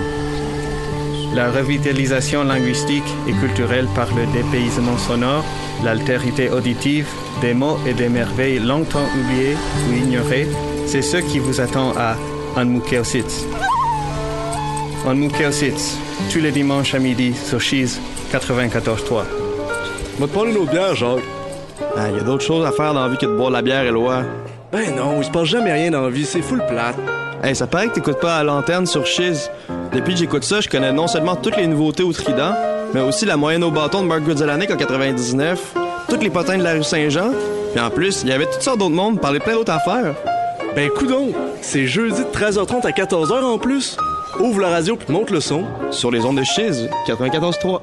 La 1.35 1.51
revitalisation 1.51 2.43
linguistique 2.43 3.03
et 3.27 3.33
culturelle 3.33 3.87
par 3.95 4.07
le 4.15 4.25
dépaysement 4.33 4.97
sonore, 4.97 5.45
l'altérité 5.83 6.49
auditive, 6.49 7.07
des 7.41 7.53
mots 7.53 7.77
et 7.87 7.93
des 7.93 8.09
merveilles 8.09 8.59
longtemps 8.59 9.07
oubliées 9.19 9.55
ou 9.87 9.93
ignorées, 9.93 10.47
c'est 10.87 11.03
ce 11.03 11.17
qui 11.17 11.37
vous 11.37 11.61
attend 11.61 11.93
à 11.97 12.15
Anmukeositz. 12.55 13.45
Anmukeositz, 15.07 15.97
tous 16.31 16.39
les 16.39 16.51
dimanches 16.51 16.95
à 16.95 16.99
midi 16.99 17.33
sur 17.35 17.61
Cheese 17.61 17.99
94.3. 18.33 19.23
Va 20.19 20.27
te 20.27 20.31
prendre 20.31 20.47
une 20.47 20.57
autre 20.57 20.71
bière, 20.71 20.95
Jacques. 20.95 21.23
Il 21.95 22.17
y 22.17 22.19
a 22.19 22.23
d'autres 22.23 22.43
choses 22.43 22.65
à 22.65 22.71
faire 22.71 22.93
dans 22.93 23.03
la 23.03 23.09
vie 23.09 23.17
que 23.17 23.25
de 23.25 23.35
boire 23.35 23.51
la 23.51 23.61
bière, 23.61 23.83
Éloi. 23.83 24.23
Ben 24.71 24.95
non, 24.95 25.17
il 25.19 25.25
se 25.25 25.31
passe 25.31 25.47
jamais 25.47 25.71
rien 25.71 25.91
dans 25.91 26.01
la 26.01 26.09
vie, 26.09 26.25
c'est 26.25 26.41
full 26.41 26.63
plate. 26.67 26.97
Hey, 27.43 27.55
ça 27.55 27.67
paraît 27.67 27.87
que 27.87 27.93
t'écoutes 27.93 28.19
pas 28.19 28.37
à 28.37 28.43
l'antenne 28.43 28.85
sur 28.85 29.05
Chiz. 29.05 29.49
Depuis 29.93 30.13
que 30.13 30.19
j'écoute 30.19 30.43
ça, 30.43 30.61
je 30.61 30.69
connais 30.69 30.91
non 30.91 31.07
seulement 31.07 31.35
toutes 31.35 31.57
les 31.57 31.67
nouveautés 31.67 32.03
au 32.03 32.13
Trident, 32.13 32.53
mais 32.93 33.01
aussi 33.01 33.25
la 33.25 33.37
moyenne 33.37 33.63
au 33.63 33.71
bâton 33.71 34.01
de 34.01 34.07
Mark 34.07 34.21
Goodzelanek 34.21 34.71
en 34.71 34.77
99, 34.77 35.73
toutes 36.07 36.21
les 36.23 36.29
potins 36.29 36.57
de 36.57 36.63
la 36.63 36.73
rue 36.73 36.83
Saint-Jean, 36.83 37.31
puis 37.71 37.81
en 37.81 37.89
plus, 37.89 38.21
il 38.23 38.29
y 38.29 38.31
avait 38.31 38.45
toutes 38.45 38.61
sortes 38.61 38.79
d'autres 38.79 38.95
mondes, 38.95 39.19
parler 39.19 39.39
plein 39.39 39.53
d'autres 39.53 39.73
affaires. 39.73 40.15
Ben 40.75 40.89
coudon, 40.89 41.31
c'est 41.61 41.87
jeudi 41.87 42.19
de 42.19 42.27
13h30 42.27 42.85
à 42.85 42.91
14h 42.91 43.43
en 43.43 43.57
plus. 43.57 43.97
Ouvre 44.39 44.61
la 44.61 44.69
radio 44.69 44.95
puis 44.95 45.11
monte 45.11 45.31
le 45.31 45.39
son. 45.39 45.65
Sur 45.91 46.11
les 46.11 46.23
ondes 46.23 46.37
de 46.37 46.43
Chiz, 46.43 46.87
94.3. 47.07 47.79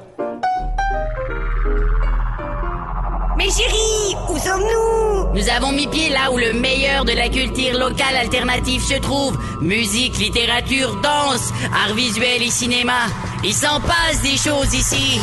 sommes-nous 5.77 5.83
Nous 5.83 5.83
avons 5.83 5.83
mis 5.83 5.87
pied 5.87 6.11
là 6.11 6.31
où 6.33 6.39
le 6.39 6.53
meilleur 6.53 7.05
de 7.05 7.13
la 7.13 7.29
culture 7.29 7.79
locale 7.79 8.17
alternative 8.17 8.83
se 8.83 8.95
trouve. 8.95 9.39
Musique, 9.61 10.19
littérature, 10.19 10.97
danse, 11.03 11.53
art 11.73 11.95
visuel 11.95 12.43
et 12.43 12.51
cinéma. 12.51 13.07
Il 13.45 13.55
s'en 13.55 13.81
passe 13.81 14.23
des 14.23 14.37
choses 14.37 14.73
ici. 14.75 15.21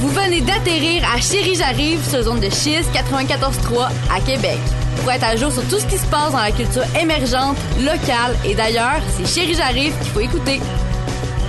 Vous 0.00 0.10
venez 0.10 0.40
d'atterrir 0.42 1.02
à 1.14 1.20
Chérie 1.20 1.54
J'arrive 1.54 2.06
sur 2.06 2.22
zone 2.22 2.40
de 2.40 2.50
Chiz 2.50 2.84
94.3 2.92 3.88
à 4.14 4.20
Québec. 4.20 4.58
Pour 5.00 5.10
être 5.10 5.24
à 5.24 5.36
jour 5.36 5.50
sur 5.50 5.66
tout 5.68 5.78
ce 5.78 5.86
qui 5.86 5.96
se 5.96 6.06
passe 6.06 6.32
dans 6.32 6.38
la 6.38 6.52
culture 6.52 6.84
émergente, 7.00 7.56
locale 7.80 8.36
et 8.44 8.54
d'ailleurs, 8.54 9.00
c'est 9.16 9.26
Chérie 9.26 9.54
J'arrive 9.54 9.94
qu'il 10.02 10.12
faut 10.12 10.20
écouter. 10.20 10.60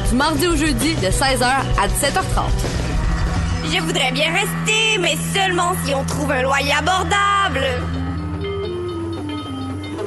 Du 0.10 0.16
mardi 0.16 0.48
au 0.48 0.56
jeudi 0.56 0.96
de 0.96 1.08
16h 1.08 1.44
à 1.44 1.88
17h30. 1.88 2.85
Je 3.72 3.82
voudrais 3.82 4.12
bien 4.12 4.32
rester, 4.32 4.98
mais 5.00 5.16
seulement 5.34 5.74
si 5.84 5.94
on 5.96 6.04
trouve 6.04 6.32
un 6.32 6.44
loyer 6.44 6.72
abordable. 6.72 7.66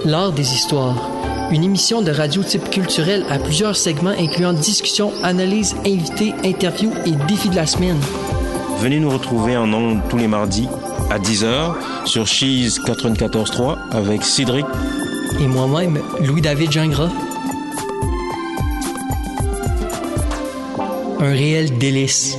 L'art 0.04 0.32
des 0.32 0.54
histoires. 0.54 1.10
Une 1.50 1.64
émission 1.64 2.02
de 2.02 2.12
radio 2.12 2.42
type 2.42 2.70
culturel 2.70 3.24
à 3.30 3.38
plusieurs 3.38 3.74
segments 3.74 4.14
incluant 4.16 4.52
discussions, 4.52 5.12
analyses, 5.24 5.74
invités, 5.84 6.34
interviews 6.44 6.92
et 7.04 7.12
défis 7.26 7.48
de 7.48 7.56
la 7.56 7.66
semaine. 7.66 7.98
Venez 8.78 9.00
nous 9.00 9.10
retrouver 9.10 9.56
en 9.56 9.72
ondes 9.72 10.02
tous 10.08 10.18
les 10.18 10.28
mardis 10.28 10.68
à 11.10 11.18
10h 11.18 11.74
sur 12.04 12.26
Cheese 12.26 12.78
94.3 12.86 13.76
avec 13.90 14.22
Cédric 14.22 14.66
Et 15.40 15.46
moi-même, 15.46 16.00
Louis-David 16.20 16.70
Gingras. 16.70 17.10
Un 21.20 21.30
réel 21.30 21.76
délice. 21.78 22.36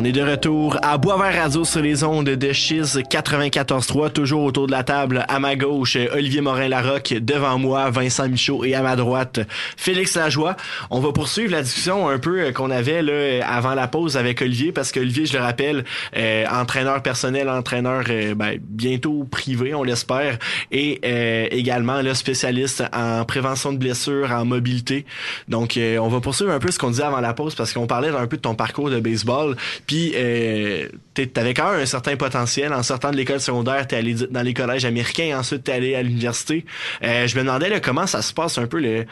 On 0.00 0.04
est 0.04 0.12
de 0.12 0.22
retour 0.22 0.78
à 0.80 0.96
Boisvert 0.96 1.42
Radio 1.42 1.62
sur 1.62 1.82
les 1.82 2.04
ondes 2.04 2.24
de 2.24 2.52
Chiz 2.54 2.96
94.3, 3.10 4.10
toujours 4.10 4.44
autour 4.44 4.66
de 4.66 4.72
la 4.72 4.82
table. 4.82 5.26
À 5.28 5.38
ma 5.40 5.56
gauche, 5.56 5.98
Olivier 6.14 6.40
Morin-Larocque, 6.40 7.16
devant 7.20 7.58
moi, 7.58 7.90
Vincent 7.90 8.26
Michaud 8.26 8.64
et 8.64 8.74
à 8.74 8.80
ma 8.80 8.96
droite, 8.96 9.40
Félix 9.76 10.16
Lajoie. 10.16 10.56
On 10.88 11.00
va 11.00 11.12
poursuivre 11.12 11.52
la 11.52 11.60
discussion 11.60 12.08
un 12.08 12.18
peu 12.18 12.40
euh, 12.40 12.50
qu'on 12.50 12.70
avait 12.70 13.02
là 13.02 13.46
avant 13.46 13.74
la 13.74 13.88
pause 13.88 14.16
avec 14.16 14.40
Olivier, 14.40 14.72
parce 14.72 14.90
qu'Olivier, 14.90 15.26
je 15.26 15.34
le 15.34 15.40
rappelle, 15.40 15.84
euh, 16.16 16.46
entraîneur 16.50 17.02
personnel, 17.02 17.50
entraîneur 17.50 18.04
euh, 18.08 18.34
ben, 18.34 18.58
bientôt 18.58 19.26
privé, 19.30 19.74
on 19.74 19.82
l'espère, 19.82 20.38
et 20.72 20.98
euh, 21.04 21.46
également 21.50 22.00
le 22.00 22.14
spécialiste 22.14 22.84
en 22.94 23.26
prévention 23.26 23.70
de 23.70 23.76
blessures, 23.76 24.32
en 24.32 24.46
mobilité. 24.46 25.04
Donc, 25.48 25.78
on 25.78 26.08
va 26.08 26.20
poursuivre 26.20 26.52
un 26.52 26.58
peu 26.58 26.70
ce 26.70 26.78
qu'on 26.78 26.88
disait 26.88 27.02
avant 27.02 27.20
la 27.20 27.34
pause, 27.34 27.54
parce 27.54 27.74
qu'on 27.74 27.86
parlait 27.86 28.08
un 28.08 28.26
peu 28.26 28.38
de 28.38 28.42
ton 28.42 28.54
parcours 28.54 28.88
de 28.88 28.98
baseball. 28.98 29.56
Puis, 29.90 30.12
euh, 30.14 30.86
t'avais 31.34 31.52
quand 31.52 31.72
même 31.72 31.80
un 31.80 31.86
certain 31.86 32.14
potentiel. 32.14 32.72
En 32.72 32.84
sortant 32.84 33.10
de 33.10 33.16
l'école 33.16 33.40
secondaire, 33.40 33.88
t'es 33.88 33.96
allé 33.96 34.14
dans 34.14 34.42
les 34.42 34.54
collèges 34.54 34.84
américains. 34.84 35.36
Ensuite, 35.36 35.64
t'es 35.64 35.72
allé 35.72 35.96
à 35.96 36.02
l'université. 36.04 36.64
Euh, 37.02 37.26
je 37.26 37.34
me 37.34 37.40
demandais 37.40 37.68
là, 37.68 37.80
comment 37.80 38.06
ça 38.06 38.22
se 38.22 38.32
passe 38.32 38.56
un 38.58 38.68
peu. 38.68 38.78
Le, 38.78 39.04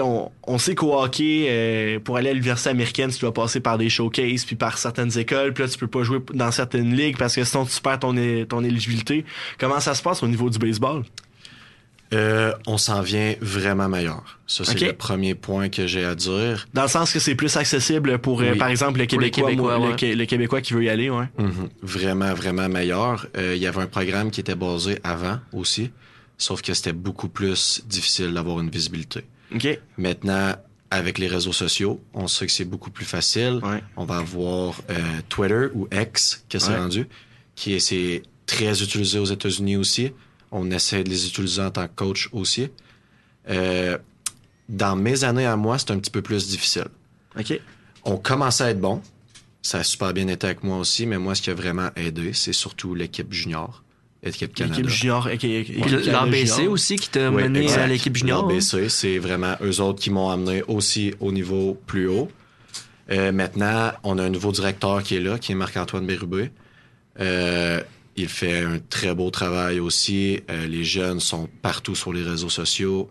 on, 0.00 0.30
on 0.46 0.58
sait 0.58 0.76
qu'au 0.76 0.96
hockey, 0.96 1.46
euh, 1.48 1.98
pour 1.98 2.16
aller 2.16 2.30
à 2.30 2.32
l'université 2.32 2.70
américaine, 2.70 3.10
tu 3.10 3.18
dois 3.18 3.34
passer 3.34 3.58
par 3.58 3.76
des 3.76 3.88
showcases, 3.88 4.44
puis 4.44 4.54
par 4.54 4.78
certaines 4.78 5.18
écoles. 5.18 5.52
Puis 5.52 5.64
là, 5.64 5.68
tu 5.68 5.78
peux 5.78 5.88
pas 5.88 6.04
jouer 6.04 6.20
dans 6.32 6.52
certaines 6.52 6.94
ligues 6.94 7.16
parce 7.18 7.34
que 7.34 7.42
sinon, 7.42 7.64
tu 7.64 7.80
perds 7.80 7.98
ton, 7.98 8.14
ton 8.48 8.62
éligibilité. 8.62 9.24
Comment 9.58 9.80
ça 9.80 9.96
se 9.96 10.02
passe 10.02 10.22
au 10.22 10.28
niveau 10.28 10.48
du 10.48 10.60
baseball? 10.60 11.02
Euh, 12.12 12.52
on 12.66 12.76
s'en 12.76 13.02
vient 13.02 13.34
vraiment 13.40 13.88
meilleur. 13.88 14.40
Ça, 14.48 14.64
c'est 14.64 14.80
le 14.80 14.92
premier 14.94 15.36
point 15.36 15.68
que 15.68 15.86
j'ai 15.86 16.04
à 16.04 16.16
dire. 16.16 16.66
Dans 16.74 16.82
le 16.82 16.88
sens 16.88 17.12
que 17.12 17.20
c'est 17.20 17.36
plus 17.36 17.56
accessible 17.56 18.18
pour, 18.18 18.40
euh, 18.42 18.56
par 18.56 18.66
exemple, 18.68 18.98
le 18.98 19.06
Québécois, 19.06 19.50
Québécois, 19.50 19.78
moi, 19.78 19.86
le, 19.86 19.90
ouais. 19.92 19.96
Qué- 19.96 20.16
le 20.16 20.24
Québécois 20.26 20.60
qui 20.60 20.72
veut 20.74 20.82
y 20.82 20.88
aller, 20.88 21.08
ouais. 21.08 21.26
Mhm. 21.38 21.68
Vraiment, 21.82 22.34
vraiment 22.34 22.68
meilleur. 22.68 23.26
Euh, 23.36 23.54
Il 23.54 23.62
y 23.62 23.66
avait 23.68 23.80
un 23.82 23.86
programme 23.86 24.32
qui 24.32 24.40
était 24.40 24.56
basé 24.56 24.98
avant 25.04 25.38
aussi, 25.52 25.90
sauf 26.36 26.62
que 26.62 26.74
c'était 26.74 26.92
beaucoup 26.92 27.28
plus 27.28 27.82
difficile 27.86 28.32
d'avoir 28.34 28.58
une 28.58 28.70
visibilité. 28.70 29.22
OK. 29.54 29.78
Maintenant, 29.96 30.54
avec 30.90 31.18
les 31.18 31.28
réseaux 31.28 31.52
sociaux, 31.52 32.00
on 32.12 32.26
sait 32.26 32.46
que 32.46 32.52
c'est 32.52 32.64
beaucoup 32.64 32.90
plus 32.90 33.04
facile. 33.04 33.60
Ouais. 33.62 33.82
On 33.96 34.04
va 34.04 34.16
avoir 34.16 34.74
Twitter 35.28 35.66
ou 35.74 35.86
X, 35.92 36.44
que 36.48 36.58
c'est 36.58 36.76
rendu, 36.76 37.06
qui 37.54 37.74
est 37.74 37.78
c'est 37.80 38.22
très 38.46 38.82
utilisé 38.82 39.20
aux 39.20 39.26
États-Unis 39.26 39.76
aussi. 39.76 40.10
On 40.52 40.70
essaie 40.70 41.04
de 41.04 41.10
les 41.10 41.26
utiliser 41.26 41.62
en 41.62 41.70
tant 41.70 41.86
que 41.86 41.94
coach 41.94 42.28
aussi. 42.32 42.68
Euh, 43.48 43.96
dans 44.68 44.96
mes 44.96 45.24
années 45.24 45.46
à 45.46 45.56
moi, 45.56 45.78
c'est 45.78 45.90
un 45.90 45.98
petit 45.98 46.10
peu 46.10 46.22
plus 46.22 46.48
difficile. 46.48 46.86
OK. 47.38 47.60
On 48.04 48.16
commençait 48.16 48.64
à 48.64 48.70
être 48.70 48.80
bon. 48.80 49.00
Ça 49.62 49.78
a 49.78 49.84
super 49.84 50.12
bien 50.12 50.26
été 50.28 50.46
avec 50.46 50.62
moi 50.64 50.78
aussi, 50.78 51.06
mais 51.06 51.18
moi, 51.18 51.34
ce 51.34 51.42
qui 51.42 51.50
a 51.50 51.54
vraiment 51.54 51.90
aidé, 51.96 52.32
c'est 52.32 52.52
surtout 52.54 52.94
l'équipe 52.94 53.30
junior, 53.32 53.82
l'équipe 54.22 54.54
Canada. 54.54 54.76
L'équipe 54.78 54.90
junior. 54.90 55.26
ok, 55.26 55.32
ok, 55.34 55.40
Puis 55.40 55.80
Canada 55.82 56.12
l'ABC 56.12 56.66
aussi 56.66 56.96
qui 56.96 57.10
t'a 57.10 57.30
Oui, 57.30 57.42
mené 57.42 57.62
exact. 57.64 57.78
à 57.82 57.86
l'équipe 57.86 58.16
junior. 58.16 58.44
hein? 58.44 58.48
L'ABC, 58.48 58.88
c'est 58.88 59.18
vraiment 59.18 59.56
eux 59.62 59.80
autres 59.82 60.00
qui 60.00 60.10
m'ont 60.10 60.30
amené 60.30 60.62
aussi 60.66 61.12
au 61.20 61.30
niveau 61.30 61.78
plus 61.86 62.08
haut. 62.08 62.30
Euh, 63.10 63.32
maintenant, 63.32 63.92
on 64.02 64.18
a 64.18 64.22
un 64.24 64.30
nouveau 64.30 64.50
directeur 64.52 65.02
qui 65.02 65.16
est 65.16 65.20
là, 65.20 65.38
qui 65.38 65.52
est 65.52 65.56
Marc-Antoine 65.56 66.06
Bérubé. 66.06 66.50
Euh, 67.18 67.82
il 68.16 68.28
fait 68.28 68.60
un 68.60 68.78
très 68.78 69.14
beau 69.14 69.30
travail 69.30 69.80
aussi. 69.80 70.40
Euh, 70.50 70.66
les 70.66 70.84
jeunes 70.84 71.20
sont 71.20 71.48
partout 71.62 71.94
sur 71.94 72.12
les 72.12 72.22
réseaux 72.22 72.48
sociaux. 72.50 73.08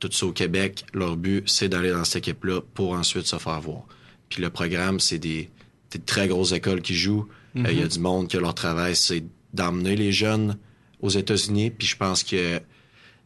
Tout 0.00 0.10
ça 0.12 0.26
au 0.26 0.32
Québec. 0.32 0.84
Leur 0.94 1.16
but, 1.16 1.48
c'est 1.48 1.68
d'aller 1.68 1.90
dans 1.90 2.04
cette 2.04 2.26
équipe-là 2.26 2.60
pour 2.74 2.92
ensuite 2.92 3.26
se 3.26 3.36
faire 3.36 3.60
voir. 3.60 3.82
Puis 4.28 4.42
le 4.42 4.50
programme, 4.50 4.98
c'est 5.00 5.18
des, 5.18 5.50
des 5.90 5.98
très 5.98 6.26
grosses 6.28 6.52
écoles 6.52 6.82
qui 6.82 6.94
jouent. 6.94 7.26
Euh, 7.56 7.64
Il 7.70 7.78
y 7.78 7.82
a 7.82 7.88
du 7.88 7.98
monde 7.98 8.28
que 8.28 8.38
leur 8.38 8.54
travail, 8.54 8.94
c'est 8.96 9.24
d'emmener 9.54 9.96
les 9.96 10.12
jeunes 10.12 10.56
aux 11.00 11.10
États-Unis. 11.10 11.70
Puis 11.70 11.86
je 11.88 11.96
pense 11.96 12.22
que 12.24 12.60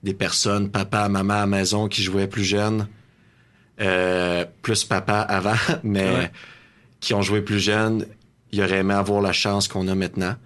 des 0.02 0.14
personnes, 0.14 0.70
papa, 0.70 1.08
maman 1.08 1.34
à 1.34 1.40
la 1.40 1.46
maison 1.46 1.88
qui 1.88 2.02
jouaient 2.02 2.28
plus 2.28 2.44
jeunes, 2.44 2.86
euh, 3.80 4.44
plus 4.62 4.84
papa 4.84 5.20
avant, 5.20 5.54
mais 5.82 6.10
Ouais. 6.10 6.30
qui 7.00 7.14
ont 7.14 7.22
joué 7.22 7.40
plus 7.42 7.58
jeunes, 7.60 8.06
ils 8.52 8.62
auraient 8.62 8.78
aimé 8.78 8.94
avoir 8.94 9.20
la 9.20 9.32
chance 9.32 9.68
qu'on 9.68 9.88
a 9.88 9.94
maintenant. 9.94 10.36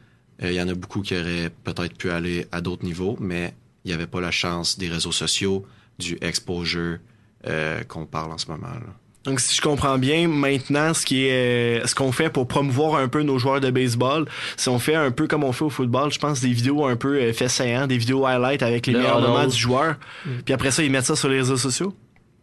Euh, 0.42 0.50
Il 0.50 0.56
y 0.56 0.62
en 0.62 0.68
a 0.68 0.74
beaucoup 0.74 1.02
qui 1.02 1.16
auraient 1.16 1.50
peut-être 1.64 1.96
pu 1.96 2.10
aller 2.10 2.46
à 2.52 2.60
d'autres 2.60 2.84
niveaux, 2.84 3.16
mais 3.20 3.54
il 3.84 3.88
n'y 3.88 3.94
avait 3.94 4.06
pas 4.06 4.20
la 4.20 4.30
chance 4.30 4.78
des 4.78 4.88
réseaux 4.88 5.12
sociaux, 5.12 5.66
du 5.98 6.16
exposure 6.20 6.98
euh, 7.46 7.82
qu'on 7.84 8.06
parle 8.06 8.32
en 8.32 8.38
ce 8.38 8.46
moment. 8.46 8.68
là. 8.68 8.92
Donc, 9.24 9.40
si 9.40 9.54
je 9.54 9.60
comprends 9.60 9.98
bien, 9.98 10.26
maintenant, 10.28 10.94
ce 10.94 11.04
qui 11.04 11.26
est, 11.26 11.82
euh, 11.82 11.86
ce 11.86 11.94
qu'on 11.94 12.12
fait 12.12 12.30
pour 12.30 12.46
promouvoir 12.48 12.94
un 12.94 13.08
peu 13.08 13.22
nos 13.22 13.38
joueurs 13.38 13.60
de 13.60 13.70
baseball, 13.70 14.26
c'est 14.56 14.70
on 14.70 14.78
fait 14.78 14.94
un 14.94 15.10
peu 15.10 15.26
comme 15.26 15.44
on 15.44 15.52
fait 15.52 15.64
au 15.64 15.70
football, 15.70 16.10
je 16.12 16.18
pense, 16.18 16.40
des 16.40 16.52
vidéos 16.52 16.86
un 16.86 16.96
peu 16.96 17.20
euh, 17.20 17.86
des 17.86 17.98
vidéos 17.98 18.24
highlight 18.24 18.62
avec 18.62 18.86
les 18.86 18.94
Le 18.94 19.00
meilleurs 19.00 19.20
moments 19.20 19.46
du 19.46 19.56
joueur. 19.56 19.96
Puis 20.44 20.54
après 20.54 20.70
ça, 20.70 20.82
ils 20.82 20.90
mettent 20.90 21.04
ça 21.04 21.16
sur 21.16 21.28
les 21.28 21.38
réseaux 21.38 21.56
sociaux? 21.56 21.94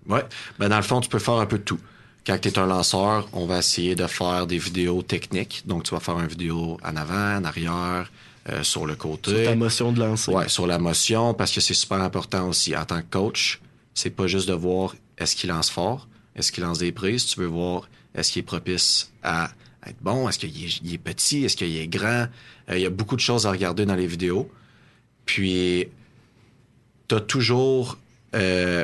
Ouais. 0.07 0.23
Ben, 0.59 0.69
dans 0.69 0.75
le 0.77 0.83
fond, 0.83 1.01
tu 1.01 1.09
peux 1.09 1.17
faire 1.19 1.35
un 1.35 1.45
peu 1.45 1.57
de 1.57 1.63
tout. 1.63 1.79
Quand 2.25 2.39
tu 2.39 2.47
es 2.47 2.57
un 2.57 2.65
lanceur, 2.65 3.27
on 3.33 3.45
va 3.45 3.59
essayer 3.59 3.95
de 3.95 4.07
faire 4.07 4.47
des 4.47 4.57
vidéos 4.57 5.03
techniques. 5.03 5.63
Donc, 5.65 5.83
tu 5.83 5.91
vas 5.91 5.99
faire 5.99 6.19
une 6.19 6.27
vidéo 6.27 6.79
en 6.83 6.95
avant, 6.95 7.37
en 7.37 7.43
arrière, 7.43 8.11
euh, 8.49 8.63
sur 8.63 8.87
le 8.87 8.95
côté. 8.95 9.31
Sur 9.31 9.45
ta 9.45 9.55
motion 9.55 9.91
de 9.91 9.99
lancer. 9.99 10.31
Ouais, 10.31 10.49
sur 10.49 10.65
la 10.65 10.79
motion, 10.79 11.33
parce 11.35 11.51
que 11.51 11.61
c'est 11.61 11.75
super 11.75 12.01
important 12.01 12.47
aussi. 12.47 12.75
En 12.75 12.85
tant 12.85 13.01
que 13.01 13.09
coach, 13.09 13.61
c'est 13.93 14.09
pas 14.09 14.27
juste 14.27 14.47
de 14.47 14.53
voir 14.53 14.95
est-ce 15.17 15.35
qu'il 15.35 15.49
lance 15.49 15.69
fort, 15.69 16.07
est-ce 16.35 16.51
qu'il 16.51 16.63
lance 16.63 16.79
des 16.79 16.91
prises. 16.91 17.25
Tu 17.27 17.39
veux 17.39 17.45
voir 17.45 17.87
est-ce 18.15 18.31
qu'il 18.31 18.39
est 18.39 18.43
propice 18.43 19.11
à 19.23 19.51
être 19.85 20.01
bon, 20.01 20.27
est-ce 20.27 20.39
qu'il 20.39 20.93
est, 20.93 20.97
petit, 20.97 21.45
est-ce 21.45 21.55
qu'il 21.55 21.75
est 21.75 21.87
grand. 21.87 22.27
Euh, 22.69 22.77
il 22.77 22.81
y 22.81 22.85
a 22.85 22.89
beaucoup 22.89 23.15
de 23.15 23.21
choses 23.21 23.45
à 23.45 23.51
regarder 23.51 23.85
dans 23.85 23.95
les 23.95 24.07
vidéos. 24.07 24.49
Puis, 25.25 25.87
tu 27.07 27.15
as 27.15 27.19
toujours 27.19 27.97
euh, 28.35 28.83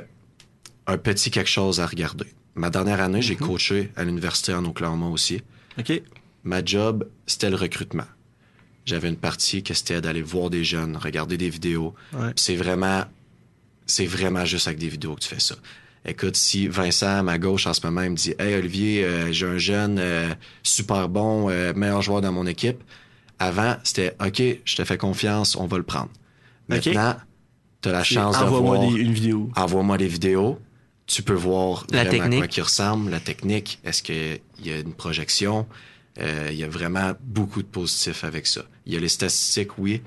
un 0.85 0.97
petit 0.97 1.31
quelque 1.31 1.49
chose 1.49 1.79
à 1.79 1.87
regarder. 1.87 2.27
Ma 2.55 2.69
dernière 2.69 2.99
année, 3.01 3.21
j'ai 3.21 3.35
coaché 3.35 3.91
à 3.95 4.03
l'université 4.03 4.53
en 4.53 4.65
Oklahoma 4.65 5.07
aussi. 5.07 5.41
OK. 5.79 6.01
Ma 6.43 6.63
job, 6.63 7.07
c'était 7.25 7.49
le 7.49 7.55
recrutement. 7.55 8.05
J'avais 8.85 9.09
une 9.09 9.15
partie 9.17 9.63
que 9.63 9.73
c'était 9.73 10.01
d'aller 10.01 10.21
voir 10.21 10.49
des 10.49 10.63
jeunes, 10.63 10.97
regarder 10.97 11.37
des 11.37 11.49
vidéos. 11.49 11.93
Ouais. 12.13 12.31
C'est 12.35 12.55
vraiment, 12.55 13.03
c'est 13.85 14.05
vraiment 14.07 14.43
juste 14.43 14.67
avec 14.67 14.79
des 14.79 14.89
vidéos 14.89 15.15
que 15.15 15.21
tu 15.21 15.29
fais 15.29 15.39
ça. 15.39 15.55
Écoute, 16.03 16.35
si 16.35 16.67
Vincent 16.67 17.19
à 17.19 17.21
ma 17.23 17.37
gauche 17.37 17.67
en 17.67 17.73
ce 17.75 17.85
moment 17.85 18.01
il 18.01 18.09
me 18.09 18.15
dit, 18.15 18.33
hey 18.39 18.55
Olivier, 18.55 19.05
euh, 19.05 19.31
j'ai 19.31 19.45
un 19.45 19.59
jeune 19.59 19.99
euh, 19.99 20.33
super 20.63 21.07
bon, 21.09 21.49
euh, 21.51 21.73
meilleur 21.75 22.01
joueur 22.01 22.21
dans 22.21 22.31
mon 22.31 22.47
équipe. 22.47 22.83
Avant, 23.37 23.75
c'était 23.83 24.15
OK, 24.19 24.41
je 24.65 24.75
te 24.75 24.83
fais 24.83 24.97
confiance, 24.97 25.55
on 25.55 25.67
va 25.67 25.77
le 25.77 25.83
prendre. 25.83 26.09
Maintenant, 26.67 27.15
tu 27.81 27.89
as 27.89 27.91
la 27.91 28.03
chance 28.03 28.37
de 28.39 28.43
envoie-moi 28.45 28.77
voir. 28.77 28.91
des- 28.91 28.99
une 28.99 29.13
vidéo. 29.13 29.49
Envoie-moi 29.55 29.97
des 29.99 30.07
vidéos. 30.07 30.59
Tu 31.13 31.23
peux 31.23 31.33
voir 31.33 31.85
La 31.91 32.03
vraiment 32.03 32.07
à 32.07 32.11
technique. 32.23 32.39
quoi 32.39 32.47
qu'il 32.47 32.63
ressemble, 32.63 33.11
la 33.11 33.19
technique. 33.19 33.79
Est-ce 33.83 34.01
qu'il 34.01 34.39
y 34.63 34.71
a 34.71 34.79
une 34.79 34.93
projection? 34.93 35.67
Euh, 36.19 36.49
il 36.51 36.57
y 36.57 36.63
a 36.63 36.69
vraiment 36.69 37.13
beaucoup 37.21 37.61
de 37.61 37.67
positifs 37.67 38.23
avec 38.23 38.47
ça. 38.47 38.61
Il 38.85 38.93
y 38.93 38.97
a 38.97 38.99
les 38.99 39.09
statistiques, 39.09 39.77
oui, 39.77 40.01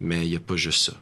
mais 0.00 0.24
il 0.24 0.30
n'y 0.30 0.36
a 0.36 0.40
pas 0.40 0.56
juste 0.56 0.84
ça. 0.84 0.92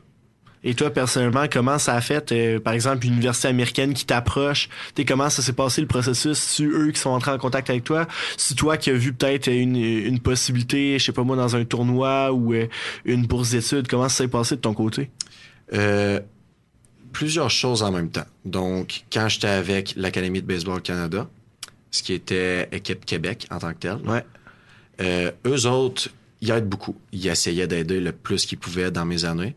Et 0.65 0.75
toi, 0.75 0.91
personnellement, 0.91 1.47
comment 1.51 1.79
ça 1.79 1.95
a 1.95 2.01
fait, 2.01 2.31
euh, 2.31 2.61
par 2.61 2.73
exemple, 2.73 3.05
une 3.05 3.15
université 3.15 3.49
américaine 3.49 3.95
qui 3.95 4.07
t'approche? 4.07 4.69
Comment 5.09 5.29
ça 5.29 5.43
s'est 5.43 5.53
passé 5.55 5.81
le 5.81 5.89
processus? 5.89 6.39
C'est 6.39 6.63
eux 6.63 6.93
qui 6.93 7.01
sont 7.01 7.11
entrés 7.11 7.33
en 7.33 7.39
contact 7.39 7.69
avec 7.69 7.83
toi? 7.83 8.07
C'est 8.37 8.55
toi 8.55 8.77
qui 8.77 8.91
as 8.91 8.95
vu 8.95 9.13
peut-être 9.13 9.49
une, 9.49 9.75
une 9.77 10.21
possibilité, 10.21 10.99
je 11.01 11.05
sais 11.05 11.13
pas 11.13 11.25
moi, 11.25 11.35
dans 11.37 11.57
un 11.57 11.65
tournoi 11.65 12.33
ou 12.33 12.55
euh, 12.55 12.69
une 13.05 13.27
bourse 13.27 13.51
d'études? 13.51 13.89
Comment 13.89 14.09
ça 14.09 14.19
s'est 14.19 14.29
passé 14.29 14.55
de 14.55 14.61
ton 14.61 14.73
côté? 14.73 15.11
Euh, 15.73 16.21
plusieurs 17.13 17.51
choses 17.51 17.83
en 17.83 17.93
même 17.93 18.11
temps. 18.11 18.27
Donc, 18.45 19.05
quand 19.13 19.29
j'étais 19.29 19.49
avec 19.49 19.95
l'Académie 19.97 20.41
de 20.43 20.47
baseball 20.47 20.81
Canada, 20.83 21.29
ce 21.91 22.03
qui 22.03 22.13
était 22.15 22.69
équipe 22.73 23.05
Québec 23.05 23.47
en 23.51 23.59
tant 23.59 23.73
que 23.73 23.79
tel, 23.79 23.97
Ouais. 24.07 24.25
euh, 25.01 25.31
eux 25.47 25.67
autres, 25.67 26.09
ils 26.41 26.51
aident 26.51 26.69
beaucoup. 26.69 26.97
Ils 27.13 27.27
essayaient 27.29 27.67
d'aider 27.67 28.01
le 28.01 28.13
plus 28.13 28.47
qu'ils 28.47 28.59
pouvaient 28.59 28.91
dans 28.91 29.05
mes 29.05 29.25
années. 29.25 29.55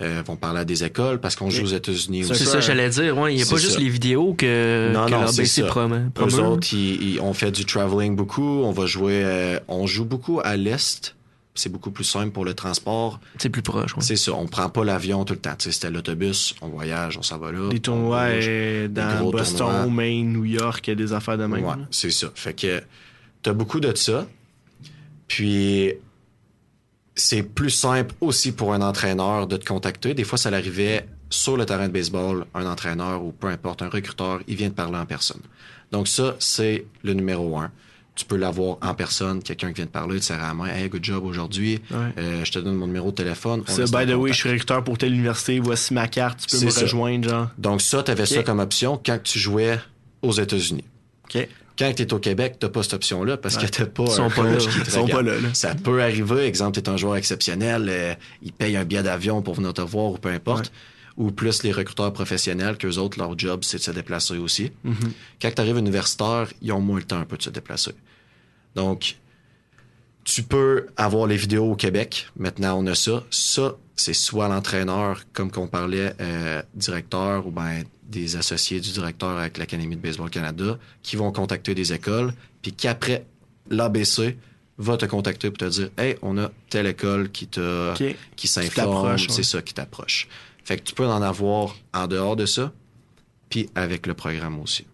Euh, 0.00 0.22
vont 0.24 0.36
parler 0.36 0.60
à 0.60 0.64
des 0.64 0.84
écoles 0.84 1.18
parce 1.18 1.34
qu'on 1.34 1.50
joue 1.50 1.64
aux 1.64 1.74
États-Unis 1.74 2.24
C'est 2.26 2.44
ça, 2.44 2.60
j'allais 2.60 2.88
dire. 2.88 3.18
Ouais, 3.18 3.32
il 3.34 3.36
n'y 3.38 3.42
a 3.42 3.46
pas 3.46 3.56
juste 3.56 3.80
les 3.80 3.88
vidéos 3.88 4.32
que, 4.32 4.92
non, 4.92 5.06
que 5.06 5.10
non, 5.10 5.22
l'ABC 5.22 5.66
promeut. 5.66 6.02
Eux 6.20 6.34
autres, 6.40 6.68
ils, 6.72 7.14
ils- 7.14 7.20
on 7.20 7.32
fait 7.34 7.50
du 7.50 7.64
traveling 7.64 8.14
beaucoup. 8.14 8.62
On 8.62 8.70
va 8.70 8.86
jouer, 8.86 9.22
euh, 9.24 9.58
on 9.66 9.88
joue 9.88 10.04
beaucoup 10.04 10.40
à 10.44 10.56
l'est. 10.56 11.16
C'est 11.58 11.68
beaucoup 11.70 11.90
plus 11.90 12.04
simple 12.04 12.30
pour 12.30 12.44
le 12.44 12.54
transport. 12.54 13.20
C'est 13.38 13.48
plus 13.48 13.62
proche. 13.62 13.94
ouais. 13.96 14.02
C'est 14.02 14.16
ça. 14.16 14.32
On 14.34 14.46
prend 14.46 14.68
pas 14.68 14.84
l'avion 14.84 15.24
tout 15.24 15.34
le 15.34 15.40
temps. 15.40 15.54
Tu 15.58 15.64
sais, 15.64 15.72
C'était 15.72 15.90
l'autobus, 15.90 16.54
on 16.60 16.68
voyage, 16.68 17.18
on 17.18 17.22
s'en 17.22 17.38
va 17.38 17.50
là. 17.52 17.68
Des 17.68 17.80
tournois 17.80 18.30
Des 18.30 18.88
dans 18.88 19.20
gros 19.20 19.32
Boston, 19.32 19.58
tournois. 19.58 19.86
Maine, 19.86 20.32
New 20.32 20.44
York, 20.44 20.88
des 20.90 21.12
affaires 21.12 21.36
de 21.36 21.46
même. 21.46 21.64
Ouais, 21.64 21.74
c'est 21.90 22.10
ça. 22.10 22.28
Fait 22.34 22.54
que 22.54 22.82
t'as 23.42 23.52
beaucoup 23.52 23.80
de 23.80 23.94
ça. 23.94 24.26
Puis 25.26 25.92
c'est 27.14 27.42
plus 27.42 27.70
simple 27.70 28.14
aussi 28.20 28.52
pour 28.52 28.72
un 28.72 28.80
entraîneur 28.80 29.46
de 29.46 29.56
te 29.56 29.64
contacter. 29.66 30.14
Des 30.14 30.24
fois, 30.24 30.38
ça 30.38 30.50
l'arrivait 30.50 31.06
sur 31.30 31.56
le 31.56 31.66
terrain 31.66 31.88
de 31.88 31.92
baseball, 31.92 32.46
un 32.54 32.66
entraîneur 32.66 33.22
ou 33.24 33.32
peu 33.32 33.48
importe, 33.48 33.82
un 33.82 33.88
recruteur, 33.88 34.40
il 34.46 34.56
vient 34.56 34.70
te 34.70 34.74
parler 34.74 34.96
en 34.96 35.06
personne. 35.06 35.40
Donc 35.92 36.08
ça, 36.08 36.36
c'est 36.38 36.86
le 37.02 37.14
numéro 37.14 37.58
un. 37.58 37.70
Tu 38.18 38.24
peux 38.24 38.36
l'avoir 38.36 38.78
en 38.82 38.94
personne, 38.94 39.40
quelqu'un 39.44 39.68
qui 39.68 39.74
vient 39.74 39.86
te 39.86 39.92
parler, 39.92 40.18
te 40.18 40.24
serre 40.24 40.42
à 40.42 40.48
la 40.48 40.54
main, 40.54 40.66
hey, 40.66 40.88
good 40.88 41.04
job 41.04 41.24
aujourd'hui, 41.24 41.80
Ouais. 41.88 41.96
Euh, 42.18 42.44
je 42.44 42.50
te 42.50 42.58
donne 42.58 42.74
mon 42.74 42.88
numéro 42.88 43.10
de 43.12 43.14
téléphone. 43.14 43.62
en 43.68 43.74
by 43.84 44.10
the 44.10 44.16
way, 44.16 44.32
je 44.32 44.36
suis 44.38 44.50
recruteur 44.50 44.82
pour 44.82 44.98
telle 44.98 45.14
université, 45.14 45.60
voici 45.60 45.94
ma 45.94 46.08
carte, 46.08 46.40
tu 46.40 46.48
peux 46.50 46.56
C'est 46.56 46.66
me 46.66 46.70
ça. 46.72 46.80
rejoindre, 46.80 47.28
genre. 47.28 47.48
Donc 47.58 47.80
ça, 47.80 48.02
tu 48.02 48.10
avais 48.10 48.26
ça 48.26 48.42
comme 48.42 48.58
option 48.58 49.00
quand 49.06 49.20
tu 49.22 49.38
jouais 49.38 49.78
aux 50.22 50.32
États-Unis. 50.32 50.82
OK. 51.32 51.46
Quand 51.78 51.92
tu 51.94 52.02
es 52.02 52.12
au 52.12 52.18
Québec, 52.18 52.56
tu 52.60 52.68
pas 52.68 52.82
cette 52.82 52.94
option-là 52.94 53.36
parce 53.36 53.54
Ouais. 53.54 53.66
que 53.66 53.70
tu 53.70 53.86
pas 53.86 54.02
Ils 54.06 54.10
sont 54.10 54.24
un 54.24 54.30
pas 54.30 54.42
là. 54.42 54.56
qui 54.56 54.80
te 54.80 54.90
sont 54.90 55.06
pas 55.06 55.22
là, 55.22 55.34
là. 55.40 55.48
Ça 55.52 55.76
peut 55.76 56.02
arriver. 56.02 56.44
Exemple, 56.44 56.72
tu 56.72 56.80
es 56.80 56.88
un 56.92 56.96
joueur 56.96 57.14
exceptionnel, 57.14 57.86
euh, 57.88 58.14
il 58.42 58.52
paye 58.52 58.76
un 58.76 58.84
billet 58.84 59.04
d'avion 59.04 59.42
pour 59.42 59.54
venir 59.54 59.72
te 59.72 59.80
voir 59.82 60.06
ou 60.10 60.18
peu 60.18 60.28
importe. 60.30 60.72
Ou 61.18 61.30
plus 61.30 61.62
les 61.64 61.72
recruteurs 61.72 62.12
professionnels, 62.12 62.78
qu'eux 62.78 62.96
autres, 62.96 63.18
leur 63.18 63.38
job, 63.38 63.60
c'est 63.64 63.78
de 63.78 63.82
se 63.82 63.90
déplacer 63.90 64.38
aussi. 64.38 64.70
Mhm. 64.84 64.94
Quand 65.42 65.50
tu 65.54 65.60
arrives 65.60 65.76
universitaire, 65.76 66.48
ils 66.62 66.72
ont 66.72 66.80
moins 66.80 66.98
le 66.98 67.04
temps 67.04 67.18
un 67.18 67.24
peu 67.24 67.36
de 67.36 67.42
se 67.42 67.50
déplacer. 67.50 67.92
Donc, 68.74 69.16
tu 70.24 70.42
peux 70.42 70.86
avoir 70.96 71.26
les 71.26 71.36
vidéos 71.36 71.72
au 71.72 71.74
Québec. 71.74 72.28
Maintenant, 72.36 72.78
on 72.78 72.86
a 72.86 72.94
ça. 72.94 73.24
Ça, 73.30 73.76
c'est 73.96 74.14
soit 74.14 74.48
l'entraîneur, 74.48 75.22
comme 75.32 75.50
qu'on 75.50 75.66
parlait, 75.66 76.14
euh, 76.20 76.62
directeur 76.74 77.46
ou 77.46 77.50
ben 77.50 77.82
des 78.04 78.36
associés 78.36 78.80
du 78.80 78.90
directeur 78.92 79.36
avec 79.36 79.58
l'Académie 79.58 79.96
de 79.96 80.00
baseball 80.00 80.30
Canada, 80.30 80.78
qui 81.02 81.16
vont 81.16 81.30
contacter 81.32 81.74
des 81.74 81.92
écoles, 81.92 82.32
puis 82.62 82.72
qu'après, 82.72 83.26
l'ABC 83.70 84.36
va 84.78 84.96
te 84.96 85.04
contacter 85.06 85.50
pour 85.50 85.58
te 85.58 85.64
dire 85.64 85.90
Hey, 85.98 86.16
on 86.22 86.38
a 86.38 86.50
telle 86.70 86.86
école 86.86 87.30
qui 87.30 87.48
te 87.48 87.92
OK. 87.92 88.16
qui 88.36 88.48
s'informe, 88.48 89.12
ouais. 89.12 89.16
c'est 89.28 89.42
ça 89.42 89.60
qui 89.60 89.74
t'approche. 89.74 90.28
Fait 90.68 90.76
que 90.76 90.82
tu 90.82 90.94
peux 90.94 91.06
en 91.06 91.22
avoir 91.22 91.76
en 91.94 92.06
dehors 92.06 92.36
de 92.36 92.44
ça, 92.44 92.74
puis 93.48 93.70
avec 93.74 94.06
le 94.06 94.12
programme 94.12 94.60
aussi. 94.60 94.86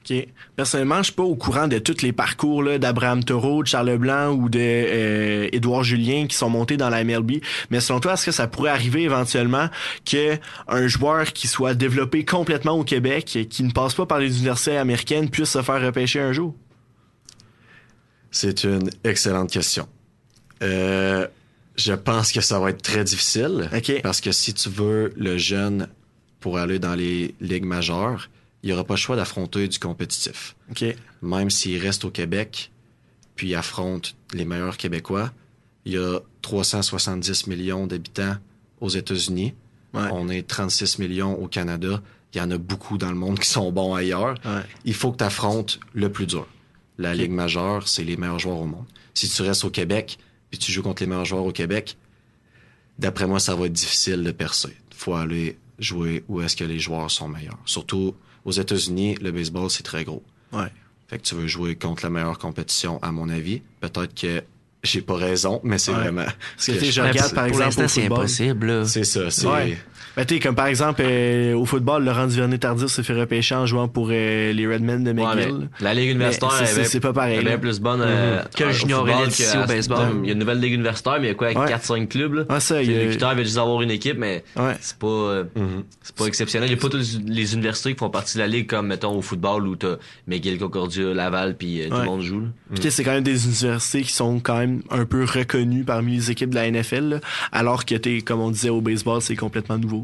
OK. 0.00 0.26
Personnellement, 0.56 0.96
je 0.96 1.04
suis 1.04 1.12
pas 1.12 1.22
au 1.22 1.36
courant 1.36 1.68
de 1.68 1.78
tous 1.78 2.02
les 2.02 2.12
parcours 2.12 2.60
là, 2.60 2.80
d'Abraham 2.80 3.22
Taureau, 3.22 3.62
de 3.62 3.68
Charles 3.68 3.90
Leblanc 3.90 4.30
ou 4.32 4.48
de 4.48 4.58
euh, 4.58 5.48
Édouard 5.52 5.84
Julien 5.84 6.26
qui 6.26 6.34
sont 6.34 6.50
montés 6.50 6.76
dans 6.76 6.90
la 6.90 7.04
MLB. 7.04 7.34
Mais 7.70 7.78
selon 7.78 8.00
toi, 8.00 8.14
est-ce 8.14 8.26
que 8.26 8.32
ça 8.32 8.48
pourrait 8.48 8.72
arriver 8.72 9.02
éventuellement 9.02 9.68
que 10.04 10.38
un 10.66 10.88
joueur 10.88 11.32
qui 11.32 11.46
soit 11.46 11.74
développé 11.74 12.24
complètement 12.24 12.72
au 12.72 12.82
Québec, 12.82 13.36
et 13.36 13.46
qui 13.46 13.62
ne 13.62 13.70
passe 13.70 13.94
pas 13.94 14.06
par 14.06 14.18
les 14.18 14.38
universités 14.38 14.76
américaines, 14.76 15.30
puisse 15.30 15.50
se 15.50 15.62
faire 15.62 15.80
repêcher 15.80 16.18
un 16.18 16.32
jour? 16.32 16.52
C'est 18.32 18.64
une 18.64 18.90
excellente 19.04 19.52
question. 19.52 19.86
Euh, 20.64 21.28
je 21.76 21.92
pense 21.92 22.32
que 22.32 22.40
ça 22.40 22.58
va 22.58 22.70
être 22.70 22.82
très 22.82 23.04
difficile. 23.04 23.68
Parce 24.02 24.20
que 24.20 24.32
si 24.32 24.54
tu 24.54 24.68
veux 24.68 25.12
le 25.16 25.38
jeune 25.38 25.88
pour 26.40 26.58
aller 26.58 26.78
dans 26.78 26.94
les 26.94 27.34
ligues 27.40 27.64
majeures, 27.64 28.28
il 28.62 28.68
n'y 28.68 28.72
aura 28.72 28.84
pas 28.84 28.94
le 28.94 28.98
choix 28.98 29.16
d'affronter 29.16 29.68
du 29.68 29.78
compétitif. 29.78 30.54
OK. 30.70 30.84
Même 31.22 31.50
s'il 31.50 31.80
reste 31.80 32.04
au 32.04 32.10
Québec, 32.10 32.70
puis 33.34 33.48
il 33.48 33.54
affronte 33.54 34.14
les 34.34 34.44
meilleurs 34.44 34.76
Québécois, 34.76 35.32
il 35.84 35.92
y 35.94 35.98
a 35.98 36.20
370 36.42 37.46
millions 37.48 37.86
d'habitants 37.86 38.36
aux 38.80 38.88
États-Unis. 38.88 39.54
On 39.94 40.28
est 40.28 40.46
36 40.46 40.98
millions 40.98 41.34
au 41.34 41.48
Canada. 41.48 42.00
Il 42.34 42.38
y 42.38 42.40
en 42.40 42.50
a 42.50 42.56
beaucoup 42.56 42.98
dans 42.98 43.10
le 43.10 43.16
monde 43.16 43.38
qui 43.38 43.48
sont 43.48 43.70
bons 43.72 43.94
ailleurs. 43.94 44.36
Il 44.84 44.94
faut 44.94 45.12
que 45.12 45.18
tu 45.18 45.24
affrontes 45.24 45.80
le 45.92 46.10
plus 46.10 46.26
dur. 46.26 46.46
La 46.98 47.14
Ligue 47.14 47.32
majeure, 47.32 47.88
c'est 47.88 48.04
les 48.04 48.16
meilleurs 48.16 48.38
joueurs 48.38 48.58
au 48.58 48.66
monde. 48.66 48.86
Si 49.12 49.28
tu 49.28 49.42
restes 49.42 49.64
au 49.64 49.70
Québec, 49.70 50.18
puis 50.52 50.58
tu 50.60 50.70
joues 50.70 50.82
contre 50.82 51.02
les 51.02 51.08
meilleurs 51.08 51.24
joueurs 51.24 51.44
au 51.46 51.50
Québec, 51.52 51.96
d'après 52.98 53.26
moi, 53.26 53.40
ça 53.40 53.54
va 53.56 53.66
être 53.66 53.72
difficile 53.72 54.22
de 54.22 54.30
percer. 54.30 54.76
Il 54.90 54.96
faut 54.96 55.14
aller 55.14 55.58
jouer 55.78 56.22
où 56.28 56.40
est-ce 56.42 56.54
que 56.54 56.64
les 56.64 56.78
joueurs 56.78 57.10
sont 57.10 57.26
meilleurs. 57.26 57.58
Surtout 57.64 58.14
aux 58.44 58.52
États-Unis, 58.52 59.16
le 59.20 59.32
baseball, 59.32 59.70
c'est 59.70 59.82
très 59.82 60.04
gros. 60.04 60.22
Ouais. 60.52 60.68
Fait 61.08 61.18
que 61.18 61.22
tu 61.24 61.34
veux 61.34 61.46
jouer 61.46 61.74
contre 61.74 62.04
la 62.04 62.10
meilleure 62.10 62.38
compétition, 62.38 63.02
à 63.02 63.10
mon 63.12 63.28
avis. 63.30 63.62
Peut-être 63.80 64.14
que 64.14 64.42
j'ai 64.82 65.00
pas 65.00 65.16
raison, 65.16 65.60
mais 65.64 65.78
c'est 65.78 65.92
Ouais. 65.92 65.98
vraiment. 65.98 66.24
Parce 66.56 66.66
que, 66.66 66.84
je 66.84 67.00
regarde, 67.00 67.34
par 67.34 67.46
exemple, 67.46 67.82
au 67.82 67.88
football. 67.88 68.28
C'est 68.88 69.04
ça, 69.04 69.30
c'est. 69.30 69.46
Ouais. 69.46 69.78
Ben, 70.16 70.26
tu 70.26 70.34
sais, 70.34 70.40
comme 70.40 70.54
par 70.54 70.66
exemple, 70.66 71.00
euh, 71.04 71.54
au 71.54 71.64
football, 71.64 72.04
Laurent 72.04 72.26
Duvernay-Tardif 72.26 72.88
s'est 72.88 73.02
fait 73.02 73.14
repêcher 73.18 73.54
en 73.54 73.64
jouant 73.64 73.88
pour 73.88 74.08
euh, 74.10 74.52
les 74.52 74.66
Redmen 74.66 75.02
de 75.02 75.10
Ouais, 75.12 75.34
McGill. 75.36 75.68
la 75.80 75.94
Ligue 75.94 76.10
universitaire, 76.10 76.50
c'est- 76.66 77.00
pas 77.00 77.12
pareil. 77.14 77.38
elle 77.40 77.48
est 77.48 77.56
plus 77.58 77.80
bonne 77.80 78.00
euh, 78.02 78.40
Mhm. 78.42 78.42
au 78.42 78.72
football 78.74 79.28
que 79.28 79.56
à- 79.58 79.64
au 79.64 79.66
baseball. 79.66 79.98
Il 80.22 80.26
y 80.26 80.30
a 80.30 80.32
une 80.34 80.38
nouvelle 80.38 80.60
Ligue 80.60 80.74
universitaire, 80.74 81.14
mais 81.18 81.26
il 81.26 81.28
y 81.28 81.32
a 81.32 81.34
quoi, 81.34 81.48
Ouais. 81.52 81.66
4-5 81.68 82.08
clubs, 82.10 82.34
là? 82.34 82.42
Ouais, 82.50 82.60
ça, 82.60 82.82
il 82.82 82.90
y 82.90 82.94
a- 82.94 82.98
Les 82.98 83.04
recruteurs 83.06 83.34
veulent 83.34 83.44
juste 83.44 83.56
avoir 83.58 83.80
une 83.82 83.90
équipe, 83.90 84.18
mais 84.18 84.44
c'est 84.80 84.98
pas, 84.98 85.06
euh, 85.06 85.44
c'est 86.02 86.14
pas 86.14 86.26
exceptionnel. 86.26 86.68
Il 86.68 86.72
y 86.74 86.78
a 86.78 86.80
pas 86.80 86.88
toutes 86.90 87.06
les 87.26 87.54
universités 87.54 87.92
qui 87.92 87.98
font 87.98 88.10
partie 88.10 88.34
de 88.36 88.42
la 88.42 88.48
Ligue, 88.48 88.66
comme, 88.66 88.88
mettons, 88.88 89.16
au 89.16 89.22
football, 89.22 89.66
où 89.66 89.76
t'as 89.76 89.96
McGill, 90.26 90.58
Concordia, 90.58 91.14
Laval, 91.14 91.56
puis 91.56 91.80
euh, 91.82 91.88
tout 91.88 91.94
Ouais. 91.94 92.00
le 92.00 92.06
monde 92.06 92.20
joue, 92.20 92.40
là. 92.40 92.46
Puis, 92.70 92.76
tu 92.80 92.82
sais, 92.82 92.90
c'est 92.90 93.04
quand 93.04 93.12
même 93.12 93.24
des 93.24 93.46
universités 93.46 94.02
qui 94.02 94.12
sont 94.12 94.40
quand 94.40 94.58
même 94.58 94.82
un 94.90 95.04
peu 95.06 95.24
reconnues 95.24 95.84
parmi 95.84 96.16
les 96.16 96.30
équipes 96.30 96.50
de 96.50 96.54
la 96.56 96.66
NFL, 96.70 97.08
là, 97.08 97.20
alors 97.50 97.84
que 97.86 97.94
t'es, 97.94 98.20
comme 98.20 98.40
on 98.40 98.50
disait 98.50 98.68
au 98.70 98.80
baseball, 98.82 99.22
c'est 99.22 99.36
complètement 99.36 99.78
nouveau. 99.78 100.01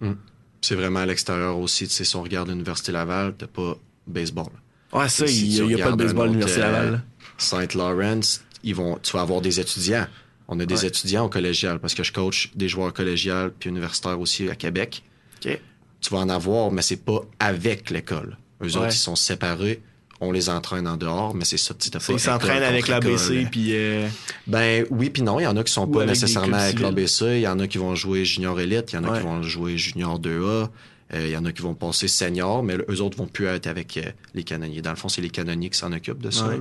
Mm. 0.00 0.12
C'est 0.60 0.74
vraiment 0.74 1.00
à 1.00 1.06
l'extérieur 1.06 1.58
aussi. 1.58 1.86
Tu 1.86 1.94
sais, 1.94 2.04
si 2.04 2.16
on 2.16 2.22
regarde 2.22 2.48
l'Université 2.48 2.92
Laval, 2.92 3.34
t'as 3.36 3.46
pas 3.46 3.76
baseball. 4.06 4.50
Ouais, 4.92 5.08
ça, 5.08 5.26
il 5.26 5.66
n'y 5.66 5.80
a, 5.80 5.84
pas 5.84 5.92
de 5.92 5.96
baseball 5.96 6.24
à 6.24 6.26
l'Université 6.26 6.62
euh, 6.62 6.72
Laval. 6.72 7.02
Saint 7.36 7.66
Lawrence, 7.74 8.42
ils 8.64 8.74
vont, 8.74 8.98
tu 9.02 9.12
vas 9.12 9.20
avoir 9.22 9.40
des 9.40 9.60
étudiants. 9.60 10.06
On 10.48 10.58
a 10.60 10.66
des 10.66 10.80
Ouais. 10.82 10.86
étudiants 10.86 11.26
au 11.26 11.28
collégial 11.28 11.78
parce 11.78 11.94
que 11.94 12.02
je 12.02 12.12
coach 12.12 12.50
des 12.54 12.68
joueurs 12.68 12.92
collégiales 12.92 13.52
puis 13.52 13.68
universitaires 13.68 14.18
aussi 14.18 14.48
à 14.48 14.54
Québec. 14.54 15.02
Tu 15.40 16.10
vas 16.10 16.18
en 16.18 16.28
avoir, 16.28 16.70
mais 16.70 16.82
c'est 16.82 17.04
pas 17.04 17.20
avec 17.38 17.90
l'école. 17.90 18.38
Eux 18.62 18.66
Ouais. 18.66 18.76
autres, 18.76 18.94
ils 18.94 18.98
sont 18.98 19.16
séparés. 19.16 19.82
On 20.20 20.32
les 20.32 20.48
entraîne 20.50 20.88
en 20.88 20.96
dehors, 20.96 21.32
mais 21.34 21.44
c'est 21.44 21.56
ça. 21.58 21.74
Tu 21.74 21.90
pas 21.90 21.98
Ils 22.08 22.18
s'entraînent 22.18 22.62
avec 22.64 22.88
l'ABC, 22.88 23.46
puis... 23.50 23.68
euh, 23.74 24.08
Ben 24.48 24.84
oui 24.90 25.10
puis 25.10 25.22
non, 25.22 25.38
il 25.38 25.44
y 25.44 25.46
en 25.46 25.56
a 25.56 25.62
qui 25.62 25.72
sont 25.72 25.86
pas 25.86 25.98
avec 26.02 26.10
nécessairement 26.10 26.56
avec 26.56 26.80
l'ABC, 26.80 27.22
il 27.36 27.40
y 27.40 27.48
en 27.48 27.60
a 27.60 27.68
qui 27.68 27.78
vont 27.78 27.94
jouer 27.94 28.24
junior 28.24 28.58
élite, 28.58 28.92
il 28.92 28.96
y 28.96 28.98
en 28.98 29.04
a 29.04 29.12
Ouais. 29.12 29.18
qui 29.18 29.24
vont 29.24 29.42
jouer 29.42 29.78
junior 29.78 30.18
2A, 30.18 30.68
euh, 31.14 31.26
il 31.26 31.30
y 31.30 31.36
en 31.36 31.44
a 31.44 31.52
qui 31.52 31.62
vont 31.62 31.74
passer 31.74 32.08
senior, 32.08 32.64
mais 32.64 32.76
eux 32.90 33.00
autres 33.00 33.16
vont 33.16 33.28
plus 33.28 33.46
être 33.46 33.68
avec 33.68 33.96
euh, 33.96 34.02
les 34.34 34.42
canonniers. 34.42 34.82
Dans 34.82 34.90
le 34.90 34.96
fond, 34.96 35.08
c'est 35.08 35.22
les 35.22 35.30
canonniers 35.30 35.70
qui 35.70 35.78
s'en 35.78 35.92
occupent 35.92 36.20
de 36.22 36.30
ça. 36.30 36.48
Ouais. 36.48 36.58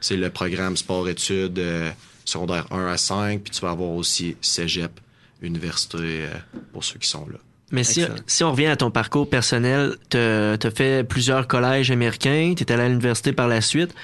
C'est 0.00 0.16
le 0.16 0.28
programme 0.30 0.76
sport-études 0.76 1.58
euh, 1.58 1.90
secondaire 2.24 2.66
1 2.72 2.86
à 2.88 2.96
5, 2.96 3.42
puis 3.42 3.50
tu 3.52 3.60
vas 3.60 3.70
avoir 3.70 3.90
aussi 3.90 4.36
cégep, 4.40 4.90
université 5.40 5.96
euh, 6.00 6.28
pour 6.72 6.82
ceux 6.84 6.98
qui 6.98 7.08
sont 7.08 7.26
là. 7.28 7.38
Mais 7.70 7.84
si, 7.84 8.04
on 8.42 8.50
revient 8.50 8.66
à 8.66 8.76
ton 8.76 8.90
parcours 8.90 9.28
personnel, 9.28 9.96
tu 10.10 10.18
as 10.18 10.70
fait 10.74 11.04
plusieurs 11.04 11.46
collèges 11.46 11.90
américains, 11.90 12.54
tu 12.56 12.64
es 12.64 12.72
allé 12.72 12.82
à 12.82 12.88
l'université 12.88 13.32
par 13.32 13.48
la 13.48 13.60
suite. 13.60 13.94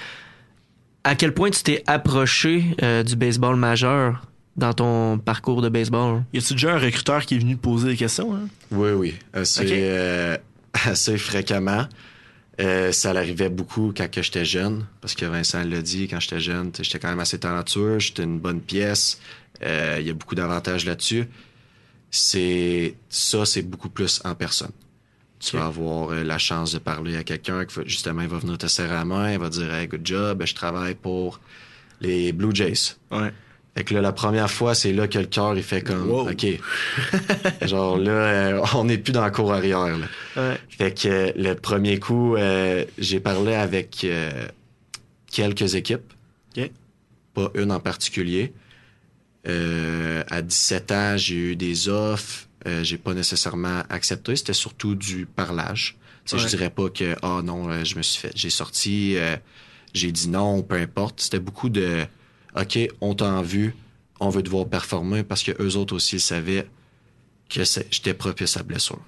À 1.05 1.15
quel 1.15 1.33
point 1.33 1.51
tu 1.51 1.63
t'es 1.63 1.83
approché 1.87 2.65
euh, 2.83 3.03
du 3.03 3.15
baseball 3.15 3.57
majeur 3.57 4.27
dans 4.57 4.73
ton 4.73 5.19
parcours 5.19 5.63
de 5.63 5.69
baseball? 5.69 6.25
Y 6.33 6.39
a-tu 6.39 6.55
déjà 6.55 6.75
un 6.75 6.79
recruteur 6.79 7.25
qui 7.25 7.37
est 7.37 7.39
venu 7.39 7.57
te 7.57 7.63
poser 7.63 7.89
des 7.89 7.97
questions? 7.97 8.35
Hein? 8.35 8.49
Oui, 8.73 8.91
oui. 8.91 9.15
Assez, 9.33 9.67
euh, 9.69 10.37
assez 10.73 11.17
fréquemment. 11.17 11.87
Euh, 12.59 12.91
ça 12.91 13.13
l'arrivait 13.13 13.51
beaucoup 13.51 13.93
quand 13.95 14.09
j'étais 14.21 14.47
jeune, 14.47 14.87
parce 15.01 15.15
que 15.15 15.27
Vincent 15.27 15.63
l'a 15.63 15.83
dit, 15.83 16.09
quand 16.09 16.21
j'étais 16.21 16.41
jeune, 16.41 16.73
j'étais 16.81 16.99
quand 16.99 17.09
même 17.09 17.21
assez 17.21 17.39
talentueux, 17.39 17.99
j'étais 17.99 18.23
une 18.23 18.39
bonne 18.39 18.61
pièce. 18.61 19.21
Euh, 19.63 19.99
Il 20.01 20.07
y 20.07 20.11
a 20.11 20.15
beaucoup 20.15 20.35
d'avantages 20.35 20.87
là-dessus. 20.87 21.27
C'est 22.11 22.95
ça, 23.09 23.45
c'est 23.45 23.63
beaucoup 23.63 23.89
plus 23.89 24.21
en 24.25 24.35
personne. 24.35 24.71
Tu 25.39 25.57
vas 25.57 25.67
avoir 25.67 26.11
euh, 26.11 26.25
la 26.25 26.39
chance 26.39 26.73
de 26.73 26.79
parler 26.79 27.17
à 27.17 27.23
quelqu'un 27.23 27.67
qui 27.67 27.81
justement 27.85 28.23
il 28.23 28.29
va 28.29 28.39
venir 28.39 28.57
te 28.57 28.67
serrer 28.67 28.95
la 28.95 29.05
main, 29.05 29.33
il 29.33 29.39
va 29.39 29.51
dire 29.51 29.73
hey, 29.75 29.87
good 29.87 30.01
job, 30.05 30.43
je 30.45 30.55
travaille 30.55 30.95
pour 30.95 31.41
les 32.01 32.33
Blue 32.33 32.55
Jays. 32.55 32.97
Ouais. 33.11 33.33
Fait 33.77 33.85
que 33.85 33.93
là, 33.93 34.01
la 34.01 34.13
première 34.13 34.51
fois, 34.51 34.75
c'est 34.75 34.95
là 34.95 35.07
que 35.07 35.19
le 35.19 35.27
cœur, 35.27 35.55
il 35.55 35.63
fait 35.63 35.83
comme, 35.83 36.09
Wow. 36.09 36.31
OK. 36.31 36.47
Genre 37.63 37.99
là, 37.99 38.11
euh, 38.11 38.65
on 38.75 38.85
n'est 38.85 38.97
plus 38.97 39.13
dans 39.13 39.25
le 39.25 39.31
cours 39.31 39.53
arrière. 39.53 39.99
Là. 39.99 40.07
Ouais. 40.37 40.57
Fait 40.71 40.99
que 40.99 41.09
euh, 41.09 41.33
le 41.37 41.53
premier 41.53 41.99
coup, 41.99 42.37
euh, 42.37 42.87
j'ai 42.97 43.21
parlé 43.21 43.55
avec 43.55 44.01
euh, 44.05 44.49
quelques 45.31 45.75
équipes. 45.75 46.13
Pas 47.35 47.51
une 47.55 47.71
en 47.71 47.81
particulier. 47.81 48.55
Euh, 49.47 50.23
à 50.29 50.43
17 50.43 50.93
ans, 50.93 51.17
j'ai 51.17 51.35
eu 51.37 51.57
des 51.57 51.89
offres. 51.89 52.47
Euh, 52.67 52.83
j'ai 52.83 52.99
pas 52.99 53.15
nécessairement 53.15 53.83
accepté. 53.89 54.35
C'était 54.37 54.53
surtout 54.53 54.95
du 54.95 55.27
parlage. 55.27 55.97
Ouais. 56.33 56.39
Je 56.41 56.47
dirais 56.49 56.71
pas 56.71 56.89
que, 56.91 57.15
ah 57.23 57.41
non, 57.45 57.69
euh, 57.71 57.85
je 57.85 57.97
me 57.97 58.03
suis 58.03 58.21
fait, 58.21 58.33
j'ai 58.35 58.51
sorti, 58.51 59.17
euh, 59.17 59.37
j'ai 59.95 60.11
dit 60.11 60.29
non, 60.29 60.63
peu 60.63 60.75
importe. 60.75 61.21
C'était 61.21 61.39
beaucoup 61.39 61.69
de, 61.69 62.05
OK, 62.57 62.79
on 63.01 63.15
t'a 63.15 63.27
en 63.27 63.43
vue, 63.43 63.77
on 64.19 64.29
veut 64.31 64.43
te 64.43 64.51
voir 64.51 64.67
performer 64.67 65.23
parce 65.23 65.45
que 65.45 65.53
eux 65.63 65.77
autres 65.77 65.95
aussi 65.95 66.19
savaient 66.19 66.67
que 67.49 67.61
j'étais 67.93 68.15
propice 68.15 68.57
à 68.57 68.65
blessure. 68.65 68.99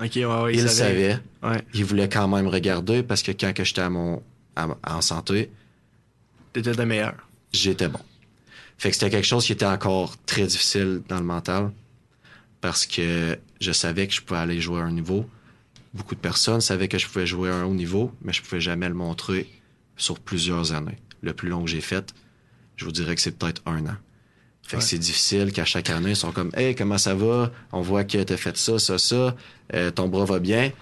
OK, 0.00 0.10
ouais, 0.16 0.24
ouais. 0.24 0.54
Ils 0.56 0.62
le 0.62 0.68
savaient. 0.68 1.18
savaient. 1.40 1.62
Ils 1.74 1.84
voulaient 1.84 2.08
quand 2.08 2.26
même 2.26 2.48
regarder 2.48 3.04
parce 3.04 3.22
que 3.22 3.30
quand 3.30 3.52
que 3.54 3.62
j'étais 3.62 3.82
à 3.82 3.88
mon, 3.90 4.20
à- 4.56 4.66
en 4.88 5.00
santé, 5.00 5.50
T'étais 6.52 6.72
le 6.74 6.84
meilleur. 6.84 7.14
j'étais 7.52 7.86
bon. 7.88 8.00
Fait 8.78 8.90
que 8.90 8.96
c'était 8.96 9.10
quelque 9.10 9.26
chose 9.26 9.46
qui 9.46 9.52
était 9.52 9.64
encore 9.66 10.16
très 10.26 10.46
difficile 10.46 11.02
dans 11.08 11.18
le 11.18 11.24
mental 11.24 11.70
parce 12.60 12.86
que 12.86 13.38
je 13.60 13.72
savais 13.72 14.06
que 14.06 14.14
je 14.14 14.20
pouvais 14.22 14.40
aller 14.40 14.60
jouer 14.60 14.80
à 14.80 14.84
un 14.84 14.92
niveau. 14.92 15.28
Beaucoup 15.94 16.14
de 16.14 16.20
personnes 16.20 16.60
savaient 16.60 16.88
que 16.88 16.98
je 16.98 17.06
pouvais 17.06 17.26
jouer 17.26 17.50
à 17.50 17.54
un 17.54 17.64
haut 17.64 17.74
niveau, 17.74 18.12
mais 18.22 18.32
je 18.32 18.42
pouvais 18.42 18.60
jamais 18.60 18.88
le 18.88 18.94
montrer 18.94 19.48
sur 19.96 20.18
plusieurs 20.20 20.72
années. 20.72 20.98
Le 21.22 21.32
plus 21.32 21.48
long 21.48 21.64
que 21.64 21.70
j'ai 21.70 21.80
fait, 21.80 22.12
je 22.76 22.84
vous 22.84 22.92
dirais 22.92 23.14
que 23.14 23.20
c'est 23.20 23.38
peut-être 23.38 23.62
un 23.66 23.86
an. 23.86 23.96
Fait 24.62 24.78
que 24.78 24.82
c'est 24.82 24.98
difficile 24.98 25.52
qu'à 25.52 25.64
chaque 25.64 25.90
année, 25.90 26.10
ils 26.10 26.16
sont 26.16 26.32
comme 26.32 26.50
Hey, 26.54 26.74
comment 26.74 26.98
ça 26.98 27.14
va? 27.14 27.52
On 27.72 27.80
voit 27.82 28.04
que 28.04 28.22
t'as 28.22 28.36
fait 28.36 28.56
ça, 28.56 28.78
ça, 28.78 28.98
ça, 28.98 29.36
Euh, 29.74 29.90
ton 29.90 30.08
bras 30.08 30.24
va 30.24 30.38
bien. 30.38 30.72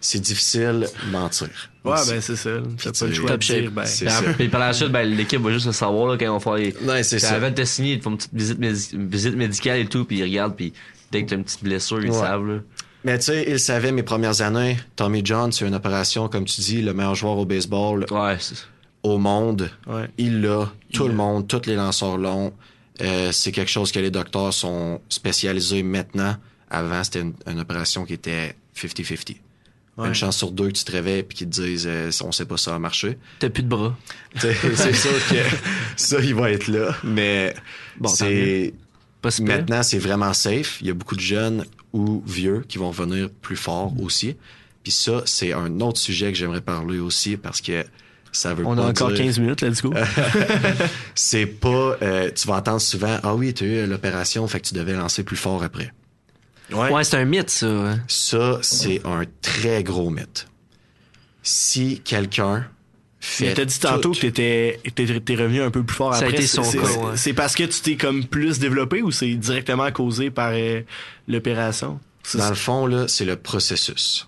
C'est 0.00 0.20
difficile 0.20 0.88
mentir. 1.10 1.69
Ouais, 1.84 1.96
ben 2.08 2.20
c'est 2.20 2.36
ça. 2.36 2.50
T'as 2.82 2.90
Puis 2.90 3.00
pas 3.00 3.06
le 3.06 3.14
choix 3.14 3.30
de 3.30 3.36
dire, 3.38 3.70
ben... 3.70 3.84
C'est 3.86 4.06
Puis 4.36 4.48
par 4.48 4.60
la 4.60 4.72
suite, 4.74 4.88
ben, 4.90 5.02
l'équipe 5.08 5.40
va 5.40 5.50
juste 5.50 5.66
le 5.66 5.72
savoir 5.72 6.08
là, 6.12 6.18
quand 6.18 6.24
ils 6.26 6.28
vont 6.28 6.40
faire 6.40 6.54
les. 6.54 6.74
Ouais, 6.84 7.02
c'est 7.02 7.16
Puis 7.16 7.24
ça. 7.26 7.34
Avant 7.36 7.48
de 7.50 7.54
te 7.54 7.64
signer, 7.64 7.94
ils 7.94 8.02
font 8.02 8.10
une 8.10 8.16
petite 8.18 8.34
visite, 8.34 8.58
médi- 8.60 8.94
une 8.94 9.08
visite 9.08 9.34
médicale 9.36 9.78
et 9.80 9.86
tout, 9.86 10.04
puis 10.04 10.18
ils 10.18 10.22
regardent, 10.24 10.56
puis 10.56 10.72
dès 11.10 11.24
que 11.24 11.30
t'as 11.30 11.36
une 11.36 11.44
petite 11.44 11.62
blessure, 11.64 12.02
ils 12.04 12.10
Ouais. 12.10 12.18
savent. 12.18 12.46
Là. 12.46 12.58
Mais 13.04 13.18
tu 13.18 13.24
sais, 13.26 13.46
il 13.48 13.58
savait 13.58 13.92
mes 13.92 14.02
premières 14.02 14.42
années. 14.42 14.76
Tommy 14.94 15.22
John, 15.24 15.50
c'est 15.52 15.66
une 15.66 15.74
opération, 15.74 16.28
comme 16.28 16.44
tu 16.44 16.60
dis, 16.60 16.82
le 16.82 16.92
meilleur 16.92 17.14
joueur 17.14 17.38
au 17.38 17.46
baseball 17.46 18.04
Ouais, 18.10 18.36
au 19.02 19.16
monde. 19.16 19.70
Ouais. 19.86 20.04
Il 20.18 20.42
l'a. 20.42 20.70
Tout 20.92 21.04
Il 21.04 21.08
le 21.08 21.14
monde, 21.14 21.48
tous 21.48 21.62
les 21.66 21.76
lanceurs 21.76 22.18
longs. 22.18 22.52
Euh, 23.00 23.32
c'est 23.32 23.52
quelque 23.52 23.70
chose 23.70 23.90
que 23.90 23.98
les 24.00 24.10
docteurs 24.10 24.52
sont 24.52 25.00
spécialisés 25.08 25.82
maintenant. 25.82 26.36
Avant, 26.68 27.02
c'était 27.02 27.20
une, 27.22 27.32
une 27.50 27.58
opération 27.60 28.04
qui 28.04 28.12
était 28.12 28.54
50-50. 28.76 29.36
Ouais. 30.00 30.08
Une 30.08 30.14
chance 30.14 30.36
sur 30.36 30.50
deux 30.50 30.68
que 30.68 30.72
tu 30.72 30.84
te 30.84 30.92
réveilles 30.92 31.20
et 31.20 31.24
qu'ils 31.24 31.48
te 31.48 31.60
disent 31.60 31.86
euh, 31.88 32.10
on 32.24 32.32
sait 32.32 32.44
pas 32.46 32.56
ça 32.56 32.70
va 32.72 32.78
marcher. 32.78 33.18
T'as 33.38 33.50
plus 33.50 33.62
de 33.62 33.68
bras. 33.68 33.96
C'est 34.38 34.52
sûr 34.94 35.10
que 35.28 35.36
ça, 35.96 36.20
il 36.20 36.34
va 36.34 36.50
être 36.50 36.68
là. 36.68 36.94
Mais 37.04 37.54
Bon, 37.98 38.08
c'est. 38.08 38.72
Maintenant, 39.40 39.82
c'est 39.82 39.98
vraiment 39.98 40.32
safe. 40.32 40.78
Il 40.80 40.86
y 40.86 40.90
a 40.90 40.94
beaucoup 40.94 41.14
de 41.16 41.20
jeunes 41.20 41.66
ou 41.92 42.22
vieux 42.26 42.64
qui 42.66 42.78
vont 42.78 42.90
venir 42.90 43.28
plus 43.42 43.56
fort 43.56 43.92
aussi. 44.00 44.36
Puis 44.82 44.92
ça, 44.92 45.20
c'est 45.26 45.52
un 45.52 45.80
autre 45.80 45.98
sujet 45.98 46.32
que 46.32 46.38
j'aimerais 46.38 46.62
parler 46.62 46.98
aussi 46.98 47.36
parce 47.36 47.60
que 47.60 47.84
ça 48.32 48.54
veut 48.54 48.64
On 48.64 48.74
pas 48.76 48.86
a 48.86 48.88
encore 48.88 49.08
dire- 49.08 49.18
15 49.26 49.38
minutes, 49.40 49.60
let's 49.60 49.82
go. 49.82 49.92
C'est 51.14 51.46
pas... 51.46 51.96
euh, 52.02 52.30
tu 52.34 52.46
vas 52.48 52.54
entendre 52.56 52.80
souvent 52.80 53.18
«Ah 53.22 53.34
oui, 53.34 53.52
tu 53.52 53.64
as 53.64 53.66
eu 53.84 53.86
l'opération, 53.86 54.46
fait 54.48 54.60
que 54.60 54.68
tu 54.68 54.74
devais 54.74 54.94
lancer 54.94 55.22
plus 55.22 55.36
fort 55.36 55.62
après. 55.62 55.92
Ouais, 56.72 57.04
c'est 57.04 57.16
un 57.16 57.24
mythe, 57.24 57.50
ça. 57.50 57.66
hein.» 57.66 58.00
Ça, 58.08 58.58
c'est 58.62 59.04
un 59.06 59.22
très 59.42 59.82
gros 59.82 60.10
mythe. 60.10 60.46
Si 61.42 62.00
quelqu'un 62.00 62.66
fait 63.18 63.52
t'as 63.54 63.64
dit 63.64 63.78
tantôt 63.78 64.12
tout- 64.12 64.20
que 64.20 64.26
t'étais, 64.28 64.80
t'es, 64.94 65.34
revenu 65.34 65.62
un 65.62 65.70
peu 65.70 65.82
plus 65.82 65.96
fort 65.96 66.14
Ça 66.14 66.20
a 66.20 66.24
après. 66.24 66.36
été 66.38 66.46
son 66.46 66.62
c'est, 66.62 66.78
cas, 66.78 66.84
c'est- 67.16 67.30
ouais. 67.30 67.34
parce 67.34 67.54
que 67.54 67.64
tu 67.64 67.80
t'es 67.80 67.96
comme 67.96 68.24
plus 68.24 68.58
développé 68.58 69.02
ou 69.02 69.10
c'est 69.10 69.34
directement 69.34 69.90
causé 69.92 70.30
par 70.30 70.52
euh, 70.54 70.80
l'opération? 71.28 72.00
Dans 72.34 72.40
ça. 72.40 72.48
le 72.50 72.54
fond, 72.54 72.86
là, 72.86 73.08
c'est 73.08 73.24
le 73.24 73.36
processus. 73.36 74.26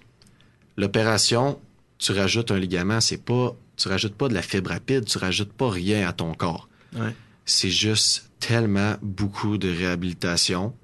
L'opération, 0.77 1.59
tu 1.99 2.13
rajoutes 2.13 2.51
un 2.51 2.59
ligament, 2.59 3.01
c'est 3.01 3.23
pas, 3.23 3.55
tu 3.77 3.89
rajoutes 3.89 4.15
pas 4.15 4.29
de 4.29 4.35
la 4.35 4.43
fibre 4.43 4.71
rapide, 4.71 5.05
tu 5.05 5.19
rajoutes 5.19 5.53
pas 5.53 5.71
rien 5.71 6.07
à 6.09 6.13
ton 6.13 6.33
corps. 6.35 6.69
Ouais. 6.95 7.15
C'est 7.45 7.71
juste 7.71 8.31
tellement 8.41 8.97
beaucoup 9.03 9.59
de 9.59 9.69
réhabilitation 9.71 10.75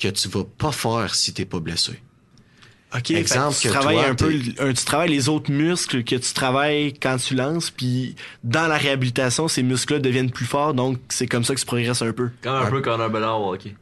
que 0.00 0.08
tu 0.08 0.28
vas 0.28 0.44
pas 0.58 0.72
faire 0.72 1.14
si 1.14 1.32
t'es 1.32 1.44
pas 1.44 1.60
blessé. 1.60 2.00
OK, 2.92 3.10
Exemple 3.12 3.54
fait 3.54 3.68
que 3.68 3.68
tu 3.68 3.68
que 3.68 3.72
travailles 3.72 3.96
toi, 3.98 4.06
un 4.08 4.14
peu, 4.16 4.34
un- 4.58 4.72
tu 4.72 4.84
travailles 4.84 5.10
les 5.10 5.28
autres 5.28 5.52
muscles 5.52 6.02
que 6.02 6.16
tu 6.16 6.32
travailles 6.34 6.92
quand 6.94 7.18
tu 7.18 7.36
lances, 7.36 7.70
puis 7.70 8.16
dans 8.42 8.66
la 8.66 8.76
réhabilitation, 8.76 9.46
ces 9.46 9.62
muscles-là 9.62 10.00
deviennent 10.00 10.32
plus 10.32 10.44
forts, 10.46 10.74
donc 10.74 10.98
c'est 11.08 11.28
comme 11.28 11.44
ça 11.44 11.54
que 11.54 11.60
tu 11.60 11.66
progresses 11.66 12.02
un 12.02 12.12
peu. 12.12 12.30
Comme 12.42 12.56
un 12.56 12.68
peu 12.68 12.80
Connor 12.80 13.40
au 13.40 13.52
hockey. 13.54 13.76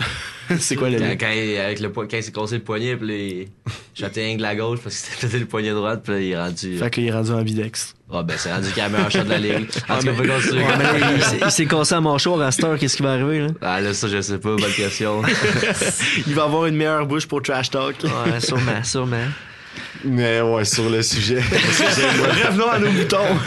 c'est 0.58 0.74
quoi 0.76 0.90
le 0.90 0.98
quand, 0.98 1.04
lien? 1.04 1.16
quand 1.16 1.30
il, 1.30 1.56
avec 1.58 1.80
le, 1.80 1.88
quand 1.90 2.06
il 2.12 2.22
s'est 2.22 2.32
cassé 2.32 2.56
le 2.56 2.62
poignet, 2.62 2.96
puis 2.96 3.08
là, 3.08 3.14
il 3.14 3.48
jeté 3.94 4.32
un 4.32 4.36
de 4.36 4.42
la 4.42 4.56
gauche 4.56 4.80
parce 4.82 4.96
qu'il 4.96 5.10
s'était 5.10 5.26
pété 5.26 5.38
le 5.40 5.46
poignet 5.46 5.70
droit, 5.70 5.96
puis 5.96 6.12
là, 6.12 6.20
il 6.20 6.30
est 6.32 6.36
rendu. 6.40 6.76
Fait 6.78 6.90
qu'il 6.90 7.06
est 7.06 7.10
rendu 7.12 7.30
en 7.30 7.42
bidex. 7.42 7.94
Ah, 8.12 8.22
ben, 8.24 8.34
c'est 8.36 8.52
rendu 8.52 8.70
qu'il 8.70 8.82
a 8.82 8.88
le 8.88 8.92
meilleur 8.94 9.10
shot 9.10 9.22
de 9.22 9.28
la 9.30 9.38
ligue. 9.38 9.54
En 9.88 9.98
tout 9.98 10.04
cas, 10.04 10.04
mais- 10.04 10.10
on 10.10 10.14
peut 10.16 10.28
continuer. 10.28 10.62
Ouais, 10.64 10.76
mais 10.78 10.84
là, 11.00 11.12
il 11.16 11.22
s'est- 11.22 11.38
il 11.44 11.50
s'est 11.52 11.66
cassé 11.66 11.94
à 11.94 12.00
mon 12.00 12.18
show 12.18 12.40
à 12.40 12.50
cette 12.50 12.64
heure, 12.64 12.78
qu'est-ce 12.78 12.96
qui 12.96 13.02
va 13.02 13.12
arriver, 13.12 13.40
là? 13.40 13.48
Ah, 13.60 13.80
là, 13.80 13.94
ça, 13.94 14.08
je 14.08 14.20
sais 14.20 14.38
pas, 14.38 14.56
bonne 14.56 14.72
question. 14.72 15.22
Il 16.26 16.34
va 16.34 16.44
avoir 16.44 16.66
une 16.66 16.76
meilleure 16.76 17.06
bouche 17.06 17.26
pour 17.26 17.42
trash 17.42 17.70
talk. 17.70 17.96
Ouais, 18.02 18.40
sûrement, 18.40 18.82
sûrement. 18.82 19.26
Mais 20.04 20.40
ouais, 20.40 20.64
sur 20.64 20.90
le 20.90 21.02
sujet. 21.02 21.40
Revenons 21.40 22.68
à 22.70 22.78
nos 22.80 22.90
boutons. 22.90 23.38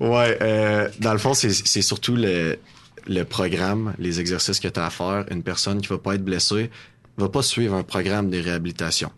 ouais, 0.00 0.38
euh, 0.42 0.88
dans 1.00 1.12
le 1.12 1.18
fond, 1.18 1.32
c'est 1.34 1.50
c'est 1.50 1.80
surtout 1.82 2.16
le, 2.16 2.58
le 3.06 3.24
programme, 3.24 3.94
les 3.98 4.20
exercices 4.20 4.60
que 4.60 4.68
tu 4.68 4.80
as 4.80 4.86
à 4.86 4.90
faire. 4.90 5.24
Une 5.30 5.42
personne 5.42 5.80
qui 5.80 5.88
va 5.88 5.98
pas 5.98 6.14
être 6.14 6.24
blessée 6.24 6.70
va 7.16 7.28
pas 7.28 7.42
suivre 7.42 7.74
un 7.74 7.82
programme 7.82 8.30
de 8.30 8.38
réhabilitation. 8.38 9.10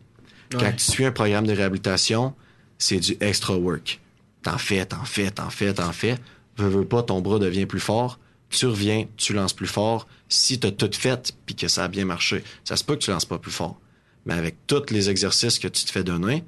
Quand 0.50 0.72
tu 0.72 0.84
suis 0.84 1.04
un 1.04 1.12
programme 1.12 1.46
de 1.46 1.52
réhabilitation, 1.52 2.34
c'est 2.78 2.98
du 2.98 3.16
extra 3.20 3.56
work. 3.56 4.00
T'en 4.42 4.56
fais, 4.56 4.84
t'en 4.86 5.04
fais, 5.04 5.30
t'en 5.30 5.50
fais, 5.50 5.74
t'en 5.74 5.92
fais. 5.92 6.16
Veux, 6.56 6.68
veux 6.68 6.84
pas, 6.84 7.02
ton 7.02 7.20
bras 7.20 7.38
devient 7.38 7.66
plus 7.66 7.80
fort. 7.80 8.18
Tu 8.50 8.66
reviens, 8.66 9.06
tu 9.16 9.34
lances 9.34 9.52
plus 9.52 9.66
fort. 9.66 10.06
Si 10.28 10.58
t'as 10.58 10.70
tout 10.70 10.90
fait 10.92 11.34
puis 11.44 11.54
que 11.54 11.68
ça 11.68 11.84
a 11.84 11.88
bien 11.88 12.04
marché, 12.04 12.42
ça 12.64 12.76
se 12.76 12.84
peut 12.84 12.94
que 12.94 13.00
tu 13.00 13.10
lances 13.10 13.26
pas 13.26 13.38
plus 13.38 13.50
fort. 13.50 13.78
Mais 14.24 14.34
avec 14.34 14.66
tous 14.66 14.90
les 14.90 15.10
exercices 15.10 15.58
que 15.58 15.68
tu 15.68 15.84
te 15.84 15.90
fais 15.90 16.04
donner, 16.04 16.44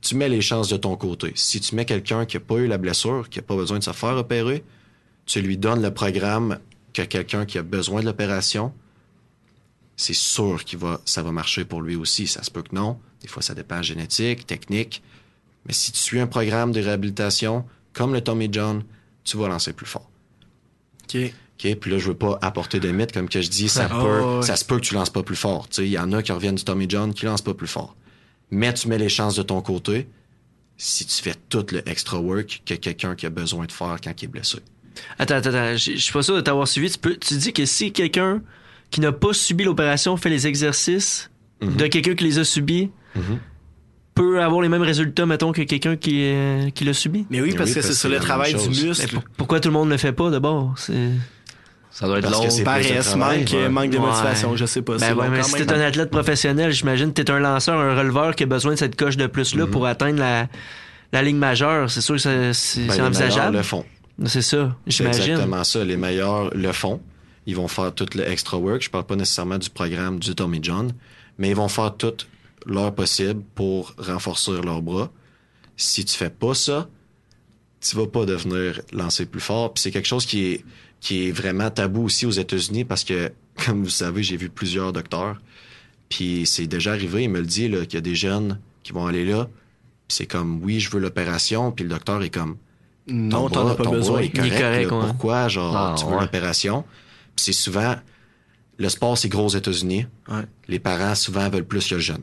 tu 0.00 0.14
mets 0.14 0.28
les 0.28 0.40
chances 0.40 0.68
de 0.68 0.76
ton 0.76 0.96
côté. 0.96 1.32
Si 1.34 1.60
tu 1.60 1.74
mets 1.74 1.84
quelqu'un 1.84 2.24
qui 2.24 2.36
n'a 2.36 2.40
pas 2.40 2.56
eu 2.56 2.66
la 2.66 2.78
blessure, 2.78 3.28
qui 3.28 3.38
n'a 3.38 3.42
pas 3.42 3.56
besoin 3.56 3.78
de 3.78 3.84
se 3.84 3.92
faire 3.92 4.16
opérer, 4.16 4.64
tu 5.26 5.40
lui 5.42 5.56
donnes 5.58 5.82
le 5.82 5.92
programme 5.92 6.58
que 6.92 7.02
quelqu'un 7.02 7.44
qui 7.44 7.58
a 7.58 7.62
besoin 7.62 8.00
de 8.00 8.06
l'opération, 8.06 8.72
c'est 9.96 10.14
sûr 10.14 10.64
que 10.64 10.76
ça 11.04 11.22
va 11.22 11.32
marcher 11.32 11.64
pour 11.64 11.82
lui 11.82 11.96
aussi. 11.96 12.26
Ça 12.26 12.42
se 12.42 12.50
peut 12.50 12.62
que 12.62 12.74
non. 12.74 12.98
Des 13.20 13.28
fois, 13.28 13.42
ça 13.42 13.54
dépend 13.54 13.82
génétique, 13.82 14.46
technique. 14.46 15.02
Mais 15.66 15.72
si 15.72 15.90
tu 15.92 15.98
suis 15.98 16.20
un 16.20 16.26
programme 16.26 16.72
de 16.72 16.80
réhabilitation, 16.80 17.64
comme 17.92 18.12
le 18.12 18.20
Tommy 18.20 18.48
John, 18.50 18.84
tu 19.24 19.36
vas 19.36 19.48
lancer 19.48 19.72
plus 19.72 19.86
fort. 19.86 20.08
OK. 21.04 21.16
OK, 21.58 21.74
puis 21.76 21.90
là, 21.90 21.98
je 21.98 22.08
veux 22.08 22.14
pas 22.14 22.38
apporter 22.42 22.80
de 22.80 22.90
mythes, 22.90 23.12
comme 23.12 23.30
que 23.30 23.40
je 23.40 23.48
dis, 23.48 23.70
ça, 23.70 23.88
Ah, 23.90 23.98
peut, 24.00 24.20
ouais. 24.20 24.42
ça 24.42 24.56
se 24.56 24.64
peut 24.64 24.76
que 24.76 24.82
tu 24.84 24.94
lances 24.94 25.08
pas 25.08 25.22
plus 25.22 25.36
fort. 25.36 25.66
Il 25.78 25.86
y 25.86 25.98
en 25.98 26.12
a 26.12 26.22
qui 26.22 26.30
reviennent 26.30 26.54
du 26.56 26.64
Tommy 26.64 26.84
John 26.88 27.14
qui 27.14 27.24
lancent 27.24 27.40
pas 27.42 27.54
plus 27.54 27.66
fort. 27.66 27.96
Mais 28.50 28.74
tu 28.74 28.88
mets 28.88 28.98
les 28.98 29.08
chances 29.08 29.36
de 29.36 29.42
ton 29.42 29.62
côté 29.62 30.06
si 30.76 31.06
tu 31.06 31.22
fais 31.22 31.34
tout 31.48 31.64
le 31.72 31.88
extra 31.88 32.20
work 32.20 32.62
que 32.66 32.74
quelqu'un 32.74 33.14
qui 33.16 33.24
a 33.24 33.30
besoin 33.30 33.64
de 33.64 33.72
faire 33.72 33.96
quand 34.04 34.12
il 34.20 34.26
est 34.26 34.28
blessé. 34.28 34.58
Attends, 35.18 35.36
attends, 35.36 35.50
attends. 35.50 35.76
Je 35.76 35.96
suis 35.96 36.12
pas 36.12 36.22
sûr 36.22 36.34
de 36.36 36.40
t'avoir 36.40 36.66
suivi. 36.68 36.90
Tu, 36.90 36.98
peux, 36.98 37.16
tu 37.16 37.34
dis 37.34 37.52
que 37.52 37.64
si 37.64 37.92
quelqu'un 37.92 38.40
qui 38.90 39.00
n'a 39.00 39.12
pas 39.12 39.32
subi 39.32 39.64
l'opération 39.64 40.16
fait 40.16 40.30
les 40.30 40.46
exercices 40.46 41.30
Mhm. 41.62 41.76
de 41.76 41.86
quelqu'un 41.86 42.14
qui 42.14 42.24
les 42.24 42.38
a 42.38 42.44
subis, 42.44 42.90
peut 44.14 44.42
avoir 44.42 44.60
les 44.62 44.68
mêmes 44.68 44.82
résultats, 44.82 45.26
mettons, 45.26 45.52
que 45.52 45.62
quelqu'un 45.62 45.96
qui, 45.96 46.20
euh, 46.22 46.70
qui 46.70 46.84
l'a 46.84 46.92
subi? 46.94 47.26
Mais 47.30 47.40
oui, 47.40 47.54
parce 47.56 47.72
que 47.72 47.80
c'est 47.82 47.92
sur 47.94 48.08
le 48.08 48.18
travail 48.18 48.54
du 48.54 48.68
muscle. 48.86 49.14
pour- 49.14 49.24
pourquoi 49.36 49.60
tout 49.60 49.68
le 49.68 49.74
monde 49.74 49.88
ne 49.88 49.92
le 49.94 49.98
fait 49.98 50.12
pas 50.12 50.30
d'abord? 50.30 50.74
C'est... 50.76 51.10
Ça 51.90 52.06
doit 52.06 52.18
être 52.18 52.30
Parce 52.30 52.58
long. 52.58 52.64
Paresse, 52.64 53.16
manque, 53.16 53.30
ouais. 53.54 53.68
manque 53.70 53.88
de 53.90 53.96
Ouais. 53.96 54.04
motivation, 54.06 54.54
je 54.54 54.66
sais 54.66 54.82
pas. 54.82 54.98
Ben 54.98 55.14
ouais, 55.14 55.28
mais 55.30 55.38
quand 55.38 55.44
si 55.44 55.54
t'es 55.54 55.72
un 55.72 55.80
athlète 55.80 56.10
professionnel, 56.10 56.70
j'imagine 56.72 57.12
que 57.14 57.22
t'es 57.22 57.30
un 57.30 57.38
lanceur, 57.38 57.78
un 57.80 57.96
releveur 57.96 58.34
qui 58.34 58.42
a 58.42 58.46
besoin 58.46 58.72
de 58.72 58.76
cette 58.76 58.96
coche 58.96 59.16
de 59.16 59.26
plus-là 59.26 59.66
pour 59.66 59.86
atteindre 59.86 60.18
la, 60.18 60.46
la 61.14 61.22
ligne 61.22 61.38
majeure. 61.38 61.90
C'est 61.90 62.02
sûr 62.02 62.16
que 62.16 62.52
c'est, 62.52 62.86
Ben, 62.86 63.00
envisageable. 63.06 63.56
le 63.56 63.62
font. 63.62 63.86
C'est 64.24 64.42
ça, 64.42 64.76
C'est 64.86 64.96
j'imagine. 64.96 65.32
exactement 65.32 65.64
ça. 65.64 65.84
Les 65.84 65.96
meilleurs 65.96 66.54
le 66.54 66.72
font. 66.72 67.00
Ils 67.46 67.54
vont 67.54 67.68
faire 67.68 67.94
tout 67.94 68.06
le 68.14 68.28
extra 68.28 68.56
work. 68.56 68.82
Je 68.82 68.90
parle 68.90 69.04
pas 69.04 69.16
nécessairement 69.16 69.58
du 69.58 69.70
programme 69.70 70.18
du 70.18 70.34
Tommy 70.34 70.58
John, 70.62 70.92
mais 71.38 71.50
ils 71.50 71.56
vont 71.56 71.68
faire 71.68 71.96
tout 71.96 72.14
leur 72.64 72.94
possible 72.94 73.42
pour 73.54 73.94
renforcer 73.98 74.52
leurs 74.62 74.82
bras. 74.82 75.10
Si 75.76 76.04
tu 76.04 76.16
fais 76.16 76.30
pas 76.30 76.54
ça, 76.54 76.88
tu 77.80 77.94
vas 77.94 78.06
pas 78.06 78.24
devenir 78.24 78.80
lancer 78.92 79.26
plus 79.26 79.40
fort. 79.40 79.74
Puis 79.74 79.82
c'est 79.82 79.90
quelque 79.90 80.08
chose 80.08 80.26
qui 80.26 80.64
est 81.10 81.30
vraiment 81.30 81.70
tabou 81.70 82.04
aussi 82.04 82.26
aux 82.26 82.30
États-Unis 82.30 82.84
parce 82.84 83.04
que, 83.04 83.30
comme 83.66 83.84
vous 83.84 83.90
savez, 83.90 84.22
j'ai 84.22 84.36
vu 84.36 84.48
plusieurs 84.48 84.92
docteurs. 84.92 85.40
Puis 86.08 86.46
c'est 86.46 86.66
déjà 86.66 86.92
arrivé, 86.92 87.24
il 87.24 87.30
me 87.30 87.40
le 87.40 87.46
dit, 87.46 87.68
qu'il 87.70 87.94
y 87.94 87.96
a 87.96 88.00
des 88.00 88.14
jeunes 88.14 88.58
qui 88.82 88.92
vont 88.92 89.06
aller 89.06 89.24
là. 89.24 89.48
Puis 90.08 90.16
c'est 90.16 90.26
comme, 90.26 90.62
oui, 90.64 90.80
je 90.80 90.90
veux 90.90 91.00
l'opération. 91.00 91.70
Puis 91.70 91.84
le 91.84 91.90
docteur 91.90 92.22
est 92.22 92.30
comme, 92.30 92.56
Non, 93.08 93.48
t'en 93.48 93.68
as 93.68 93.74
pas 93.74 93.84
besoin. 93.90 94.20
est 94.20 94.28
correct, 94.30 94.46
Il 94.46 94.52
est 94.54 94.60
correct, 94.60 94.90
là. 94.90 94.96
ouais. 94.98 95.06
Pourquoi, 95.06 95.48
genre, 95.48 95.76
Ah, 95.76 95.94
tu 95.98 96.04
veux 96.06 96.12
ouais. 96.14 96.20
l'opération? 96.22 96.84
Puis 97.36 97.44
c'est 97.46 97.52
souvent, 97.52 97.94
le 98.78 98.88
sport, 98.88 99.16
c'est 99.16 99.28
gros 99.28 99.44
aux 99.46 99.48
États-Unis. 99.56 100.06
Ouais. 100.28 100.42
Les 100.68 100.78
parents, 100.78 101.14
souvent, 101.14 101.48
veulent 101.48 101.64
plus 101.64 101.90
le 101.90 101.98
jeune. 101.98 102.22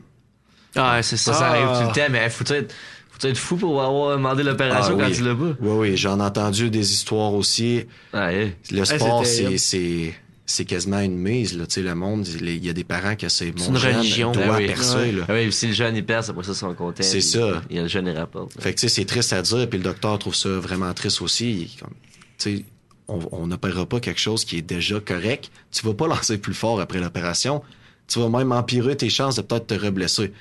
Ah, 0.76 1.00
c'est 1.02 1.16
ça. 1.16 1.32
Ça, 1.32 1.38
ça 1.38 1.46
arrive 1.48 1.68
Ah. 1.70 1.80
tout 1.82 1.88
le 1.88 1.94
temps, 1.94 2.10
mais 2.12 2.28
faut 2.30 2.44
être, 2.52 2.74
faut 3.10 3.26
être 3.28 3.38
fou 3.38 3.56
pour 3.56 3.80
avoir 3.82 4.16
demandé 4.16 4.42
l'opération 4.42 4.96
Ah, 4.98 5.02
quand 5.02 5.08
oui. 5.08 5.16
tu 5.16 5.22
l'as 5.22 5.34
pas. 5.34 5.56
Oui, 5.60 5.76
oui, 5.90 5.96
j'en 5.96 6.18
ai 6.18 6.22
entendu 6.22 6.68
des 6.68 6.92
histoires 6.92 7.32
aussi. 7.32 7.86
Ah, 8.12 8.32
hey. 8.32 8.54
Le 8.70 8.84
sport, 8.84 9.24
c'est 9.24 10.14
c'est, 10.46 10.64
quasiment 10.64 11.00
une 11.00 11.16
mise, 11.16 11.56
là. 11.56 11.66
Tu 11.66 11.74
sais, 11.74 11.82
le 11.82 11.94
monde, 11.94 12.26
il 12.28 12.64
y 12.64 12.68
a 12.68 12.72
des 12.72 12.84
parents 12.84 13.16
qui 13.16 13.28
c'est 13.30 13.52
C'est 13.56 13.68
mon 13.70 13.74
une 13.74 13.76
jeune 13.80 13.96
religion. 13.96 14.32
doit 14.32 14.44
Ben 14.46 14.56
oui. 14.56 14.66
percer, 14.66 15.12
là. 15.12 15.24
Ah 15.28 15.32
oui, 15.34 15.52
si 15.52 15.68
le 15.68 15.72
jeune 15.72 15.96
il 15.96 16.04
perd, 16.04 16.24
c'est 16.24 16.32
pour 16.32 16.44
ça 16.44 16.50
qu'ils 16.52 16.58
sont 16.58 16.74
contents. 16.74 17.02
C'est 17.02 17.20
ça. 17.20 17.62
Il 17.70 17.76
y 17.76 17.78
a 17.78 17.82
le 17.82 17.88
jeune 17.88 18.06
il 18.06 18.16
rapporte. 18.16 18.52
Fait 18.60 18.74
que, 18.74 18.80
tu 18.80 18.88
sais, 18.88 18.94
c'est 18.94 19.04
triste 19.06 19.32
à 19.32 19.42
dire, 19.42 19.68
puis 19.68 19.78
le 19.78 19.84
docteur 19.84 20.18
trouve 20.18 20.34
ça 20.34 20.48
vraiment 20.50 20.92
triste 20.94 21.22
aussi. 21.22 21.52
Il 21.52 21.62
est 21.62 21.80
comme, 21.80 21.94
tu 22.38 22.56
sais, 22.58 22.64
on 23.08 23.46
n'opérera 23.46 23.86
pas 23.86 24.00
quelque 24.00 24.20
chose 24.20 24.44
qui 24.44 24.56
est 24.58 24.62
déjà 24.62 24.98
correct. 25.00 25.50
Tu 25.72 25.84
vas 25.86 25.94
pas 25.94 26.06
lancer 26.08 26.38
plus 26.38 26.54
fort 26.54 26.80
après 26.80 27.00
l'opération. 27.00 27.62
Tu 28.06 28.18
vas 28.18 28.28
même 28.28 28.52
empirer 28.52 28.96
tes 28.96 29.08
chances 29.08 29.36
de 29.36 29.42
peut-être 29.42 29.66
te 29.68 29.74
reblesser. 29.74 30.32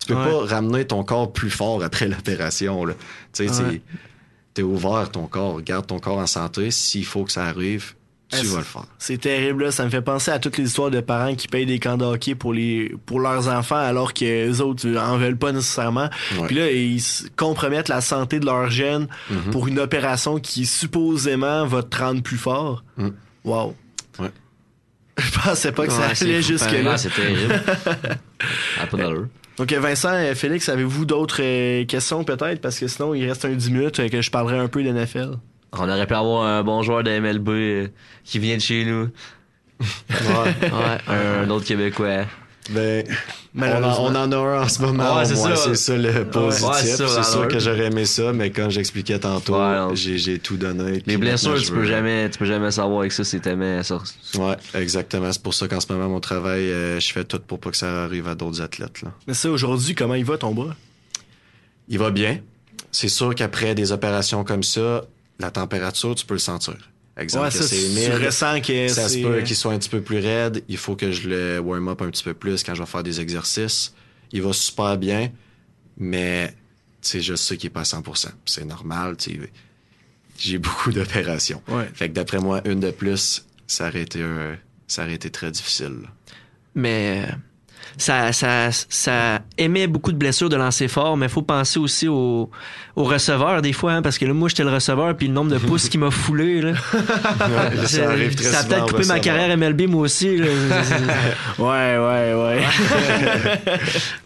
Tu 0.00 0.06
peux 0.06 0.14
Ouais. 0.14 0.30
pas 0.30 0.54
ramener 0.54 0.84
ton 0.86 1.02
corps 1.02 1.32
plus 1.32 1.50
fort 1.50 1.82
après 1.82 2.06
l'opération, 2.08 2.84
là. 2.84 2.94
Tu 3.32 3.48
sais, 3.48 3.62
Ouais. 3.64 3.82
t'es 4.54 4.62
ouvert 4.62 5.10
ton 5.10 5.26
corps. 5.26 5.60
Garde 5.62 5.86
ton 5.88 5.98
corps 5.98 6.18
en 6.18 6.26
santé. 6.28 6.70
S'il 6.70 7.04
faut 7.04 7.24
que 7.24 7.32
ça 7.32 7.44
arrive, 7.44 7.94
tu 8.30 8.36
Ah, 8.36 8.42
vas 8.42 8.48
c'est- 8.48 8.56
le 8.58 8.62
faire. 8.62 8.84
C'est 8.98 9.18
terrible, 9.20 9.64
là. 9.64 9.70
ça 9.70 9.84
me 9.84 9.90
fait 9.90 10.02
penser 10.02 10.30
à 10.30 10.38
toutes 10.38 10.58
les 10.58 10.64
histoires 10.64 10.90
de 10.90 11.00
parents 11.00 11.34
qui 11.34 11.48
payent 11.48 11.64
des 11.66 11.78
camps 11.78 11.96
de 11.96 12.04
hockey 12.04 12.34
pour, 12.34 12.52
les, 12.52 12.94
pour 13.06 13.20
leurs 13.20 13.48
enfants 13.48 13.76
alors 13.76 14.12
que 14.12 14.24
les 14.24 14.60
autres 14.60 14.86
euh, 14.86 14.98
en 15.00 15.16
veulent 15.16 15.36
pas 15.38 15.52
nécessairement. 15.52 16.10
Ouais. 16.38 16.46
Puis 16.46 16.56
là, 16.56 16.70
ils 16.70 17.02
compromettent 17.36 17.88
la 17.88 18.00
santé 18.02 18.38
de 18.40 18.44
leurs 18.46 18.70
jeunes 18.70 19.08
Mhm. 19.30 19.50
pour 19.50 19.66
une 19.68 19.78
opération 19.78 20.38
qui 20.38 20.66
supposément 20.66 21.64
va 21.66 21.82
te 21.82 21.96
rendre 21.96 22.22
plus 22.22 22.36
fort. 22.38 22.84
Mm. 22.98 23.08
Wow. 23.44 23.74
Ouais. 24.18 24.30
Je 25.18 25.30
pensais 25.40 25.72
pas 25.72 25.86
que 25.86 25.92
ça 25.92 26.08
Ouais, 26.08 26.22
allait 26.22 26.42
fou, 26.42 26.48
jusque 26.48 26.64
pareil. 26.66 26.82
là. 26.84 26.90
Ah, 26.92 26.98
c'est 26.98 27.10
terrible. 27.14 27.62
Donc 29.58 29.72
Vincent, 29.72 30.12
euh, 30.12 30.34
Félix, 30.34 30.68
avez-vous 30.68 31.04
d'autres 31.04 31.40
euh, 31.42 31.84
questions 31.84 32.22
peut-être? 32.22 32.60
Parce 32.60 32.78
que 32.78 32.86
sinon, 32.86 33.14
il 33.14 33.26
reste 33.28 33.44
un 33.44 33.50
10 33.54 33.70
minutes 33.72 34.08
que 34.10 34.22
je 34.22 34.30
parlerai 34.30 34.58
un 34.58 34.68
peu 34.68 34.82
de 34.84 34.88
NFL. 34.92 35.30
On 35.72 35.88
aurait 35.88 36.06
pu 36.06 36.14
avoir 36.14 36.44
un 36.44 36.62
bon 36.62 36.82
joueur 36.82 37.02
de 37.02 37.18
MLB 37.18 37.48
euh, 37.48 37.88
qui 38.24 38.38
vient 38.38 38.56
de 38.56 38.62
chez 38.62 38.84
nous. 38.84 39.08
Ouais. 39.80 39.86
Ouais. 40.62 40.98
Un, 41.08 41.42
un 41.44 41.50
autre 41.50 41.66
Québécois. 41.66 42.24
Ben, 42.70 43.02
on, 43.56 43.62
on 43.64 44.14
en 44.14 44.30
a 44.30 44.36
un 44.36 44.62
en 44.62 44.68
ce 44.68 44.82
moment. 44.82 45.16
Ouais, 45.16 45.24
c'est 45.24 45.36
ça. 45.36 45.56
C'est 45.56 45.74
ça 45.74 45.96
le 45.96 46.24
positif. 46.28 46.66
Ouais, 46.68 46.74
c'est 46.82 47.22
sûr 47.24 47.48
que 47.48 47.58
j'aurais 47.58 47.86
aimé 47.86 48.04
ça, 48.04 48.32
mais 48.34 48.50
comme 48.50 48.70
j'expliquais 48.70 49.18
tantôt, 49.18 49.56
Ouais, 49.56 49.94
j'ai, 49.94 50.18
j'ai 50.18 50.38
tout 50.38 50.58
donné. 50.58 51.02
Les 51.06 51.16
blessures, 51.16 51.58
tu 51.62 51.72
peux 51.72 51.84
jamais, 51.86 52.28
tu 52.28 52.38
peux 52.38 52.44
jamais 52.44 52.70
savoir 52.70 53.00
avec 53.00 53.12
ça, 53.12 53.24
c'est 53.24 53.40
tellement 53.40 53.82
ça. 53.82 53.98
Ouais, 54.34 54.56
exactement. 54.74 55.32
C'est 55.32 55.42
pour 55.42 55.54
ça 55.54 55.66
qu'en 55.66 55.80
ce 55.80 55.90
moment, 55.90 56.08
mon 56.10 56.20
travail, 56.20 56.70
euh, 56.70 57.00
je 57.00 57.10
fais 57.10 57.24
tout 57.24 57.40
pour 57.40 57.58
pas 57.58 57.70
que 57.70 57.76
ça 57.78 58.04
arrive 58.04 58.28
à 58.28 58.34
d'autres 58.34 58.60
athlètes. 58.60 59.00
Là. 59.00 59.12
Mais 59.26 59.32
ça, 59.34 59.48
aujourd'hui, 59.50 59.94
comment 59.94 60.14
il 60.14 60.24
va 60.26 60.36
ton 60.36 60.52
bras? 60.52 60.74
Il 61.88 61.98
va 61.98 62.10
bien. 62.10 62.40
C'est 62.90 63.08
sûr 63.08 63.34
qu'après 63.34 63.74
des 63.74 63.92
opérations 63.92 64.44
comme 64.44 64.62
ça, 64.62 65.04
la 65.38 65.50
température, 65.50 66.14
tu 66.14 66.26
peux 66.26 66.34
le 66.34 66.40
sentir. 66.40 66.76
Exemple, 67.16 67.46
ouais, 67.46 67.50
ça, 67.50 67.62
c'est 67.64 67.76
tu 67.76 67.86
humide, 67.86 68.24
ressens 68.24 68.60
que 68.60 68.88
ça 68.88 69.08
se 69.08 69.14
c'est... 69.14 69.22
peut 69.22 69.40
qu'il 69.42 69.56
soit 69.56 69.72
un 69.72 69.78
petit 69.78 69.88
peu 69.88 70.00
plus 70.00 70.18
raide. 70.20 70.62
Il 70.68 70.76
faut 70.76 70.94
que 70.94 71.10
je 71.10 71.28
le 71.28 71.58
warm 71.58 71.88
up 71.88 72.02
un 72.02 72.10
petit 72.10 72.22
peu 72.22 72.34
plus 72.34 72.62
quand 72.62 72.74
je 72.74 72.80
vais 72.80 72.86
faire 72.86 73.02
des 73.02 73.20
exercices. 73.20 73.92
Il 74.30 74.42
va 74.42 74.52
super 74.52 74.96
bien, 74.98 75.32
mais 75.96 76.54
tu 77.02 77.08
sais, 77.08 77.20
je 77.20 77.34
sais 77.34 77.56
qu'il 77.56 77.68
est 77.68 77.70
pas 77.70 77.80
à 77.80 77.84
100%. 77.84 78.28
C'est 78.44 78.64
normal. 78.64 79.16
tu. 79.16 79.50
J'ai 80.38 80.58
beaucoup 80.58 80.92
d'opérations. 80.92 81.60
Ouais. 81.66 81.88
Fait 81.92 82.08
que 82.08 82.14
d'après 82.14 82.38
moi, 82.38 82.60
une 82.64 82.78
de 82.78 82.92
plus, 82.92 83.44
ça 83.66 83.88
aurait 83.88 84.02
été, 84.02 84.24
ça 84.86 85.02
aurait 85.02 85.14
été 85.14 85.30
très 85.30 85.50
difficile. 85.50 85.98
là. 86.02 86.08
Mais 86.76 87.24
euh, 87.26 87.32
ça, 87.98 88.32
ça, 88.32 88.70
ça 88.70 89.42
émet 89.58 89.86
beaucoup 89.88 90.12
de 90.12 90.16
blessures 90.16 90.48
de 90.48 90.56
lancer 90.56 90.88
fort, 90.88 91.16
mais 91.16 91.26
il 91.26 91.32
faut 91.32 91.42
penser 91.42 91.78
aussi 91.78 92.06
au, 92.08 92.48
au 92.96 93.04
receveur 93.04 93.60
des 93.60 93.72
fois, 93.72 93.92
hein, 93.94 94.02
parce 94.02 94.18
que 94.18 94.24
là, 94.24 94.32
moi, 94.32 94.48
j'étais 94.48 94.64
le 94.64 94.70
receveur, 94.70 95.16
puis 95.16 95.26
le 95.26 95.34
nombre 95.34 95.50
de 95.50 95.58
pouces 95.58 95.88
qui 95.88 95.98
m'a 95.98 96.10
foulé, 96.10 96.60
là. 96.60 96.70
Ouais, 96.72 97.86
ça 97.86 98.10
arrive 98.10 98.34
très 98.36 98.44
ça 98.44 98.60
a 98.60 98.64
peut-être 98.64 98.92
coupé 98.92 99.06
ma 99.06 99.18
carrière 99.18 99.56
MLB, 99.56 99.88
moi 99.88 100.02
aussi. 100.02 100.36
Là. 100.38 100.46
Ouais, 101.58 101.98
ouais, 101.98 102.34
ouais. 102.34 102.64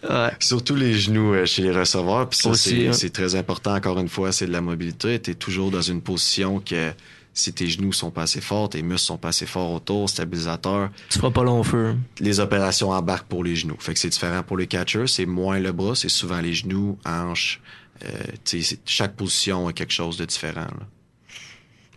Ouais. 0.09 0.31
Surtout 0.39 0.75
les 0.75 0.93
genoux 0.93 1.33
euh, 1.33 1.45
chez 1.45 1.63
les 1.63 1.71
receveurs. 1.71 2.29
Puis 2.29 2.39
ça, 2.39 2.53
c'est, 2.53 2.87
hein. 2.87 2.93
c'est 2.93 3.11
très 3.11 3.35
important, 3.35 3.73
encore 3.73 3.99
une 3.99 4.09
fois, 4.09 4.31
c'est 4.31 4.45
de 4.45 4.51
la 4.51 4.61
mobilité. 4.61 5.19
Tu 5.19 5.31
es 5.31 5.33
toujours 5.33 5.71
dans 5.71 5.81
une 5.81 6.01
position 6.01 6.59
que 6.59 6.91
si 7.33 7.51
tes 7.53 7.67
genoux 7.67 7.91
sont 7.93 8.11
pas 8.11 8.23
assez 8.23 8.41
forts, 8.41 8.69
tes 8.69 8.81
muscles 8.83 9.07
sont 9.07 9.17
pas 9.17 9.29
assez 9.29 9.45
forts 9.45 9.71
autour, 9.73 10.09
stabilisateur, 10.09 10.89
tu 11.09 11.17
feras 11.19 11.31
pas 11.31 11.43
long 11.43 11.63
feu. 11.63 11.95
les 12.19 12.39
opérations 12.39 12.91
embarquent 12.91 13.27
pour 13.27 13.43
les 13.43 13.55
genoux. 13.55 13.75
Fait 13.79 13.93
que 13.93 13.99
c'est 13.99 14.09
différent 14.09 14.43
pour 14.43 14.57
les 14.57 14.67
catchers. 14.67 15.07
C'est 15.07 15.25
moins 15.25 15.59
le 15.59 15.71
bras, 15.71 15.95
c'est 15.95 16.09
souvent 16.09 16.39
les 16.41 16.53
genoux, 16.53 16.97
hanches. 17.05 17.59
Euh, 18.05 18.09
tu 18.43 18.61
sais, 18.61 18.75
c'est- 18.75 18.81
chaque 18.89 19.15
position 19.15 19.67
a 19.67 19.73
quelque 19.73 19.93
chose 19.93 20.17
de 20.17 20.25
différent. 20.25 20.61
là. 20.61 20.85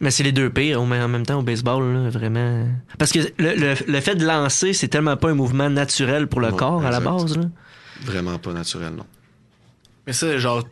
Mais 0.00 0.10
c'est 0.10 0.22
les 0.22 0.32
deux 0.32 0.50
pires, 0.50 0.84
mais 0.84 1.00
en 1.00 1.08
même 1.08 1.24
temps, 1.24 1.38
au 1.38 1.42
baseball, 1.42 1.82
là, 1.94 2.10
vraiment. 2.10 2.66
Parce 2.98 3.12
que 3.12 3.20
le, 3.38 3.54
le, 3.54 3.74
le 3.86 4.00
fait 4.02 4.14
de 4.14 4.26
lancer, 4.26 4.74
c'est 4.74 4.88
tellement 4.88 5.16
pas 5.16 5.30
un 5.30 5.34
mouvement 5.34 5.70
naturel 5.70 6.26
pour 6.26 6.40
le 6.40 6.50
Non, 6.50 6.56
corps 6.56 6.84
à 6.84 6.90
la 6.90 7.00
base. 7.00 7.36
Là. 7.38 7.44
Vraiment 8.02 8.38
pas 8.38 8.52
naturel, 8.52 8.92
non. 8.94 9.06
Mais 10.06 10.12
ça, 10.12 10.36
genre, 10.36 10.64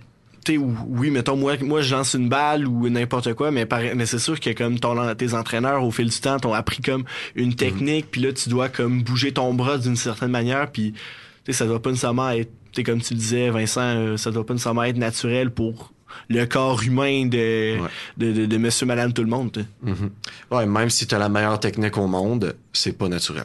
tu 0.44 0.58
oui, 0.58 1.10
mettons, 1.10 1.36
moi, 1.36 1.56
moi, 1.62 1.80
je 1.82 1.94
lance 1.94 2.14
une 2.14 2.28
balle 2.28 2.66
ou 2.68 2.88
n'importe 2.88 3.34
quoi, 3.34 3.50
mais, 3.50 3.66
par- 3.66 3.80
mais 3.96 4.06
c'est 4.06 4.18
sûr 4.18 4.38
que 4.38 4.50
comme 4.50 4.78
ton, 4.78 5.14
tes 5.14 5.34
entraîneurs, 5.34 5.82
au 5.84 5.90
fil 5.90 6.08
du 6.10 6.18
temps, 6.20 6.38
t'ont 6.38 6.52
appris 6.54 6.82
comme 6.82 7.04
une 7.34 7.54
technique, 7.54 8.10
puis 8.10 8.20
là, 8.20 8.32
tu 8.32 8.48
dois 8.48 8.68
comme 8.68 9.02
bouger 9.02 9.32
ton 9.32 9.52
bras 9.54 9.78
d'une 9.78 9.96
certaine 9.96 10.30
manière, 10.30 10.70
puis 10.70 10.92
tu 10.92 11.00
sais, 11.46 11.52
ça 11.52 11.66
doit 11.66 11.80
pas 11.82 11.90
nécessairement 11.90 12.30
être, 12.30 12.50
tu 12.72 12.76
sais, 12.76 12.82
comme 12.84 13.00
tu 13.00 13.14
le 13.14 13.18
disais, 13.20 13.50
Vincent, 13.50 13.80
euh, 13.82 14.16
ça 14.16 14.30
doit 14.30 14.46
pas 14.46 14.54
nécessairement 14.54 14.84
être 14.84 14.96
naturel 14.98 15.50
pour 15.50 15.92
le 16.28 16.44
corps 16.46 16.82
humain 16.84 17.26
de, 17.26 17.78
Ouais. 17.80 17.88
de, 18.18 18.32
de, 18.32 18.46
de 18.46 18.56
monsieur, 18.56 18.86
madame, 18.86 19.12
tout 19.12 19.22
le 19.22 19.28
monde. 19.28 19.50
tu 19.52 19.60
sais. 19.60 19.66
Mhm. 19.82 20.10
Ouais, 20.50 20.64
même 20.66 20.88
si 20.90 21.06
tu 21.06 21.14
as 21.14 21.18
la 21.18 21.28
meilleure 21.28 21.58
technique 21.58 21.98
au 21.98 22.06
monde, 22.06 22.54
c'est 22.72 22.96
pas 22.96 23.08
naturel. 23.08 23.44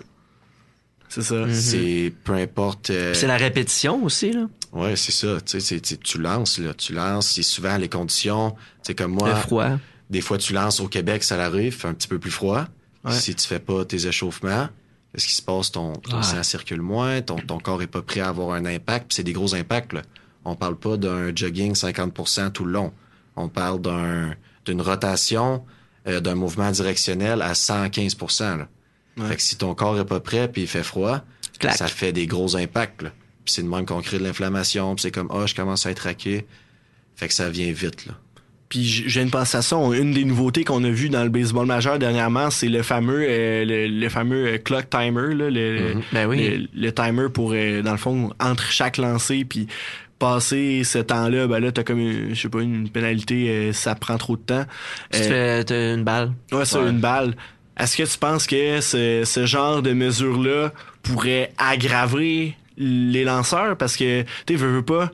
C'est 1.07 1.23
ça. 1.23 1.51
C'est 1.51 2.13
peu 2.23 2.33
importe. 2.33 2.91
euh, 2.91 3.15
c'est 3.15 3.25
la 3.25 3.37
répétition 3.37 4.03
aussi. 4.03 4.31
Là. 4.31 4.47
Ouais, 4.71 4.95
c'est 4.95 5.11
ça. 5.11 5.39
Tu 5.41 5.51
sais, 5.53 5.59
c'est- 5.59 5.81
tu- 5.81 5.97
tu 5.97 6.19
lances, 6.19 6.59
là. 6.59 6.73
Tu 6.73 6.93
lances, 6.93 7.31
c'est 7.31 7.43
souvent 7.43 7.77
les 7.77 7.89
conditions. 7.89 8.55
C'est 8.83 8.93
comme 8.95 9.13
moi. 9.13 9.29
Le 9.29 9.35
froid. 9.35 9.69
Des 10.09 10.21
fois, 10.21 10.37
tu 10.37 10.53
lances 10.53 10.79
au 10.79 10.87
Québec, 10.87 11.23
ça 11.23 11.43
arrive, 11.43 11.75
fait 11.75 11.87
un 11.87 11.93
petit 11.93 12.07
peu 12.07 12.19
plus 12.19 12.31
froid. 12.31 12.65
Ouais. 13.03 13.11
Si 13.13 13.33
tu 13.35 13.47
fais 13.47 13.59
pas 13.59 13.85
tes 13.85 14.07
échauffements, 14.07 14.67
qu'est-ce 15.13 15.27
qui 15.27 15.33
se 15.35 15.41
passe? 15.41 15.71
Ton, 15.71 15.93
ton 15.93 16.17
Ouais. 16.17 16.23
sang 16.23 16.43
circule 16.43 16.81
moins, 16.81 17.21
ton, 17.21 17.35
ton 17.37 17.59
corps 17.59 17.81
est 17.81 17.87
pas 17.87 18.01
prêt 18.01 18.19
à 18.19 18.29
avoir 18.29 18.51
un 18.55 18.65
impact. 18.65 19.07
Puis 19.09 19.15
c'est 19.15 19.23
des 19.23 19.33
gros 19.33 19.55
impacts, 19.55 19.93
là. 19.93 20.01
On 20.45 20.55
parle 20.55 20.75
pas 20.77 20.97
d'un 20.97 21.35
jogging 21.35 21.73
50% 21.75 22.49
tout 22.51 22.65
le 22.65 22.71
long. 22.71 22.93
On 23.35 23.49
parle 23.49 23.81
d'un, 23.81 24.33
d'une 24.65 24.81
rotation, 24.81 25.63
euh, 26.07 26.19
d'un 26.19 26.35
mouvement 26.35 26.71
directionnel 26.71 27.41
à 27.41 27.53
115 27.55 28.15
là. 28.57 28.67
Fait 29.27 29.35
que 29.35 29.41
si 29.41 29.57
ton 29.57 29.75
corps 29.75 29.99
est 29.99 30.05
pas 30.05 30.19
prêt 30.21 30.47
puis 30.51 30.61
il 30.63 30.67
fait 30.67 30.83
froid, 30.83 31.21
Clac. 31.59 31.75
ça 31.75 31.87
fait 31.87 32.13
des 32.13 32.25
gros 32.25 32.55
impacts, 32.55 33.01
là. 33.01 33.11
Puis 33.49 33.55
c'est 33.55 33.63
de 33.63 33.67
même 33.67 33.87
qu'on 33.87 34.01
crée 34.01 34.19
de 34.19 34.23
l'inflammation, 34.23 34.93
puis 34.93 35.01
c'est 35.01 35.11
comme, 35.11 35.27
ah, 35.31 35.47
je 35.47 35.55
commence 35.55 35.87
à 35.87 35.89
être 35.89 36.01
raqué. 36.01 36.45
Fait 37.15 37.27
que 37.27 37.33
ça 37.33 37.49
vient 37.49 37.71
vite, 37.71 38.05
là. 38.05 38.13
Puis 38.69 38.83
j'ai 38.85 39.23
une 39.23 39.31
pensée 39.31 39.57
à 39.57 39.63
ça. 39.63 39.75
Une 39.77 40.13
des 40.13 40.23
nouveautés 40.23 40.63
qu'on 40.63 40.83
a 40.83 40.89
vues 40.91 41.09
dans 41.09 41.23
le 41.23 41.29
baseball 41.29 41.65
majeur 41.65 41.97
dernièrement, 41.97 42.51
c'est 42.51 42.69
le 42.69 42.83
fameux 42.83 43.25
euh, 43.27 43.65
le, 43.65 43.87
le 43.87 44.09
fameux 44.09 44.45
euh, 44.45 44.57
clock 44.59 44.87
timer, 44.91 45.33
là, 45.33 45.49
le, 45.49 45.95
Mhm. 45.95 46.01
Ben 46.13 46.27
oui. 46.27 46.67
le, 46.75 46.79
le 46.79 46.91
timer 46.93 47.29
pour 47.33 47.53
euh, 47.55 47.81
dans 47.81 47.93
le 47.93 47.97
fond 47.97 48.31
entre 48.39 48.71
chaque 48.71 48.97
lancer 48.97 49.43
puis 49.45 49.65
passer 50.19 50.83
ce 50.83 50.99
temps-là, 50.99 51.47
ben 51.47 51.59
là 51.59 51.71
t'as 51.71 51.81
comme 51.83 51.97
une, 51.99 52.35
je 52.35 52.39
sais 52.41 52.49
pas 52.49 52.61
une 52.61 52.89
pénalité, 52.89 53.49
euh, 53.49 53.73
ça 53.73 53.95
prend 53.95 54.17
trop 54.19 54.35
de 54.37 54.41
temps. 54.43 54.65
Tu 55.11 55.17
fais 55.19 55.63
t'as 55.63 55.95
une 55.95 56.03
balle. 56.03 56.33
Ouais, 56.51 56.65
ça, 56.65 56.79
Ouais. 56.83 56.91
une 56.91 56.99
balle. 56.99 57.35
Est-ce 57.79 57.97
que 57.97 58.03
tu 58.03 58.17
penses 58.19 58.45
que 58.45 58.81
ce, 58.81 59.23
ce 59.25 59.45
genre 59.47 59.81
de 59.81 59.93
mesure-là 59.93 60.73
pourrait 61.01 61.53
aggraver 61.57 62.55
les 62.79 63.23
lanceurs? 63.23 63.77
Parce 63.77 63.95
que, 63.95 64.23
tu 64.47 64.55
veux, 64.55 64.71
veux 64.71 64.81
pas, 64.85 65.11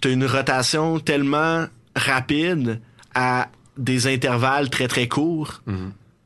t'as 0.00 0.10
une 0.10 0.24
rotation 0.26 0.98
tellement 0.98 1.66
rapide 1.94 2.80
à 3.14 3.48
des 3.78 4.06
intervalles 4.06 4.70
très, 4.70 4.88
très 4.88 5.06
courts. 5.06 5.62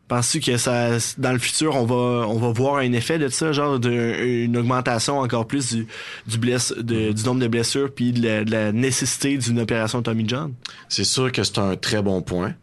Penses-tu 0.08 0.40
que 0.40 0.56
ça, 0.56 0.90
dans 1.18 1.30
le 1.32 1.38
futur, 1.38 1.76
on 1.76 1.84
va, 1.84 2.26
on 2.26 2.36
va 2.38 2.48
voir 2.50 2.78
un 2.78 2.92
effet 2.92 3.18
de 3.20 3.28
ça, 3.28 3.52
genre 3.52 3.78
de, 3.78 4.42
une 4.44 4.56
augmentation 4.56 5.20
encore 5.20 5.46
plus 5.46 5.72
du, 5.72 5.86
du, 6.26 6.38
blesse, 6.38 6.74
de- 6.76 7.12
du 7.12 7.22
nombre 7.22 7.40
de 7.40 7.46
blessures 7.46 7.92
puis 7.94 8.10
de 8.10 8.26
la, 8.26 8.44
de 8.44 8.50
la 8.50 8.72
nécessité 8.72 9.38
d'une 9.38 9.60
opération 9.60 10.02
Tommy 10.02 10.24
John? 10.26 10.52
C'est 10.88 11.04
sûr 11.04 11.30
que 11.30 11.44
c'est 11.44 11.58
un 11.58 11.76
très 11.76 12.02
bon 12.02 12.22
point. 12.22 12.54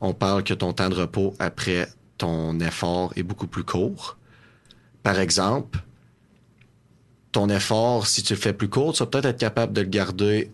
On 0.00 0.14
parle 0.14 0.44
que 0.44 0.54
ton 0.54 0.72
temps 0.72 0.88
de 0.88 0.94
repos 0.94 1.34
après 1.38 1.88
ton 2.16 2.58
effort 2.60 3.12
est 3.16 3.22
beaucoup 3.22 3.48
plus 3.48 3.64
court. 3.64 4.16
Par 5.02 5.18
exemple, 5.20 5.80
ton 7.32 7.48
effort, 7.48 8.06
si 8.06 8.22
tu 8.22 8.32
le 8.34 8.38
fais 8.38 8.52
plus 8.52 8.68
court, 8.68 8.92
tu 8.94 9.00
vas 9.00 9.06
peut-être 9.06 9.26
être 9.26 9.38
capable 9.38 9.72
de 9.72 9.80
le 9.82 9.88
garder, 9.88 10.50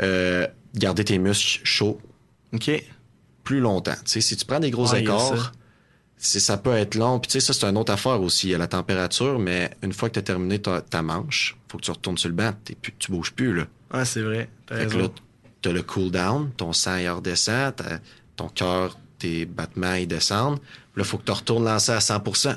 euh, 0.00 0.46
garder 0.74 1.04
tes 1.04 1.18
muscles 1.18 1.60
chauds 1.64 2.00
OK. 2.54 2.70
plus 3.44 3.60
longtemps. 3.60 3.94
Tu 4.04 4.20
si 4.20 4.36
tu 4.36 4.44
prends 4.44 4.60
des 4.60 4.70
gros 4.70 4.84
Ouais, 4.90 5.00
il 5.00 5.06
y 5.06 5.10
a 5.10 5.14
écarts, 5.14 5.52
ça. 6.18 6.56
peut 6.58 6.74
être 6.74 6.94
long. 6.94 7.18
Puis 7.20 7.28
tu 7.30 7.40
sais, 7.40 7.46
ça, 7.46 7.52
c'est 7.52 7.66
une 7.66 7.76
autre 7.78 7.92
affaire 7.92 8.20
aussi. 8.20 8.48
Il 8.48 8.50
y 8.50 8.54
a 8.54 8.58
la 8.58 8.66
température, 8.66 9.38
mais 9.38 9.70
une 9.82 9.92
fois 9.92 10.08
que 10.08 10.14
tu 10.14 10.18
as 10.20 10.22
terminé 10.22 10.58
ta, 10.58 10.80
ta 10.80 11.02
manche, 11.02 11.56
faut 11.68 11.78
que 11.78 11.84
tu 11.84 11.90
retournes 11.90 12.18
sur 12.18 12.28
le 12.28 12.34
banc. 12.34 12.52
T'es 12.64 12.74
plus- 12.74 12.94
tu 12.98 13.10
bouges 13.12 13.32
plus, 13.32 13.54
là. 13.54 13.64
Ouais, 13.94 14.04
c'est 14.04 14.22
vrai. 14.22 14.48
Fait 14.68 14.86
que 14.86 14.96
là, 14.98 15.08
t'as 15.62 15.72
le 15.72 15.82
cool 15.82 16.10
down, 16.10 16.50
ton 16.56 16.72
sang 16.72 16.96
il 16.96 17.08
redescend, 17.08 17.72
ton 18.36 18.48
cœur, 18.48 18.98
tes 19.18 19.46
battements 19.46 19.94
ils 19.94 20.06
descendent. 20.06 20.60
Là, 20.96 21.04
faut 21.04 21.16
que 21.18 21.24
tu 21.24 21.32
retournes 21.32 21.64
lancer 21.64 21.92
à 21.92 22.00
100%. 22.00 22.54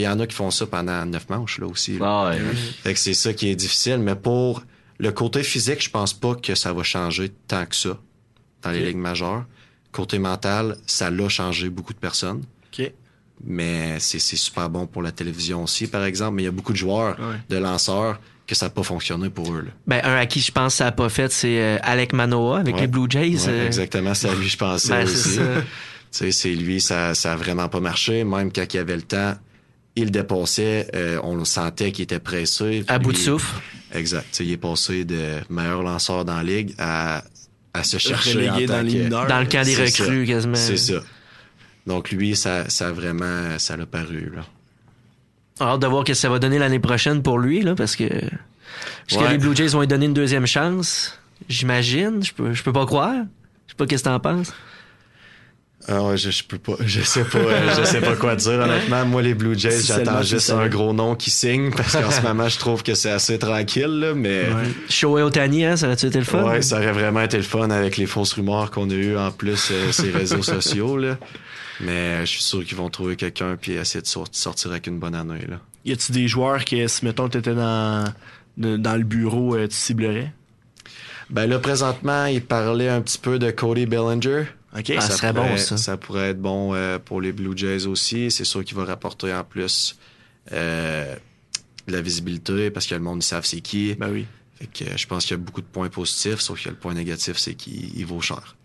Il 0.00 0.02
y 0.02 0.08
en 0.08 0.18
a 0.20 0.26
qui 0.26 0.34
font 0.34 0.50
ça 0.50 0.66
pendant 0.66 1.04
neuf 1.06 1.28
manches 1.28 1.58
là 1.58 1.66
aussi. 1.66 1.98
là. 1.98 2.06
Ah 2.06 2.30
ouais. 2.30 2.40
Fait 2.82 2.94
que 2.94 2.98
c'est 2.98 3.14
ça 3.14 3.32
qui 3.32 3.48
est 3.48 3.54
difficile. 3.56 3.98
Mais 3.98 4.14
pour 4.14 4.62
le 4.98 5.12
côté 5.12 5.42
physique, 5.42 5.82
je 5.82 5.90
pense 5.90 6.12
pas 6.12 6.34
que 6.34 6.54
ça 6.54 6.72
va 6.72 6.82
changer 6.82 7.32
tant 7.48 7.66
que 7.66 7.76
ça 7.76 7.98
dans 8.62 8.70
les 8.70 8.84
ligues 8.86 8.96
majeures. 8.96 9.44
Côté 9.92 10.18
mental, 10.18 10.76
ça 10.86 11.10
l'a 11.10 11.28
changé 11.28 11.68
beaucoup 11.68 11.92
de 11.92 11.98
personnes. 11.98 12.42
OK. 12.72 12.90
Mais 13.44 13.98
c'est 14.00 14.18
c'est 14.20 14.36
super 14.36 14.70
bon 14.70 14.86
pour 14.86 15.02
la 15.02 15.12
télévision 15.12 15.62
aussi, 15.64 15.86
par 15.86 16.04
exemple. 16.04 16.36
Mais 16.36 16.42
il 16.42 16.46
y 16.46 16.48
a 16.48 16.52
beaucoup 16.52 16.72
de 16.72 16.78
joueurs, 16.78 17.18
Ouais. 17.18 17.36
de 17.48 17.56
lanceurs, 17.56 18.20
que 18.46 18.54
ça 18.54 18.66
n'a 18.66 18.70
pas 18.70 18.82
fonctionné 18.82 19.28
pour 19.30 19.52
eux. 19.54 19.62
là. 19.62 19.70
Ben, 19.86 20.00
un 20.04 20.16
à 20.16 20.26
qui 20.26 20.40
je 20.40 20.50
pense 20.52 20.74
que 20.74 20.76
ça 20.78 20.86
a 20.88 20.92
pas 20.92 21.08
fait, 21.08 21.30
c'est 21.32 21.60
euh, 21.60 21.78
Alec 21.82 22.12
Manoa 22.12 22.58
avec 22.58 22.74
Ouais. 22.76 22.82
les 22.82 22.86
Blue 22.86 23.06
Jays. 23.08 23.48
Euh, 23.48 23.66
exactement, 23.66 24.14
c'est 24.14 24.28
à 24.28 24.34
lui 24.34 24.48
je 24.48 24.56
pensais 24.56 24.88
ben, 24.90 25.06
c'est 25.06 25.12
aussi. 25.14 25.34
ça. 25.36 25.42
Tu 25.62 25.62
sais, 26.10 26.32
c'est 26.32 26.54
lui, 26.54 26.80
ça, 26.80 27.14
ça 27.14 27.32
a 27.32 27.36
vraiment 27.36 27.68
pas 27.68 27.80
marché. 27.80 28.22
Même 28.24 28.52
quand 28.52 28.64
il 28.72 28.78
avait 28.78 28.96
le 28.96 29.02
temps, 29.02 29.34
il 29.96 30.10
dépassait. 30.10 30.88
euh, 30.94 31.20
on 31.22 31.36
le 31.36 31.44
sentait 31.44 31.92
qu'il 31.92 32.02
était 32.04 32.18
pressé. 32.18 32.84
À 32.88 32.98
bout 32.98 33.12
de 33.12 33.16
Lui- 33.16 33.24
souffle. 33.24 33.54
Exact. 33.92 34.38
Il 34.40 34.50
est 34.50 34.56
passé 34.56 35.04
de 35.04 35.36
meilleur 35.50 35.82
lanceur 35.82 36.24
dans 36.24 36.36
la 36.36 36.42
ligue 36.42 36.74
à, 36.78 37.22
à 37.72 37.84
se 37.84 37.98
chercher 37.98 38.32
Relégué 38.48 38.64
en 38.64 38.66
tant 38.74 38.82
dans 38.82 38.88
que-. 38.92 39.28
Dans 39.28 39.40
le 39.40 39.46
camp 39.46 39.64
des 39.64 39.74
ça. 39.88 40.04
recrues, 40.04 40.26
quasiment. 40.26 40.54
C'est 40.56 40.76
ça. 40.76 40.94
Donc 41.86 42.10
lui, 42.10 42.34
ça, 42.34 42.68
ça 42.70 42.88
a 42.88 42.92
vraiment, 42.92 43.58
ça 43.58 43.76
l'a 43.76 43.86
paru. 43.86 44.32
Là. 44.34 44.42
Hâte 45.60 45.80
de 45.80 45.86
voir 45.86 46.02
ce 46.02 46.06
que 46.12 46.14
ça 46.14 46.28
va 46.28 46.38
donner 46.40 46.58
l'année 46.58 46.80
prochaine 46.80 47.22
pour 47.22 47.38
lui, 47.38 47.60
là, 47.62 47.74
parce 47.74 47.94
que. 47.94 48.04
Est-ce 48.04 49.18
que 49.18 49.30
les 49.30 49.38
Blue 49.38 49.54
Jays 49.54 49.68
vont 49.68 49.80
lui 49.80 49.86
donner 49.86 50.06
une 50.06 50.14
deuxième 50.14 50.46
chance? 50.46 51.16
J'imagine. 51.48 52.24
Je 52.24 52.32
peux, 52.32 52.52
je 52.52 52.62
peux 52.62 52.72
pas 52.72 52.86
croire. 52.86 53.14
Je 53.66 53.72
sais 53.72 53.76
pas 53.76 53.86
qu'est-ce 53.86 54.02
que 54.02 54.08
t'en 54.08 54.18
penses. 54.18 54.52
Ah 55.86 56.02
ouais, 56.02 56.16
je, 56.16 56.30
je 56.30 56.42
peux 56.44 56.56
pas, 56.58 56.76
je 56.84 57.02
sais 57.02 57.24
pas, 57.24 57.38
euh, 57.38 57.74
je 57.78 57.84
sais 57.84 58.00
pas 58.00 58.16
quoi 58.16 58.36
dire 58.36 58.52
honnêtement. 58.52 59.04
Moi, 59.04 59.20
les 59.20 59.34
Blue 59.34 59.58
Jays, 59.58 59.82
j'attends 59.82 60.22
juste 60.22 60.48
un 60.50 60.66
gros 60.68 60.94
nom 60.94 61.14
qui 61.14 61.30
signe 61.30 61.70
parce 61.72 61.92
qu'en 61.92 62.10
ce 62.10 62.22
moment, 62.26 62.48
je 62.48 62.58
trouve 62.58 62.82
que 62.82 62.94
c'est 62.94 63.10
assez 63.10 63.38
tranquille, 63.38 64.00
là, 64.00 64.14
mais. 64.14 64.46
Shohei 64.88 65.22
Otani, 65.22 65.64
hein, 65.66 65.76
ça 65.76 65.86
aurait-tu 65.86 66.06
été 66.06 66.18
le 66.18 66.24
fun? 66.24 66.42
Ouais, 66.42 66.62
ça 66.62 66.76
aurait 66.78 66.92
vraiment 66.92 67.20
été 67.20 67.36
le 67.36 67.42
fun 67.42 67.68
avec 67.70 67.98
les 67.98 68.06
fausses 68.06 68.32
rumeurs 68.32 68.70
qu'on 68.70 68.88
a 68.88 68.94
eues 68.94 69.16
en 69.18 69.30
plus 69.30 69.68
euh, 69.72 69.92
ces 69.92 70.10
réseaux 70.10 70.42
sociaux 70.42 70.96
là. 70.96 71.18
Mais 71.80 72.20
je 72.20 72.30
suis 72.30 72.42
sûr 72.42 72.64
qu'ils 72.64 72.76
vont 72.78 72.88
trouver 72.88 73.16
quelqu'un 73.16 73.56
puis 73.60 73.72
essayer 73.72 74.00
de 74.00 74.06
sor- 74.06 74.28
sortir 74.32 74.70
avec 74.70 74.86
une 74.86 74.98
bonne 74.98 75.14
année 75.14 75.44
là. 75.48 75.56
Y 75.84 75.92
a-tu 75.92 76.12
des 76.12 76.28
joueurs 76.28 76.64
que, 76.64 76.86
si 76.86 77.04
mettons, 77.04 77.28
t'étais 77.28 77.54
dans, 77.54 78.04
dans 78.56 78.96
le 78.96 79.02
bureau, 79.04 79.54
euh, 79.54 79.66
tu 79.68 79.76
ciblerais? 79.76 80.32
Ben 81.30 81.46
là 81.48 81.58
présentement, 81.58 82.26
il 82.26 82.42
parlait 82.42 82.88
un 82.88 83.00
petit 83.00 83.18
peu 83.18 83.38
de 83.38 83.50
Cody 83.50 83.86
Bellinger. 83.86 84.44
OK. 84.76 84.92
Ah, 84.96 85.00
ça 85.00 85.16
serait 85.16 85.32
pourrait, 85.32 85.50
bon, 85.50 85.56
ça. 85.56 85.96
pourrait 85.96 86.30
être 86.30 86.40
bon 86.40 86.74
euh, 86.74 86.98
pour 86.98 87.20
les 87.20 87.32
Blue 87.32 87.56
Jays 87.56 87.86
aussi. 87.86 88.30
C'est 88.30 88.44
sûr 88.44 88.64
qu'il 88.64 88.76
va 88.76 88.84
rapporter 88.84 89.32
en 89.32 89.44
plus 89.44 89.96
euh, 90.52 91.14
de 91.86 91.92
la 91.92 92.00
visibilité 92.00 92.70
parce 92.70 92.86
que 92.86 92.94
le 92.94 93.00
monde 93.00 93.22
ils 93.22 93.26
savent 93.26 93.44
c'est 93.44 93.60
qui. 93.60 93.94
Ben 93.94 94.10
oui. 94.10 94.26
Fait 94.58 94.66
que 94.66 94.84
euh, 94.84 94.96
je 94.96 95.06
pense 95.06 95.24
qu'il 95.24 95.36
y 95.36 95.40
a 95.40 95.42
beaucoup 95.42 95.60
de 95.60 95.66
points 95.66 95.88
positifs, 95.88 96.40
sauf 96.40 96.62
que 96.62 96.68
le 96.68 96.74
point 96.74 96.94
négatif, 96.94 97.36
c'est 97.36 97.54
qu'il 97.54 97.96
il 97.96 98.06
vaut 98.06 98.20
cher. 98.20 98.56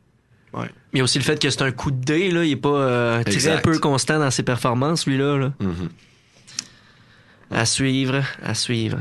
Ouais. 0.53 0.69
Il 0.93 0.97
y 0.97 1.01
a 1.01 1.03
aussi 1.03 1.19
le 1.19 1.23
fait 1.23 1.39
que 1.39 1.49
c'est 1.49 1.61
un 1.61 1.71
coup 1.71 1.91
de 1.91 2.03
dé, 2.03 2.31
là. 2.31 2.43
Il 2.43 2.51
est 2.51 2.55
pas 2.55 2.69
euh, 2.69 3.23
très 3.23 3.61
peu 3.61 3.77
constant 3.79 4.19
dans 4.19 4.31
ses 4.31 4.43
performances, 4.43 5.05
lui-là. 5.05 5.37
Là. 5.37 5.53
Mhm. 5.59 5.89
À 7.51 7.65
suivre, 7.65 8.23
à 8.43 8.53
suivre. 8.53 8.99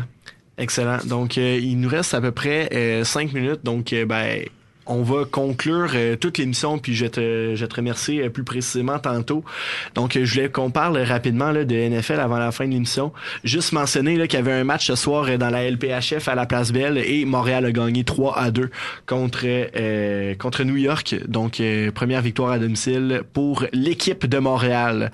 Excellent. 0.56 0.98
Donc, 1.04 1.36
il 1.36 1.78
nous 1.78 1.88
reste 1.88 2.14
à 2.14 2.20
peu 2.20 2.32
près 2.32 2.68
euh, 2.74 3.04
cinq 3.04 3.32
minutes. 3.32 3.60
Donc, 3.62 3.94
ben, 3.94 4.44
on 4.88 5.02
va 5.02 5.24
conclure 5.24 5.90
euh, 5.94 6.16
toute 6.16 6.38
l'émission, 6.38 6.78
puis 6.78 6.94
je 6.94 7.06
te, 7.06 7.54
je 7.54 7.66
te 7.66 7.74
remercier 7.74 8.24
euh, 8.24 8.30
plus 8.30 8.44
précisément 8.44 8.98
tantôt. 8.98 9.44
Donc, 9.94 10.16
euh, 10.16 10.24
je 10.24 10.34
voulais 10.34 10.48
qu'on 10.48 10.70
parle 10.70 10.98
rapidement 10.98 11.52
là, 11.52 11.64
de 11.64 11.74
NFL 11.74 12.20
avant 12.20 12.38
la 12.38 12.50
fin 12.50 12.66
de 12.66 12.72
l'émission. 12.72 13.12
Juste 13.44 13.72
mentionner 13.72 14.16
là, 14.16 14.26
qu'il 14.26 14.38
y 14.38 14.42
avait 14.42 14.52
un 14.52 14.64
match 14.64 14.86
ce 14.86 14.96
soir 14.96 15.38
dans 15.38 15.50
la 15.50 15.70
LPHF 15.70 16.28
à 16.28 16.34
la 16.34 16.46
Place 16.46 16.72
Belle 16.72 16.98
et 16.98 17.24
Montréal 17.24 17.66
a 17.66 17.72
gagné 17.72 18.02
3 18.04 18.38
à 18.38 18.50
2 18.50 18.70
contre, 19.06 19.46
contre 20.38 20.64
New 20.64 20.76
York. 20.76 21.16
Donc, 21.28 21.62
première 21.94 22.22
victoire 22.22 22.52
à 22.52 22.58
domicile 22.58 23.22
pour 23.32 23.66
l'équipe 23.72 24.26
de 24.26 24.38
Montréal. 24.38 25.12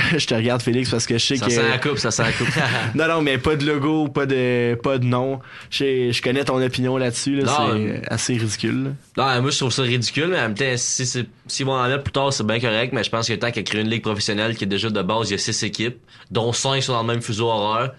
je 0.18 0.26
te 0.26 0.34
regarde, 0.34 0.62
Félix, 0.62 0.90
parce 0.90 1.06
que 1.06 1.18
je 1.18 1.24
sais 1.24 1.36
Ça 1.36 1.46
que... 1.46 1.52
sent 1.52 1.68
la 1.68 1.78
coupe, 1.78 1.98
ça 1.98 2.10
sent 2.10 2.22
la 2.22 2.32
coupe. 2.32 2.48
Non, 2.94 3.08
non, 3.08 3.22
mais 3.22 3.38
pas 3.38 3.56
de 3.56 3.64
logo, 3.66 4.08
pas 4.08 4.26
de, 4.26 4.74
pas 4.74 4.98
de 4.98 5.04
nom. 5.04 5.40
Je, 5.70 6.10
je 6.12 6.22
connais 6.22 6.44
ton 6.44 6.60
opinion 6.62 6.96
là-dessus. 6.96 7.36
Là, 7.36 7.44
c'est 7.46 7.78
euh, 7.78 8.00
assez 8.08 8.34
ridicule. 8.34 8.94
là. 9.16 9.34
Non, 9.36 9.42
moi, 9.42 9.50
je 9.50 9.58
trouve 9.58 9.72
ça 9.72 9.82
ridicule, 9.82 10.28
mais 10.28 10.38
en 10.38 10.42
même 10.42 10.54
temps, 10.54 10.72
si 10.76 11.06
s'ils 11.46 11.66
vont 11.66 11.72
en 11.72 11.88
mettre 11.88 12.02
plus 12.02 12.12
tard, 12.12 12.32
c'est 12.32 12.46
bien 12.46 12.60
correct, 12.60 12.92
mais 12.92 13.04
je 13.04 13.10
pense 13.10 13.28
que 13.28 13.34
tant 13.34 13.50
qu'il 13.50 13.60
a 13.60 13.62
créé 13.64 13.80
une 13.80 13.90
ligue 13.90 14.02
professionnelle 14.02 14.56
qui 14.56 14.64
est 14.64 14.68
déjà 14.68 14.90
de 14.90 15.02
base, 15.02 15.28
il 15.30 15.32
y 15.32 15.34
a 15.34 15.38
six 15.38 15.62
équipes, 15.62 15.98
dont 16.30 16.52
cinq 16.52 16.82
sont 16.82 16.92
dans 16.92 17.02
le 17.02 17.08
même 17.08 17.22
fuseau 17.22 17.48
horaire. 17.48 17.92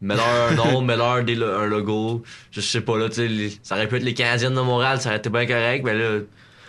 Mets-leur 0.00 0.26
un 0.50 0.54
nom, 0.54 0.80
mets-leur 0.82 1.16
un 1.60 1.66
logo. 1.66 2.22
Je 2.52 2.60
sais 2.60 2.80
pas, 2.80 2.96
là, 2.98 3.08
tu 3.08 3.48
sais, 3.50 3.58
ça 3.62 3.74
aurait 3.74 3.88
pu 3.88 3.96
être 3.96 4.04
les 4.04 4.14
Canadiennes 4.14 4.54
de 4.54 4.60
Montréal, 4.60 5.00
ça 5.00 5.08
aurait 5.08 5.18
été 5.18 5.28
bien 5.28 5.46
correct, 5.46 5.82
mais 5.84 5.94
là, 5.94 6.20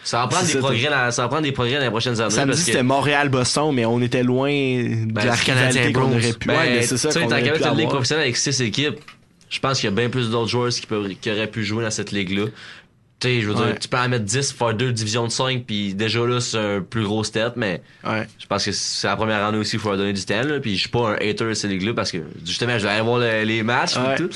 ça 0.04 0.20
va 0.22 0.28
prendre 0.28 0.46
des 0.48 0.58
progrès 0.60 0.90
dans, 0.90 1.12
ça 1.12 1.22
va 1.24 1.28
prendre 1.28 1.44
des 1.44 1.52
progrès 1.52 1.76
dans 1.78 1.84
les 1.84 1.90
prochaines 1.90 2.20
années. 2.22 2.30
Samedi, 2.32 2.50
parce 2.52 2.60
que- 2.60 2.66
c'était 2.72 2.84
Montréal-Boston, 2.84 3.72
mais 3.74 3.86
on 3.86 4.02
était 4.02 4.24
loin 4.24 4.50
de 4.52 5.12
Ben, 5.12 5.26
la 5.26 5.34
rivalité 5.34 5.92
qu'on 5.94 6.12
aurait 6.12 6.34
pu. 6.34 6.48
Ben, 6.48 6.58
ouais, 6.58 6.70
mais 6.72 6.82
c'est 6.84 6.98
ça 6.98 7.10
tu 7.10 7.16
sais, 7.20 7.26
pu 7.26 7.28
mettre 7.34 7.68
une 7.72 7.78
ligue 7.78 7.88
professionnelle 7.90 8.24
avec 8.24 8.38
six 8.38 8.62
équipes, 8.62 9.00
je 9.50 9.60
pense 9.60 9.80
qu'il 9.80 9.90
y 9.90 9.94
a 9.94 9.96
bien 9.96 10.10
plus 10.10 10.30
d'autres 10.30 10.50
joueurs 10.50 10.70
qui, 10.70 10.86
peuvent, 10.86 11.10
qui 11.20 11.32
auraient 11.32 11.48
pu 11.48 11.64
jouer 11.64 11.84
dans 11.84 11.92
cette 11.92 12.12
ligue-là. 12.12 12.46
Tu 13.20 13.42
je 13.42 13.48
veux 13.50 13.54
Ouais. 13.56 13.66
dire, 13.72 13.80
tu 13.80 13.90
peux 13.90 13.98
en 13.98 14.08
mettre 14.08 14.24
10, 14.24 14.54
faire 14.54 14.74
deux 14.74 14.94
divisions 14.94 15.26
de 15.26 15.32
5, 15.32 15.66
puis 15.66 15.94
déjà 15.94 16.20
là, 16.26 16.40
c'est 16.40 16.58
un 16.58 16.80
plus 16.82 17.04
gros 17.04 17.26
step, 17.26 17.54
mais 17.58 17.82
Ouais. 18.08 18.26
je 18.40 18.46
pense 18.46 18.64
que 18.64 18.72
c'est 18.72 19.08
la 19.08 19.18
première 19.18 19.44
année 19.44 19.58
aussi, 19.58 19.76
il 19.76 19.80
faut 19.80 19.90
leur 19.90 19.98
donner 19.98 20.14
du 20.14 20.24
temps, 20.24 20.42
là. 20.42 20.62
Puis 20.62 20.76
je 20.76 20.80
suis 20.80 20.90
pas 20.90 21.10
un 21.10 21.14
hater 21.16 21.44
de 21.50 21.54
ces 21.54 21.68
ligues-là 21.68 21.94
parce 21.94 22.12
que, 22.14 22.20
justement, 22.46 22.78
je 22.80 22.84
vais 22.86 22.90
aller 22.94 23.02
voir 23.02 23.20
le- 23.20 23.44
les 23.44 23.62
matchs 23.62 23.98
Ouais. 23.98 24.14
et 24.14 24.18
tout. 24.18 24.30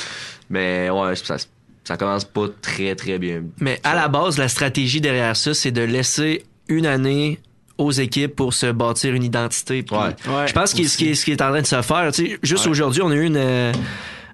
Mais 0.50 0.90
ouais, 0.90 1.16
ça, 1.16 1.38
ça 1.84 1.98
commence 1.98 2.26
pas 2.26 2.48
très, 2.62 2.96
très 2.96 3.20
bien. 3.20 3.44
Mais 3.60 3.80
à 3.84 3.94
la 3.96 4.08
base, 4.08 4.38
la 4.38 4.48
stratégie 4.48 5.02
derrière 5.02 5.36
ça, 5.36 5.54
c'est 5.54 5.72
de 5.72 5.82
laisser 5.82 6.44
une 6.68 6.86
année 6.86 7.40
aux 7.78 7.92
équipes 7.92 8.36
pour 8.36 8.54
se 8.54 8.68
bâtir 8.72 9.14
une 9.16 9.24
identité. 9.24 9.84
Puis 9.84 9.96
Ouais. 9.96 10.16
Ouais, 10.34 10.48
je 10.48 10.54
pense 10.54 10.74
que 10.74 10.84
ce 10.88 10.96
qui, 10.98 11.10
est, 11.10 11.16
ce 11.16 11.26
qui 11.26 11.32
est 11.32 11.42
en 11.42 11.50
train 11.50 11.62
de 11.62 11.66
se 11.68 11.82
faire, 11.82 12.12
tu 12.14 12.26
sais, 12.28 12.40
juste 12.44 12.66
Ouais. 12.66 12.72
aujourd'hui, 12.72 13.02
on 13.02 13.10
a 13.10 13.16
eu 13.16 13.26
une, 13.26 13.36
euh, 13.36 13.74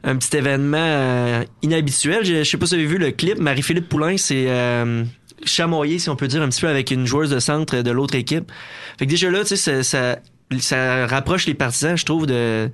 un 0.04 0.16
petit 0.18 0.36
événement 0.38 0.78
euh, 0.78 1.44
inhabituel. 1.62 2.24
Je, 2.26 2.44
je 2.44 2.44
sais 2.44 2.58
pas 2.58 2.66
si 2.66 2.76
vous 2.76 2.82
avez 2.82 2.88
vu 2.90 2.98
le 2.98 3.12
clip. 3.12 3.40
Marie-Philippe 3.40 3.88
Poulain 3.90 4.18
s'est 4.18 4.46
euh, 4.50 5.04
chamoyé, 5.46 6.00
si 6.00 6.10
on 6.10 6.16
peut 6.18 6.28
dire, 6.28 6.42
un 6.42 6.50
petit 6.50 6.62
peu 6.62 6.68
avec 6.68 6.92
une 6.92 7.06
joueuse 7.08 7.30
de 7.30 7.40
centre 7.40 7.78
de 7.82 7.92
l'autre 7.92 8.16
équipe. 8.16 8.52
Fait 8.98 9.06
que 9.06 9.12
déjà 9.12 9.32
là, 9.32 9.40
tu 9.46 9.56
sais, 9.56 9.58
ça, 9.58 9.84
ça, 9.84 10.20
ça 10.60 11.08
rapproche 11.08 11.46
les 11.48 11.54
partisans, 11.54 11.98
je 11.98 12.06
trouve, 12.06 12.26
de 12.28 12.70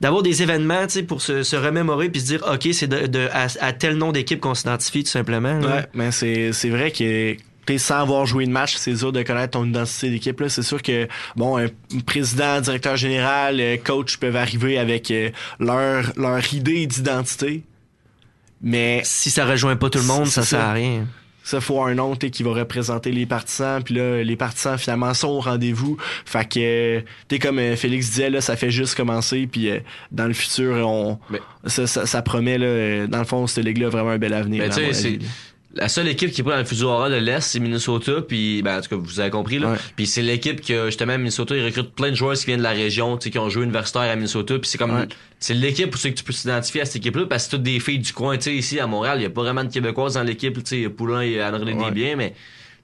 d'avoir 0.00 0.22
des 0.22 0.42
événements, 0.42 0.86
tu 0.86 0.92
sais, 0.94 1.02
pour 1.02 1.22
se, 1.22 1.42
se 1.42 1.56
remémorer 1.56 2.08
puis 2.10 2.20
se 2.20 2.26
dire, 2.26 2.44
ok, 2.52 2.68
c'est 2.72 2.86
de, 2.86 3.06
de- 3.06 3.28
à, 3.32 3.46
à 3.60 3.72
tel 3.72 3.96
nom 3.96 4.12
d'équipe 4.12 4.40
qu'on 4.40 4.54
s'identifie 4.54 5.04
tout 5.04 5.10
simplement. 5.10 5.58
là. 5.58 5.66
Ouais, 5.76 5.86
mais 5.94 6.10
c'est 6.12 6.52
c'est 6.52 6.68
vrai 6.70 6.90
que 6.90 7.36
t'es 7.64 7.78
sans 7.78 7.96
avoir 8.02 8.26
joué 8.26 8.46
de 8.46 8.52
match, 8.52 8.76
c'est 8.76 8.92
dur 8.92 9.10
de 9.10 9.22
connaître 9.22 9.52
ton 9.58 9.64
identité 9.64 10.08
d'équipe. 10.10 10.38
là. 10.40 10.48
C'est 10.48 10.62
sûr 10.62 10.80
que 10.82 11.08
bon, 11.34 11.56
un 11.58 11.66
président, 12.06 12.60
directeur 12.60 12.96
général, 12.96 13.60
euh, 13.60 13.76
coach 13.76 14.18
peuvent 14.18 14.36
arriver 14.36 14.78
avec 14.78 15.10
euh, 15.10 15.30
leur 15.58 16.12
leur 16.16 16.54
idée 16.54 16.86
d'identité, 16.86 17.62
mais 18.62 19.02
Si 19.04 19.30
ça 19.30 19.44
rejoint 19.44 19.76
pas 19.76 19.90
tout 19.90 19.98
le 19.98 20.04
monde, 20.04 20.26
C'est 20.26 20.42
ça 20.42 20.42
sert 20.42 20.60
ça. 20.60 20.70
à 20.70 20.72
rien. 20.74 21.06
Ça 21.46 21.60
faut 21.60 21.80
un 21.80 21.94
nom 21.94 22.16
qui 22.16 22.42
va 22.42 22.50
représenter 22.50 23.12
les 23.12 23.24
partisans 23.24 23.80
puis 23.80 23.94
là 23.94 24.24
les 24.24 24.34
partisans 24.34 24.76
finalement 24.76 25.14
sont 25.14 25.28
au 25.28 25.38
rendez-vous. 25.40 25.96
Fait 26.24 26.44
que 26.44 27.04
t'es 27.28 27.38
comme 27.38 27.60
euh, 27.60 27.76
Félix 27.76 28.10
disait 28.10 28.30
là 28.30 28.40
ça 28.40 28.56
fait 28.56 28.72
juste 28.72 28.96
commencer 28.96 29.46
puis 29.46 29.70
euh, 29.70 29.78
dans 30.10 30.26
le 30.26 30.32
futur 30.34 30.84
on 30.88 31.20
Mais- 31.30 31.40
ça, 31.66 31.86
ça, 31.86 32.04
ça 32.04 32.20
promet 32.22 32.58
là 32.58 32.66
euh, 32.66 33.06
dans 33.06 33.18
le 33.20 33.24
fond 33.24 33.46
cette 33.46 33.64
ligue 33.64 33.78
là 33.78 33.86
a 33.86 33.90
vraiment 33.90 34.10
un 34.10 34.18
bel 34.18 34.34
avenir 34.34 34.64
La 35.76 35.88
seule 35.88 36.08
équipe 36.08 36.30
qui 36.32 36.40
est 36.40 36.44
dans 36.44 36.56
le 36.56 36.64
futur 36.64 36.88
aura 36.88 37.08
de 37.10 37.16
l'Est, 37.16 37.40
c'est 37.42 37.60
Minnesota. 37.60 38.22
Puis, 38.26 38.62
ben, 38.62 38.78
en 38.78 38.80
tout 38.80 38.88
cas, 38.88 38.96
vous 38.96 39.20
avez 39.20 39.30
compris, 39.30 39.58
là. 39.58 39.72
Ouais. 39.72 39.78
Puis 39.94 40.06
c'est 40.06 40.22
l'équipe 40.22 40.60
que, 40.64 40.86
justement, 40.86 41.16
Minnesota, 41.18 41.54
ils 41.54 41.64
recrutent 41.64 41.94
plein 41.94 42.10
de 42.10 42.14
joueurs 42.16 42.34
qui 42.34 42.46
viennent 42.46 42.58
de 42.58 42.64
la 42.64 42.70
région, 42.70 43.16
tu 43.18 43.24
sais, 43.24 43.30
qui 43.30 43.38
ont 43.38 43.48
joué 43.50 43.64
universitaire 43.64 44.02
à 44.02 44.16
Minnesota. 44.16 44.58
Puis 44.58 44.68
c'est 44.70 44.78
comme, 44.78 44.94
Ouais. 44.94 45.06
c'est 45.38 45.54
l'équipe 45.54 45.94
où 45.94 45.98
c'est 45.98 46.10
que 46.12 46.16
tu 46.18 46.24
peux 46.24 46.32
s'identifier 46.32 46.80
à 46.80 46.84
cette 46.86 46.96
équipe-là, 46.96 47.26
parce 47.26 47.44
que 47.44 47.50
c'est 47.50 47.56
toutes 47.56 47.62
des 47.64 47.78
filles 47.80 47.98
du 47.98 48.12
coin, 48.12 48.36
tu 48.36 48.44
sais, 48.44 48.54
ici, 48.54 48.80
à 48.80 48.86
Montréal, 48.86 49.18
il 49.20 49.22
y 49.24 49.26
a 49.26 49.30
pas 49.30 49.42
vraiment 49.42 49.64
de 49.64 49.70
Québécoises 49.72 50.14
dans 50.14 50.22
l'équipe, 50.22 50.54
tu 50.64 50.82
sais, 50.84 50.88
Poulain 50.88 51.20
et 51.20 51.40
Anne-Renée 51.40 51.74
Ouais. 51.74 51.90
Desbiens, 51.90 52.16
mais 52.16 52.34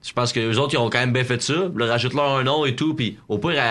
je 0.02 0.12
pense 0.12 0.32
que 0.32 0.40
les 0.40 0.58
autres, 0.58 0.74
ils 0.74 0.78
ont 0.78 0.90
quand 0.90 0.98
même 0.98 1.12
bien 1.12 1.24
fait 1.24 1.40
ça. 1.40 1.70
Leur 1.74 1.88
rajoute-leur 1.88 2.36
un 2.36 2.42
nom 2.44 2.64
et 2.66 2.74
tout, 2.74 2.94
puis 2.94 3.18
au 3.28 3.38
pire, 3.38 3.62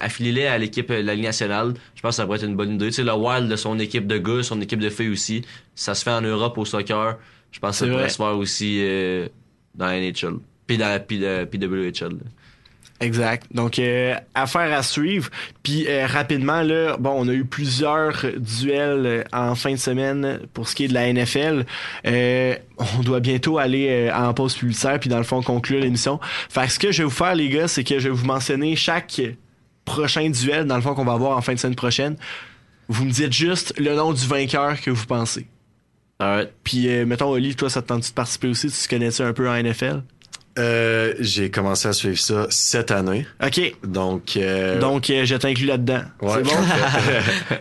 affilier-les 0.00 0.46
à 0.46 0.56
l'équipe 0.58 0.88
de 0.90 0.94
la 0.94 1.14
Ligue 1.14 1.24
nationale, 1.24 1.74
je 1.94 2.00
pense 2.00 2.10
que 2.10 2.16
ça 2.16 2.24
pourrait 2.24 2.38
être 2.38 2.44
une 2.46 2.56
bonne 2.56 2.74
idée. 2.74 2.86
Tu 2.86 2.92
sais, 2.94 3.02
le 3.04 3.12
Wild 3.12 3.48
de 3.48 3.56
son 3.56 3.78
équipe 3.78 4.06
de 4.06 4.16
gars, 4.18 4.42
son 4.42 4.60
équipe 4.60 4.80
de 4.80 4.88
filles 4.90 5.10
aussi, 5.10 5.42
ça 5.74 5.94
se 5.94 6.02
fait 6.02 6.10
en 6.10 6.22
Europe 6.22 6.56
au 6.58 6.64
soccer. 6.64 7.18
Je 7.52 7.60
pense 7.60 7.72
que 7.72 7.76
ça 7.76 7.84
C'est 7.84 7.90
pourrait 7.90 8.02
vrai. 8.02 8.10
se 8.10 8.16
faire 8.16 8.36
aussi 8.36 8.78
euh, 8.80 9.28
dans 9.74 9.86
la 9.86 10.00
NHL. 10.00 10.38
Puis 10.66 10.78
dans 10.78 10.88
la 10.88 11.00
PWHL. 11.00 12.16
Exact. 13.04 13.46
Donc, 13.52 13.78
euh, 13.78 14.14
affaire 14.34 14.72
à 14.72 14.82
suivre. 14.82 15.28
Puis 15.62 15.84
euh, 15.86 16.06
rapidement, 16.06 16.62
là, 16.62 16.96
bon, 16.96 17.12
on 17.14 17.28
a 17.28 17.32
eu 17.34 17.44
plusieurs 17.44 18.24
duels 18.38 19.06
euh, 19.06 19.24
en 19.30 19.54
fin 19.54 19.72
de 19.72 19.76
semaine 19.76 20.40
pour 20.54 20.70
ce 20.70 20.74
qui 20.74 20.84
est 20.84 20.88
de 20.88 20.94
la 20.94 21.12
NFL. 21.12 21.66
Euh, 22.06 22.56
on 22.78 23.02
doit 23.02 23.20
bientôt 23.20 23.58
aller 23.58 24.10
en 24.14 24.32
pause 24.32 24.54
publicitaire, 24.54 24.98
puis 24.98 25.10
dans 25.10 25.18
le 25.18 25.24
fond, 25.24 25.42
conclure 25.42 25.80
l'émission. 25.80 26.18
Fait 26.48 26.64
que 26.64 26.72
ce 26.72 26.78
que 26.78 26.92
je 26.92 26.98
vais 26.98 27.04
vous 27.04 27.10
faire, 27.10 27.34
les 27.34 27.50
gars, 27.50 27.68
c'est 27.68 27.84
que 27.84 27.98
je 27.98 28.08
vais 28.08 28.14
vous 28.14 28.24
mentionner 28.24 28.74
chaque 28.74 29.20
prochain 29.84 30.30
duel, 30.30 30.64
dans 30.64 30.76
le 30.76 30.82
fond, 30.82 30.94
qu'on 30.94 31.04
va 31.04 31.12
avoir 31.12 31.36
en 31.36 31.42
fin 31.42 31.52
de 31.52 31.58
semaine 31.58 31.76
prochaine. 31.76 32.16
Vous 32.88 33.04
me 33.04 33.10
dites 33.10 33.34
juste 33.34 33.74
le 33.78 33.94
nom 33.94 34.14
du 34.14 34.26
vainqueur 34.26 34.80
que 34.80 34.90
vous 34.90 35.04
pensez. 35.04 35.46
Alright. 36.18 36.52
Puis, 36.64 36.88
mettons, 37.04 37.28
Oli, 37.28 37.54
toi, 37.54 37.68
ça 37.68 37.82
te 37.82 37.88
tente 37.88 38.08
de 38.08 38.14
participer 38.14 38.48
aussi? 38.48 38.68
Tu 38.68 38.78
te 38.78 38.88
connais-tu 38.88 39.20
un 39.20 39.34
peu 39.34 39.46
en 39.48 39.62
NFL? 39.62 40.00
Euh, 40.58 41.14
j'ai 41.18 41.50
commencé 41.50 41.88
à 41.88 41.92
suivre 41.92 42.18
ça 42.18 42.46
cette 42.50 42.90
année. 42.92 43.26
OK. 43.44 43.60
Donc, 43.84 44.36
euh, 44.36 44.78
Donc, 44.78 45.10
euh, 45.10 45.24
je 45.24 45.34
t'inclus 45.34 45.66
là-dedans. 45.66 46.02
ouais, 46.22 46.32
C'est 46.36 46.42
bon? 46.42 46.56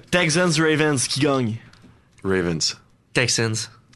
Texans 0.12 0.52
Ravens 0.60 1.08
qui 1.08 1.20
gagne? 1.22 1.56
Ravens. 2.24 2.78
Texans. 3.14 3.56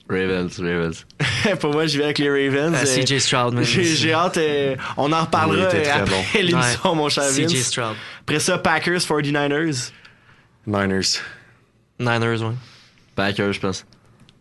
Ravens, 0.10 0.58
Ravens. 0.60 1.06
Pour 1.60 1.74
moi, 1.74 1.86
je 1.86 1.98
vais 1.98 2.06
avec 2.06 2.18
les 2.20 2.30
Ravens. 2.30 2.74
Ah, 2.76 2.84
Euh, 2.86 3.04
CJ 3.04 3.20
Stroud. 3.20 3.62
J'ai 3.62 3.84
j'ai 3.84 4.14
hâte. 4.14 4.38
euh, 4.38 4.76
on 4.96 5.12
en 5.12 5.22
reparlera 5.22 5.66
euh, 5.68 5.84
après 5.94 6.10
bon. 6.10 6.24
l'émission, 6.42 6.96
mon 6.96 7.10
cher 7.10 7.26
CJ. 7.30 7.56
Stroud. 7.62 7.96
Après 8.22 8.40
ça, 8.40 8.58
Packers 8.58 9.00
49ers. 9.02 9.92
Niners. 10.66 11.20
Niners, 12.00 12.42
ouais. 12.42 12.56
Packers, 13.16 13.54
je 13.54 13.60
pense. 13.60 13.86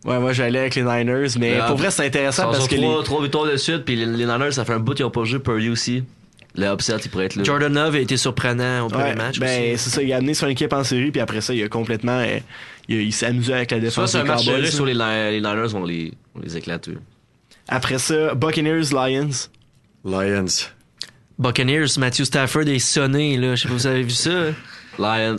Ouais, 0.05 0.19
moi, 0.19 0.31
j'allais 0.33 0.59
avec 0.59 0.75
les 0.75 0.83
Niners. 0.83 1.27
Mais 1.39 1.59
pour 1.67 1.75
vrai, 1.77 1.91
c'est 1.91 2.05
intéressant 2.05 2.43
parce 2.51 2.67
que 2.67 2.75
les... 2.75 2.81
trois, 2.81 3.03
trois 3.03 3.21
victoires 3.21 3.45
de 3.45 3.57
suite, 3.57 3.83
puis 3.83 3.95
les, 3.95 4.05
les 4.05 4.25
Niners, 4.25 4.51
ça 4.53 4.63
fait 4.65 4.73
un 4.73 4.79
bout 4.79 4.93
qu'ils 4.93 5.05
ont 5.05 5.11
pas 5.11 5.23
joué 5.25 5.39
Purdy 5.39 5.69
aussi. 5.69 6.03
Le 6.55 6.65
upset, 6.73 6.95
il 7.03 7.09
pourrait 7.11 7.25
être 7.25 7.35
là. 7.35 7.43
Jordan 7.43 7.71
Love 7.73 7.95
a 7.95 7.99
été 7.99 8.17
surprenant 8.17 8.85
au 8.85 8.89
premier 8.89 9.09
Ouais, 9.09 9.15
match. 9.15 9.39
ben, 9.39 9.77
c'est 9.77 9.89
ça. 9.91 10.01
Il 10.01 10.11
a 10.11 10.17
amené 10.17 10.33
son 10.33 10.47
équipe 10.47 10.73
en 10.73 10.83
série, 10.83 11.11
puis 11.11 11.21
après 11.21 11.41
ça, 11.41 11.53
il 11.53 11.61
a 11.63 11.67
complètement. 11.69 12.17
euh, 12.19 12.39
il, 12.87 13.11
s'est 13.13 13.27
amusé 13.27 13.53
avec 13.53 13.69
la 13.71 13.77
Soit 13.77 13.85
défense 14.05 14.11
c'est 14.11 14.17
un 14.19 14.23
match 14.23 14.47
là. 14.47 14.71
sur 14.71 14.85
les, 14.85 14.93
Niners, 14.93 15.75
on 15.75 15.83
les, 15.83 16.13
on 16.35 16.39
les 16.39 16.57
éclate. 16.57 16.87
eux. 16.89 16.97
Après 17.67 17.99
ça, 17.99 18.33
Buccaneers 18.33 18.89
Lions. 18.91 19.29
Lions. 20.05 20.45
Buccaneers, 21.37 21.99
Matthew 21.99 22.23
Stafford 22.23 22.67
est 22.67 22.79
sonné, 22.79 23.37
là. 23.37 23.53
Je 23.55 23.63
sais 23.63 23.67
pas 23.67 23.73
si 23.77 23.81
vous 23.81 23.87
avez 23.87 24.03
vu 24.03 24.09
ça. 24.11 24.45
Lions. 24.99 25.37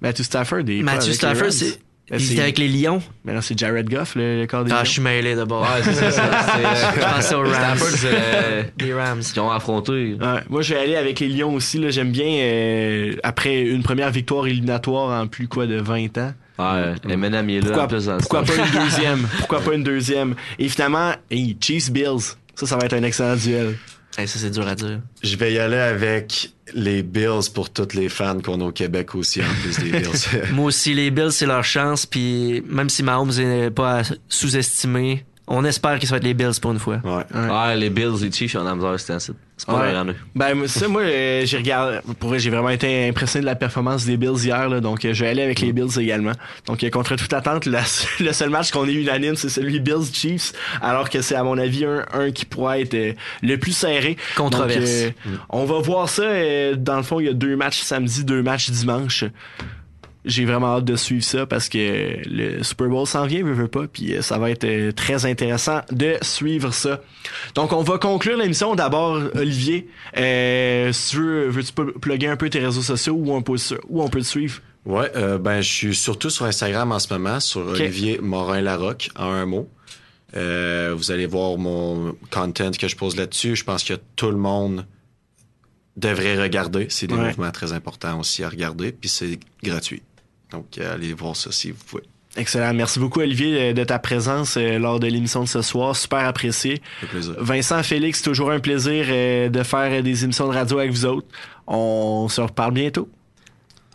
Matthew 0.00 0.22
Stafford. 0.22 0.60
Est 0.60 0.78
pas 0.78 0.84
Matthew 0.92 1.12
Stafford, 1.12 1.52
c'est. 1.52 1.80
Ben, 2.10 2.16
Il 2.18 2.24
c'est- 2.24 2.32
était 2.34 2.42
avec 2.42 2.58
les 2.58 2.68
Lions. 2.68 3.02
Mais 3.24 3.34
non, 3.34 3.40
c'est 3.42 3.58
Jared 3.58 3.88
Goff, 3.90 4.14
le, 4.14 4.40
le 4.40 4.46
corps 4.46 4.64
des 4.64 4.72
Ah, 4.72 4.76
Lions. 4.78 4.84
je 4.84 4.90
suis 4.92 5.02
mêlé 5.02 5.34
d'abord. 5.34 5.60
Ouais, 5.62 5.82
c'est 5.82 5.92
ça. 5.92 6.10
c'est- 6.10 6.20
c'est- 6.20 7.00
Je 7.00 7.14
pensais 7.14 7.34
aux 7.34 7.42
Rams. 7.42 7.78
C'est 7.78 8.06
euh, 8.12 8.62
Les 8.80 8.94
Rams. 8.94 9.20
qui 9.20 9.38
ont 9.40 9.50
affronté. 9.50 10.16
Ouais, 10.18 10.40
moi, 10.48 10.62
je 10.62 10.72
vais 10.74 10.80
aller 10.80 10.96
avec 10.96 11.20
les 11.20 11.28
Lions 11.28 11.54
aussi. 11.54 11.78
là. 11.78 11.90
J'aime 11.90 12.10
bien, 12.10 12.26
euh, 12.28 13.12
après 13.22 13.60
une 13.62 13.82
première 13.82 14.10
victoire 14.10 14.46
éliminatoire 14.46 15.20
en 15.22 15.26
plus 15.26 15.48
quoi 15.48 15.66
de 15.66 15.78
20 15.80 16.16
ans. 16.18 16.32
Ouais, 16.58 16.94
Eminem 17.12 17.48
il 17.50 17.56
est 17.56 17.60
là. 17.60 17.86
Pourquoi, 17.86 17.98
en 18.14 18.18
pourquoi 18.18 18.42
pas 18.42 18.54
une 18.56 18.84
deuxième? 18.84 19.28
Pourquoi 19.38 19.60
pas 19.60 19.74
une 19.74 19.82
deuxième? 19.84 20.34
Et 20.58 20.68
finalement, 20.68 21.12
hey, 21.30 21.56
Chiefs 21.60 21.90
Bills. 21.92 22.34
Ça, 22.56 22.66
ça 22.66 22.76
va 22.76 22.86
être 22.86 22.94
un 22.94 23.02
excellent 23.04 23.36
duel. 23.36 23.76
Hey, 24.18 24.26
ça, 24.26 24.40
c'est 24.40 24.50
dur 24.50 24.66
à 24.66 24.74
dire. 24.74 25.00
Je 25.22 25.36
vais 25.36 25.52
y 25.52 25.60
aller 25.60 25.76
avec 25.76 26.50
les 26.74 27.04
Bills 27.04 27.52
pour 27.54 27.70
tous 27.70 27.94
les 27.94 28.08
fans 28.08 28.40
qu'on 28.40 28.60
a 28.60 28.64
au 28.64 28.72
Québec 28.72 29.14
aussi, 29.14 29.40
en 29.40 29.62
plus 29.62 29.78
des 29.78 29.92
Bills. 29.92 30.10
Moi 30.52 30.64
aussi, 30.66 30.92
les 30.92 31.12
Bills, 31.12 31.30
c'est 31.30 31.46
leur 31.46 31.62
chance. 31.62 32.04
Puis 32.04 32.60
même 32.66 32.88
si 32.88 33.04
Mahomes 33.04 33.30
n'est 33.30 33.70
pas 33.70 34.00
à 34.00 34.02
sous-estimé, 34.28 35.24
on 35.48 35.64
espère 35.64 35.98
qu'ils 35.98 36.08
vont 36.08 36.16
être 36.16 36.24
les 36.24 36.34
Bills 36.34 36.60
pour 36.60 36.70
une 36.72 36.78
fois. 36.78 37.00
ouais. 37.04 37.24
Ouais, 37.50 37.76
les 37.76 37.90
Bills, 37.90 38.14
les 38.22 38.30
Chiefs, 38.30 38.54
ont 38.54 38.62
la 38.64 38.74
misère, 38.74 38.98
c'était 39.00 39.14
ainsi. 39.14 39.32
C'est 39.56 39.66
pas 39.66 39.74
Ouais. 40.04 40.14
Ben, 40.36 40.54
moi, 40.54 40.68
ça, 40.68 40.86
moi, 40.86 41.02
euh, 41.02 41.42
j'ai 41.44 41.56
regardé. 41.56 41.98
Pour 42.20 42.28
vrai, 42.28 42.38
j'ai 42.38 42.48
vraiment 42.50 42.68
été 42.70 43.08
impressionné 43.08 43.40
de 43.42 43.46
la 43.46 43.56
performance 43.56 44.04
des 44.04 44.16
Bills 44.16 44.44
hier, 44.44 44.68
là, 44.68 44.78
donc 44.80 45.04
euh, 45.04 45.12
je 45.12 45.24
vais 45.24 45.30
aller 45.30 45.42
avec 45.42 45.58
les 45.60 45.72
Bills 45.72 45.98
également. 45.98 46.30
Donc, 46.66 46.84
euh, 46.84 46.90
contre 46.90 47.16
toute 47.16 47.32
attente, 47.32 47.66
la- 47.66 47.82
le 48.20 48.32
seul 48.32 48.50
match 48.50 48.70
qu'on 48.70 48.86
est 48.86 48.92
unanime, 48.92 49.34
c'est 49.34 49.48
celui 49.48 49.80
Bills-Chiefs, 49.80 50.52
alors 50.80 51.10
que 51.10 51.22
c'est, 51.22 51.34
à 51.34 51.42
mon 51.42 51.58
avis, 51.58 51.84
un, 51.84 52.04
un 52.12 52.30
qui 52.30 52.44
pourrait 52.44 52.82
être 52.82 52.94
euh, 52.94 53.12
le 53.42 53.56
plus 53.56 53.72
serré. 53.72 54.16
Controverse. 54.36 54.78
Donc, 54.78 55.14
euh, 55.26 55.36
On 55.48 55.64
va 55.64 55.80
voir 55.80 56.08
ça. 56.08 56.22
euh, 56.22 56.76
dans 56.76 56.98
le 56.98 57.02
fond, 57.02 57.18
il 57.18 57.26
y 57.26 57.30
a 57.30 57.32
deux 57.32 57.56
matchs 57.56 57.80
samedi, 57.80 58.24
deux 58.24 58.42
matchs 58.44 58.70
dimanche. 58.70 59.24
J'ai 60.24 60.44
vraiment 60.44 60.76
hâte 60.76 60.84
de 60.84 60.96
suivre 60.96 61.24
ça 61.24 61.46
parce 61.46 61.68
que 61.68 62.18
le 62.28 62.62
Super 62.62 62.88
Bowl 62.88 63.06
s'en 63.06 63.24
vient, 63.26 63.42
veut, 63.42 63.52
veut 63.52 63.68
pas, 63.68 63.86
puis 63.86 64.14
euh, 64.14 64.22
ça 64.22 64.38
va 64.38 64.50
être 64.50 64.64
euh, 64.64 64.92
très 64.92 65.26
intéressant 65.26 65.80
de 65.90 66.16
suivre 66.22 66.72
ça. 66.72 67.00
Donc, 67.54 67.72
on 67.72 67.82
va 67.82 67.98
conclure 67.98 68.36
l'émission. 68.36 68.74
D'abord, 68.74 69.20
Olivier, 69.34 69.88
euh, 70.16 70.92
si 70.92 71.10
tu 71.10 71.16
veux, 71.18 71.48
veux-tu 71.48 71.72
plugger 71.72 72.28
un 72.28 72.36
peu 72.36 72.50
tes 72.50 72.58
réseaux 72.58 72.82
sociaux 72.82 73.14
où 73.14 73.32
on 73.32 73.42
peut, 73.42 73.56
où 73.88 74.02
on 74.02 74.08
peut 74.08 74.20
te 74.20 74.26
suivre? 74.26 74.60
Ouais, 74.84 75.10
euh, 75.16 75.38
ben 75.38 75.60
je 75.60 75.68
suis 75.70 75.94
surtout 75.94 76.30
sur 76.30 76.46
Instagram 76.46 76.92
en 76.92 76.98
ce 76.98 77.12
moment, 77.12 77.40
sur 77.40 77.66
Olivier 77.66 78.18
Morin 78.22 78.60
Larocque, 78.60 79.10
en 79.16 79.30
un 79.30 79.44
mot. 79.44 79.68
Euh, 80.36 80.94
vous 80.96 81.10
allez 81.10 81.26
voir 81.26 81.58
mon 81.58 82.14
content 82.30 82.70
que 82.70 82.88
je 82.88 82.96
pose 82.96 83.16
là-dessus. 83.16 83.56
Je 83.56 83.64
pense 83.64 83.84
que 83.84 83.94
tout 84.16 84.30
le 84.30 84.36
monde 84.36 84.86
devrait 85.98 86.40
regarder. 86.40 86.86
C'est 86.90 87.06
des 87.06 87.14
Ouais. 87.14 87.28
mouvements 87.28 87.50
très 87.50 87.72
importants 87.72 88.18
aussi 88.20 88.42
à 88.44 88.48
regarder, 88.48 88.92
puis 88.92 89.08
c'est 89.08 89.38
gratuit. 89.62 90.02
Donc 90.52 90.78
euh, 90.78 90.94
allez 90.94 91.12
voir 91.12 91.36
ça 91.36 91.52
si 91.52 91.70
vous 91.72 91.84
pouvez. 91.86 92.02
Excellent. 92.36 92.72
Merci 92.72 93.00
beaucoup, 93.00 93.20
Olivier, 93.20 93.74
de 93.74 93.84
ta 93.84 93.98
présence 93.98 94.56
euh, 94.56 94.78
lors 94.78 95.00
de 95.00 95.06
l'émission 95.08 95.42
de 95.42 95.48
ce 95.48 95.60
soir. 95.62 95.96
Super 95.96 96.20
apprécié. 96.26 96.80
Plaisir. 97.10 97.34
Vincent, 97.38 97.82
Félix, 97.82 98.22
toujours 98.22 98.50
un 98.52 98.60
plaisir 98.60 99.06
euh, 99.08 99.48
de 99.48 99.62
faire 99.62 99.90
euh, 99.92 100.02
des 100.02 100.24
émissions 100.24 100.46
de 100.46 100.52
radio 100.52 100.78
avec 100.78 100.92
vous 100.92 101.04
autres. 101.04 101.26
On 101.66 102.28
se 102.28 102.40
reparle 102.40 102.72
bientôt. 102.74 103.08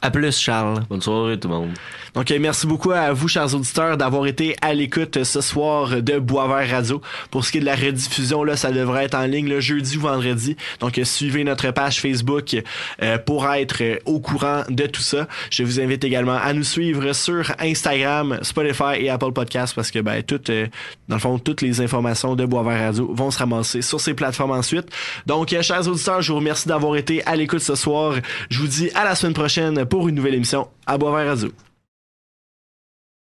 À 0.03 0.11
plus, 0.11 0.37
Charles. 0.37 0.83
Bonne 0.89 1.01
soirée, 1.01 1.39
tout 1.39 1.47
le 1.47 1.53
monde. 1.53 1.69
Donc, 2.13 2.29
merci 2.37 2.67
beaucoup 2.67 2.91
à 2.91 3.13
vous, 3.13 3.29
chers 3.29 3.55
auditeurs, 3.55 3.95
d'avoir 3.95 4.27
été 4.27 4.53
à 4.61 4.73
l'écoute 4.73 5.23
ce 5.23 5.39
soir 5.39 6.01
de 6.01 6.19
Boisvert 6.19 6.69
Radio. 6.69 7.01
Pour 7.31 7.45
ce 7.45 7.53
qui 7.53 7.59
est 7.59 7.61
de 7.61 7.65
la 7.65 7.75
rediffusion, 7.75 8.43
là, 8.43 8.57
ça 8.57 8.73
devrait 8.73 9.05
être 9.05 9.15
en 9.15 9.23
ligne 9.23 9.47
le 9.47 9.61
jeudi 9.61 9.95
ou 9.95 10.01
vendredi. 10.01 10.57
Donc, 10.81 10.97
euh, 10.97 11.05
suivez 11.05 11.45
notre 11.45 11.71
page 11.71 12.01
Facebook 12.01 12.53
euh, 13.01 13.17
pour 13.17 13.49
être 13.49 13.81
euh, 13.81 13.95
au 14.05 14.19
courant 14.19 14.63
de 14.69 14.85
tout 14.87 15.01
ça. 15.01 15.25
Je 15.49 15.63
vous 15.63 15.79
invite 15.79 16.03
également 16.03 16.35
à 16.35 16.51
nous 16.51 16.65
suivre 16.65 17.13
sur 17.13 17.53
Instagram, 17.59 18.39
Spotify 18.41 18.95
et 18.99 19.09
Apple 19.09 19.31
Podcasts 19.31 19.73
parce 19.73 19.89
que, 19.89 19.99
ben, 19.99 20.21
toutes, 20.21 20.49
euh, 20.49 20.67
dans 21.07 21.15
le 21.15 21.21
fond, 21.21 21.39
toutes 21.39 21.61
les 21.61 21.79
informations 21.79 22.35
de 22.35 22.45
Boisvert 22.45 22.77
Radio 22.77 23.09
vont 23.13 23.31
se 23.31 23.39
ramasser 23.39 23.81
sur 23.81 24.01
ces 24.01 24.13
plateformes 24.13 24.51
ensuite. 24.51 24.89
Donc, 25.27 25.53
euh, 25.53 25.61
chers 25.61 25.87
auditeurs, 25.87 26.21
je 26.21 26.33
vous 26.33 26.39
remercie 26.39 26.67
d'avoir 26.67 26.97
été 26.97 27.25
à 27.25 27.37
l'écoute 27.37 27.61
ce 27.61 27.75
soir. 27.75 28.15
Je 28.49 28.59
vous 28.59 28.67
dis 28.67 28.91
à 28.95 29.05
la 29.05 29.15
semaine 29.15 29.33
prochaine 29.33 29.85
pour 29.93 30.09
une 30.09 30.15
nouvelle 30.15 30.33
émission 30.33 30.69
à 30.87 30.97
Boisvert 30.97 31.27
Radio. 31.27 31.49